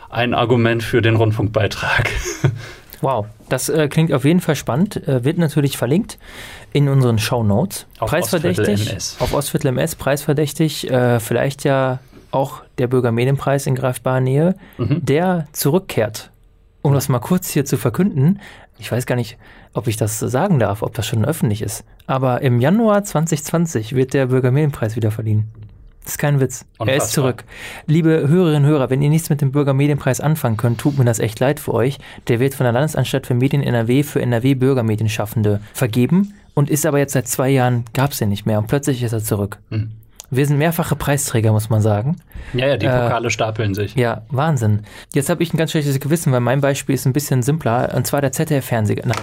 [0.09, 2.11] ein Argument für den Rundfunkbeitrag.
[3.03, 5.09] Wow, das äh, klingt auf jeden Fall spannend.
[5.09, 6.19] Äh, wird natürlich verlinkt
[6.73, 7.87] in unseren Show Notes.
[7.99, 8.91] Auf preisverdächtig.
[8.91, 9.17] MS.
[9.21, 10.91] Auf Ostviertel MS, preisverdächtig.
[10.91, 15.05] Äh, vielleicht ja auch der Bürgermedienpreis in greifbarer Nähe, mhm.
[15.05, 16.31] der zurückkehrt.
[16.83, 18.41] Um das mal kurz hier zu verkünden,
[18.81, 19.39] ich weiß gar nicht,
[19.73, 24.15] ob ich das sagen darf, ob das schon öffentlich ist, aber im Januar 2020 wird
[24.15, 25.49] der Bürgermedienpreis wieder verliehen.
[26.03, 26.65] Das ist kein Witz.
[26.79, 26.89] Unfassbar.
[26.89, 27.45] Er ist zurück.
[27.87, 31.19] Liebe Hörerinnen und Hörer, wenn ihr nichts mit dem Bürgermedienpreis anfangen könnt, tut mir das
[31.19, 31.99] echt leid für euch.
[32.29, 36.99] Der wird von der Landesanstalt für Medien NRW für NRW Bürgermedienschaffende vergeben und ist aber
[36.99, 39.59] jetzt seit zwei Jahren, gab es den nicht mehr und plötzlich ist er zurück.
[39.69, 39.93] Mhm.
[40.31, 42.17] Wir sind mehrfache Preisträger, muss man sagen.
[42.55, 43.95] Ja, ja, die äh, Pokale äh, stapeln sich.
[43.95, 44.81] Ja, Wahnsinn.
[45.15, 48.07] Jetzt habe ich ein ganz schlechtes Gewissen, weil mein Beispiel ist ein bisschen simpler, und
[48.07, 49.03] zwar der ZDF-Fernseher.
[49.05, 49.17] Nein,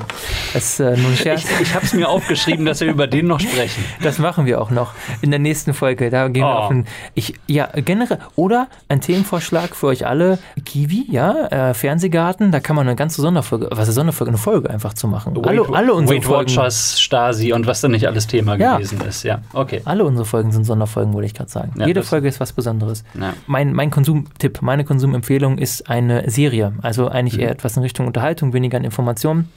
[0.53, 1.43] das äh, nun Scherz.
[1.43, 3.83] Ich, ich habe es mir aufgeschrieben, dass wir über den noch sprechen.
[4.01, 6.09] Das machen wir auch noch in der nächsten Folge.
[6.09, 6.47] Da gehen oh.
[6.47, 11.73] wir auf ein, ich, ja, generell, oder ein Themenvorschlag für euch alle, Kiwi, ja, äh,
[11.73, 15.35] Fernsehgarten, da kann man eine ganze Sonderfolge, was ist Sonderfolge, eine Folge einfach zu machen.
[15.35, 16.49] Weight, alle, alle unsere Weight Folgen.
[16.49, 18.75] Watchers, Stasi und was dann nicht alles Thema ja.
[18.75, 19.81] gewesen ist, ja, okay.
[19.85, 21.73] Alle unsere Folgen sind Sonderfolgen, wollte ich gerade sagen.
[21.77, 23.03] Ja, Jede Folge ist was Besonderes.
[23.19, 23.33] Ja.
[23.45, 26.73] Mein, mein Konsumtipp, meine Konsumempfehlung ist eine Serie.
[26.81, 27.43] Also eigentlich mhm.
[27.43, 29.49] eher etwas in Richtung Unterhaltung, weniger an Informationen.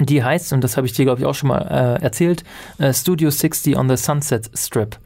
[0.00, 2.44] Die heißt, und das habe ich dir, glaube ich, auch schon mal äh, erzählt,
[2.78, 4.96] äh, Studio 60 on the Sunset Strip.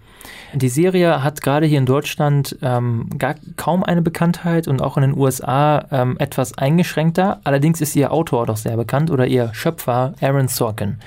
[0.55, 5.03] Die Serie hat gerade hier in Deutschland ähm, gar kaum eine Bekanntheit und auch in
[5.03, 7.41] den USA ähm, etwas eingeschränkter.
[7.45, 10.99] Allerdings ist ihr Autor doch sehr bekannt oder ihr Schöpfer Aaron Sorkin.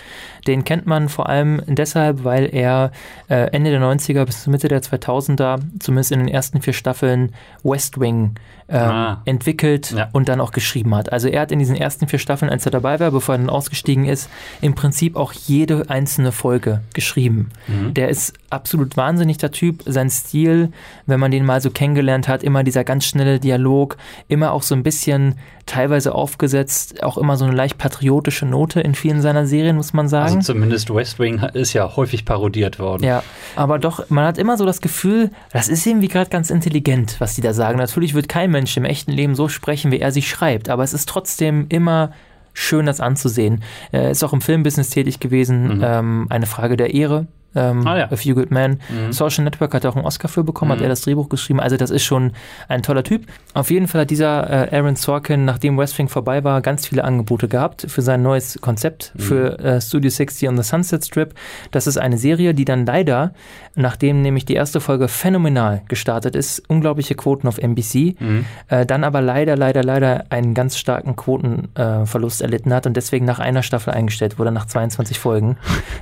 [0.48, 2.92] Den kennt man vor allem deshalb, weil er
[3.30, 7.34] äh, Ende der 90er bis Mitte der 2000er, zumindest in den ersten vier Staffeln,
[7.64, 8.36] West Wing
[8.70, 9.22] ähm, ah.
[9.26, 10.10] entwickelt ja.
[10.12, 11.12] und dann auch geschrieben hat.
[11.12, 13.50] Also er hat in diesen ersten vier Staffeln, als er dabei war, bevor er dann
[13.50, 14.30] ausgestiegen ist,
[14.62, 17.50] im Prinzip auch jede einzelne Folge geschrieben.
[17.68, 17.94] Mhm.
[17.96, 19.84] Der ist absolut wahnsinnig der Typ.
[19.86, 20.72] Sein Stil,
[21.06, 24.76] wenn man den mal so kennengelernt hat, immer dieser ganz schnelle Dialog, immer auch so
[24.76, 25.36] ein bisschen
[25.70, 30.08] teilweise aufgesetzt, auch immer so eine leicht patriotische Note in vielen seiner Serien, muss man
[30.08, 30.38] sagen.
[30.38, 33.04] Also zumindest West Wing ist ja häufig parodiert worden.
[33.04, 33.24] Ja,
[33.56, 37.36] aber doch, man hat immer so das Gefühl, das ist irgendwie gerade ganz intelligent, was
[37.36, 37.78] die da sagen.
[37.78, 40.94] Natürlich wird kein Mensch im echten Leben so sprechen, wie er sich schreibt, aber es
[40.94, 42.12] ist trotzdem immer
[42.54, 43.64] schön, das anzusehen.
[43.92, 45.84] Er ist auch im Filmbusiness tätig gewesen, mhm.
[45.84, 48.12] ähm, eine Frage der Ehre ähm, ah, ja.
[48.12, 48.80] A Few Good Men.
[48.90, 49.12] Mhm.
[49.12, 50.76] Social Network hat auch einen Oscar für bekommen, mhm.
[50.76, 51.60] hat er das Drehbuch geschrieben.
[51.60, 52.34] Also das ist schon
[52.68, 53.26] ein toller Typ.
[53.54, 57.04] Auf jeden Fall hat dieser äh, Aaron Sorkin, nachdem West Wing vorbei war, ganz viele
[57.04, 59.20] Angebote gehabt für sein neues Konzept mhm.
[59.20, 61.34] für äh, Studio 60 on the Sunset Strip.
[61.72, 63.34] Das ist eine Serie, die dann leider,
[63.76, 68.46] nachdem nämlich die erste Folge phänomenal gestartet ist, unglaubliche Quoten auf NBC, mhm.
[68.68, 73.40] äh, dann aber leider, leider, leider einen ganz starken Quotenverlust erlitten hat und deswegen nach
[73.40, 75.58] einer Staffel eingestellt wurde, nach 22 Folgen,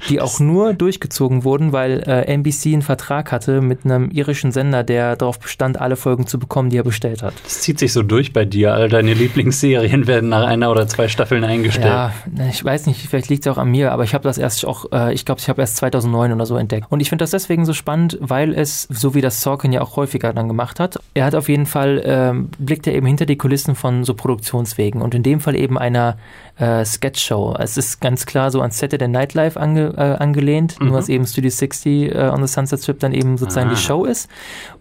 [0.09, 4.51] die auch nur durchgezogen geflogen wurden, weil äh, NBC einen Vertrag hatte mit einem irischen
[4.51, 7.33] Sender, der darauf bestand, alle Folgen zu bekommen, die er bestellt hat.
[7.43, 8.73] Das zieht sich so durch bei dir.
[8.73, 11.87] All deine Lieblingsserien werden nach einer oder zwei Staffeln eingestellt.
[11.87, 12.13] Ja,
[12.49, 14.91] ich weiß nicht, vielleicht liegt es auch an mir, aber ich habe das erst auch,
[14.91, 16.87] äh, ich glaube, ich habe erst 2009 oder so entdeckt.
[16.89, 19.95] Und ich finde das deswegen so spannend, weil es, so wie das Sorkin ja auch
[19.95, 23.37] häufiger dann gemacht hat, er hat auf jeden Fall, ähm, blickt er eben hinter die
[23.37, 26.17] Kulissen von so Produktionswegen und in dem Fall eben einer
[26.59, 27.55] äh, Sketch-Show.
[27.59, 30.87] Es ist ganz klar so an Saturday Night Live ange, äh, angelehnt, mhm.
[30.87, 33.73] nur dass eben Studio 60 äh, on the Sunset Strip dann eben sozusagen ah.
[33.73, 34.29] die Show ist.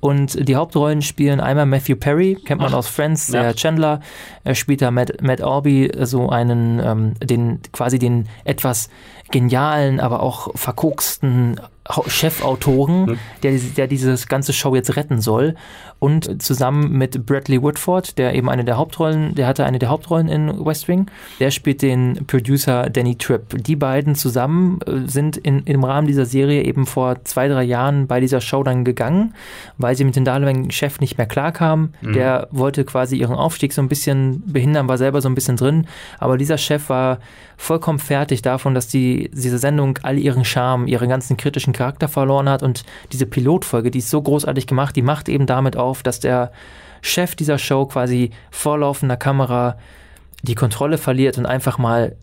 [0.07, 2.79] Und die Hauptrollen spielen einmal Matthew Perry, kennt man Ach.
[2.79, 3.53] aus Friends, der ja.
[3.55, 3.99] Chandler,
[4.45, 8.89] er spielt da Matt, Matt Orby, so einen, ähm, den quasi den etwas
[9.33, 11.61] genialen, aber auch verkoksten
[12.07, 13.19] Chefautoren, hm.
[13.43, 15.55] der, der dieses ganze Show jetzt retten soll.
[15.99, 20.29] Und zusammen mit Bradley Woodford, der eben eine der Hauptrollen, der hatte eine der Hauptrollen
[20.29, 21.07] in West Wing,
[21.41, 23.65] der spielt den Producer Danny Tripp.
[23.65, 28.07] Die beiden zusammen äh, sind in, im Rahmen dieser Serie eben vor zwei, drei Jahren
[28.07, 29.35] bei dieser Show dann gegangen,
[29.79, 31.95] weil sie mit dem Dahlewing-Chef nicht mehr klarkamen.
[32.01, 32.13] Mhm.
[32.13, 35.87] Der wollte quasi ihren Aufstieg so ein bisschen behindern, war selber so ein bisschen drin.
[36.19, 37.19] Aber dieser Chef war
[37.57, 42.49] vollkommen fertig davon, dass die, diese Sendung all ihren Charme, ihren ganzen kritischen Charakter verloren
[42.49, 42.63] hat.
[42.63, 46.53] Und diese Pilotfolge, die ist so großartig gemacht, die macht eben damit auf, dass der
[47.03, 49.77] Chef dieser Show quasi vor laufender Kamera
[50.43, 52.17] die Kontrolle verliert und einfach mal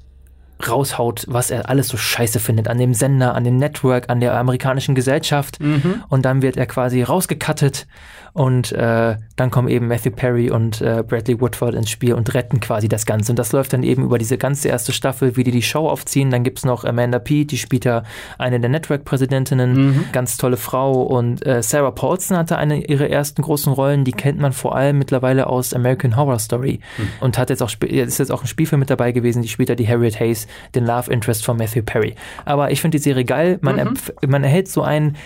[0.67, 4.35] raushaut, was er alles so scheiße findet an dem Sender, an dem Network, an der
[4.35, 5.59] amerikanischen Gesellschaft.
[5.59, 6.03] Mhm.
[6.09, 7.87] Und dann wird er quasi rausgekattet
[8.33, 12.59] und äh, dann kommen eben Matthew Perry und äh, Bradley Woodford ins Spiel und retten
[12.59, 13.31] quasi das Ganze.
[13.31, 16.31] Und das läuft dann eben über diese ganze erste Staffel, wie die die Show aufziehen.
[16.31, 18.03] Dann gibt es noch Amanda P., die spielt da
[18.39, 20.05] eine der Network-Präsidentinnen, mhm.
[20.11, 21.03] ganz tolle Frau.
[21.03, 24.97] Und äh, Sarah Paulson hatte eine ihrer ersten großen Rollen, die kennt man vor allem
[24.97, 26.79] mittlerweile aus American Horror Story.
[26.97, 27.09] Mhm.
[27.19, 29.75] Und hat jetzt auch ist jetzt auch ein Spielfilm mit dabei gewesen, die spielt da
[29.75, 32.15] die Harriet Hayes, den Love Interest von Matthew Perry.
[32.45, 33.59] Aber ich finde die Serie geil.
[33.61, 33.95] Man, mhm.
[34.27, 35.17] man erhält so einen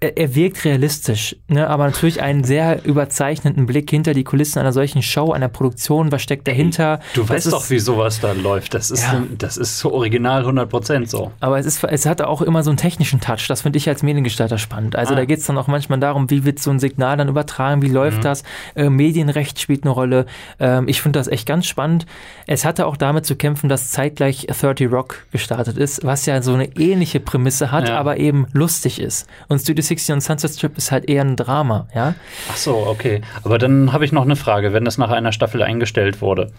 [0.00, 1.68] er, er wirkt realistisch, ne?
[1.68, 6.12] aber natürlich einen sehr überzeichneten Blick hinter die Kulissen einer solchen Show, einer Produktion.
[6.12, 7.00] Was steckt dahinter?
[7.14, 8.74] Du das weißt ist, doch, wie sowas da läuft.
[8.74, 9.22] Das ist, ja.
[9.38, 11.32] das ist so original 100% so.
[11.40, 13.46] Aber es, ist, es hat auch immer so einen technischen Touch.
[13.48, 14.96] Das finde ich als Mediengestalter spannend.
[14.96, 15.16] Also ah.
[15.16, 17.88] da geht es dann auch manchmal darum, wie wird so ein Signal dann übertragen, wie
[17.88, 18.22] läuft mhm.
[18.22, 18.42] das?
[18.74, 20.26] Äh, Medienrecht spielt eine Rolle.
[20.58, 22.06] Ähm, ich finde das echt ganz spannend.
[22.46, 26.54] Es hatte auch damit zu kämpfen, dass zeitgleich 30 Rock gestartet ist, was ja so
[26.54, 27.98] eine ähnliche Prämisse hat, ja.
[27.98, 29.26] aber eben lustig ist.
[29.48, 32.14] Und Studio 60 und Sunset Strip ist halt eher ein Drama, ja.
[32.50, 33.20] Ach so, okay.
[33.44, 36.52] Aber dann habe ich noch eine Frage, wenn das nach einer Staffel eingestellt wurde.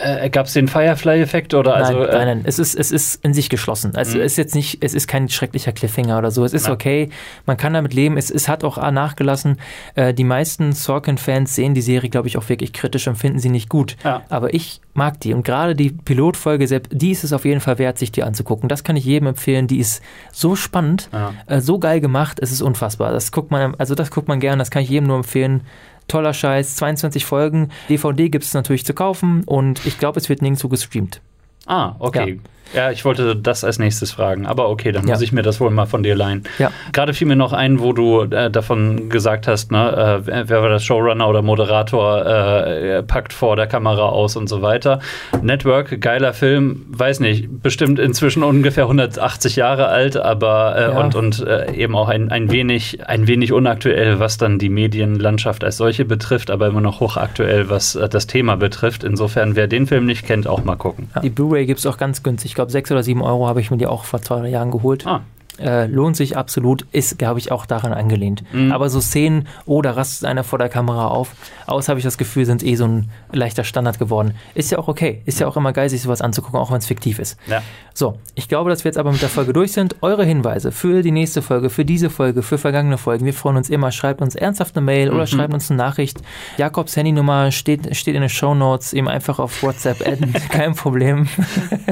[0.00, 2.04] Äh, Gab es den Firefly-Effekt oder nein, also?
[2.04, 3.94] Äh nein, nein, es ist, es ist in sich geschlossen.
[3.94, 4.24] Also mhm.
[4.24, 6.44] es ist jetzt nicht, es ist kein schrecklicher Cliffhanger oder so.
[6.44, 6.72] Es ist ja.
[6.72, 7.10] okay,
[7.46, 8.16] man kann damit leben.
[8.16, 9.58] Es, es hat auch nachgelassen.
[9.94, 13.50] Äh, die meisten Sorkin-Fans sehen die Serie, glaube ich, auch wirklich kritisch und finden sie
[13.50, 13.96] nicht gut.
[14.04, 14.22] Ja.
[14.28, 17.98] Aber ich mag die und gerade die Pilotfolge, die ist es auf jeden Fall wert,
[17.98, 18.68] sich die anzugucken.
[18.68, 19.66] Das kann ich jedem empfehlen.
[19.66, 20.02] Die ist
[20.32, 21.32] so spannend, ja.
[21.46, 22.38] äh, so geil gemacht.
[22.40, 23.12] Es ist unfassbar.
[23.12, 24.58] Das guckt man, also das guckt man gern.
[24.58, 25.62] Das kann ich jedem nur empfehlen
[26.10, 27.70] toller Scheiß, 22 Folgen.
[27.88, 31.20] DVD gibt es natürlich zu kaufen und ich glaube, es wird nirgendwo gestreamt.
[31.66, 32.34] Ah, okay.
[32.34, 32.50] Ja.
[32.74, 35.14] Ja, ich wollte das als nächstes fragen, aber okay, dann ja.
[35.14, 36.44] muss ich mir das wohl mal von dir leihen.
[36.58, 36.70] Ja.
[36.92, 40.68] Gerade fiel mir noch ein, wo du äh, davon gesagt hast, ne, äh, wer war
[40.68, 45.00] das Showrunner oder Moderator, äh, packt vor der Kamera aus und so weiter.
[45.42, 51.00] Network, geiler Film, weiß nicht, bestimmt inzwischen ungefähr 180 Jahre alt, aber äh, ja.
[51.00, 55.64] und, und äh, eben auch ein, ein, wenig, ein wenig unaktuell, was dann die Medienlandschaft
[55.64, 59.04] als solche betrifft, aber immer noch hochaktuell, was äh, das Thema betrifft.
[59.04, 61.08] Insofern, wer den Film nicht kennt, auch mal gucken.
[61.22, 63.78] Die Blu-ray gibt es auch ganz günstig glaube, sechs oder sieben Euro habe ich mir
[63.78, 65.06] die auch vor zwei Jahren geholt.
[65.06, 65.22] Ah.
[65.60, 68.42] Äh, lohnt sich absolut, ist, glaube ich, auch daran angelehnt.
[68.52, 68.72] Mhm.
[68.72, 71.32] Aber so Szenen, oh, da rastet einer vor der Kamera auf,
[71.66, 74.34] aus habe ich das Gefühl, sind eh so ein leichter Standard geworden.
[74.54, 75.22] Ist ja auch okay.
[75.26, 77.36] Ist ja auch immer geil, sich sowas anzugucken, auch wenn es fiktiv ist.
[77.46, 77.62] Ja.
[77.94, 79.96] So, ich glaube, dass wir jetzt aber mit der Folge durch sind.
[80.00, 83.68] Eure Hinweise für die nächste Folge, für diese Folge, für vergangene Folgen, wir freuen uns
[83.68, 83.92] immer.
[83.92, 85.16] Schreibt uns ernsthaft eine Mail mhm.
[85.16, 86.20] oder schreibt uns eine Nachricht.
[86.56, 91.28] Jakobs Handynummer steht, steht in den Show Notes, eben einfach auf WhatsApp adden, kein Problem.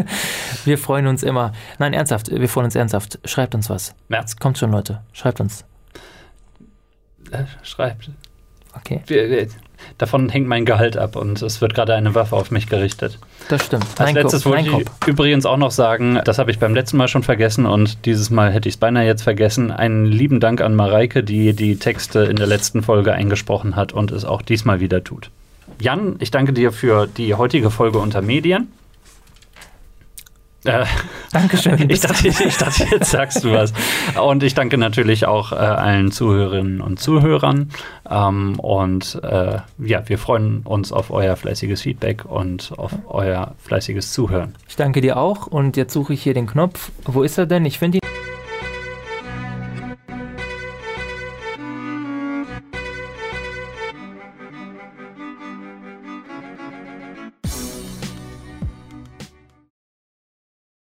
[0.65, 1.53] wir freuen uns immer.
[1.78, 3.19] Nein, ernsthaft, wir freuen uns ernsthaft.
[3.24, 3.94] Schreibt uns was.
[4.09, 4.20] Ja.
[4.20, 5.01] Jetzt kommt schon, Leute.
[5.12, 5.64] Schreibt uns.
[7.30, 8.10] Äh, schreibt.
[8.74, 9.48] Okay.
[9.97, 13.18] Davon hängt mein Gehalt ab und es wird gerade eine Waffe auf mich gerichtet.
[13.48, 13.86] Das stimmt.
[13.98, 17.22] Als letztes wollte ich übrigens auch noch sagen, das habe ich beim letzten Mal schon
[17.22, 19.70] vergessen und dieses Mal hätte ich es beinahe jetzt vergessen.
[19.70, 24.10] Einen lieben Dank an Mareike, die die Texte in der letzten Folge eingesprochen hat und
[24.10, 25.30] es auch diesmal wieder tut.
[25.80, 28.68] Jan, ich danke dir für die heutige Folge unter Medien.
[30.69, 30.85] Äh,
[31.32, 31.78] Dankeschön.
[31.90, 33.73] ich, dachte, ich, dachte, jetzt sagst du was.
[34.23, 37.70] Und ich danke natürlich auch äh, allen Zuhörerinnen und Zuhörern.
[38.09, 44.12] Ähm, und äh, ja, wir freuen uns auf euer fleißiges Feedback und auf euer fleißiges
[44.12, 44.55] Zuhören.
[44.69, 45.47] Ich danke dir auch.
[45.47, 46.90] Und jetzt suche ich hier den Knopf.
[47.05, 47.65] Wo ist er denn?
[47.65, 48.07] Ich finde ihn.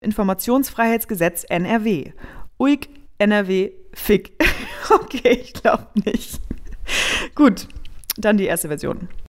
[0.02, 2.12] Informationsfreiheitsgesetz NRW.
[2.58, 2.88] Uig,
[3.18, 4.32] NRW, Fick.
[4.90, 6.40] okay, ich glaube nicht.
[7.34, 7.68] Gut,
[8.16, 9.08] dann die erste Version.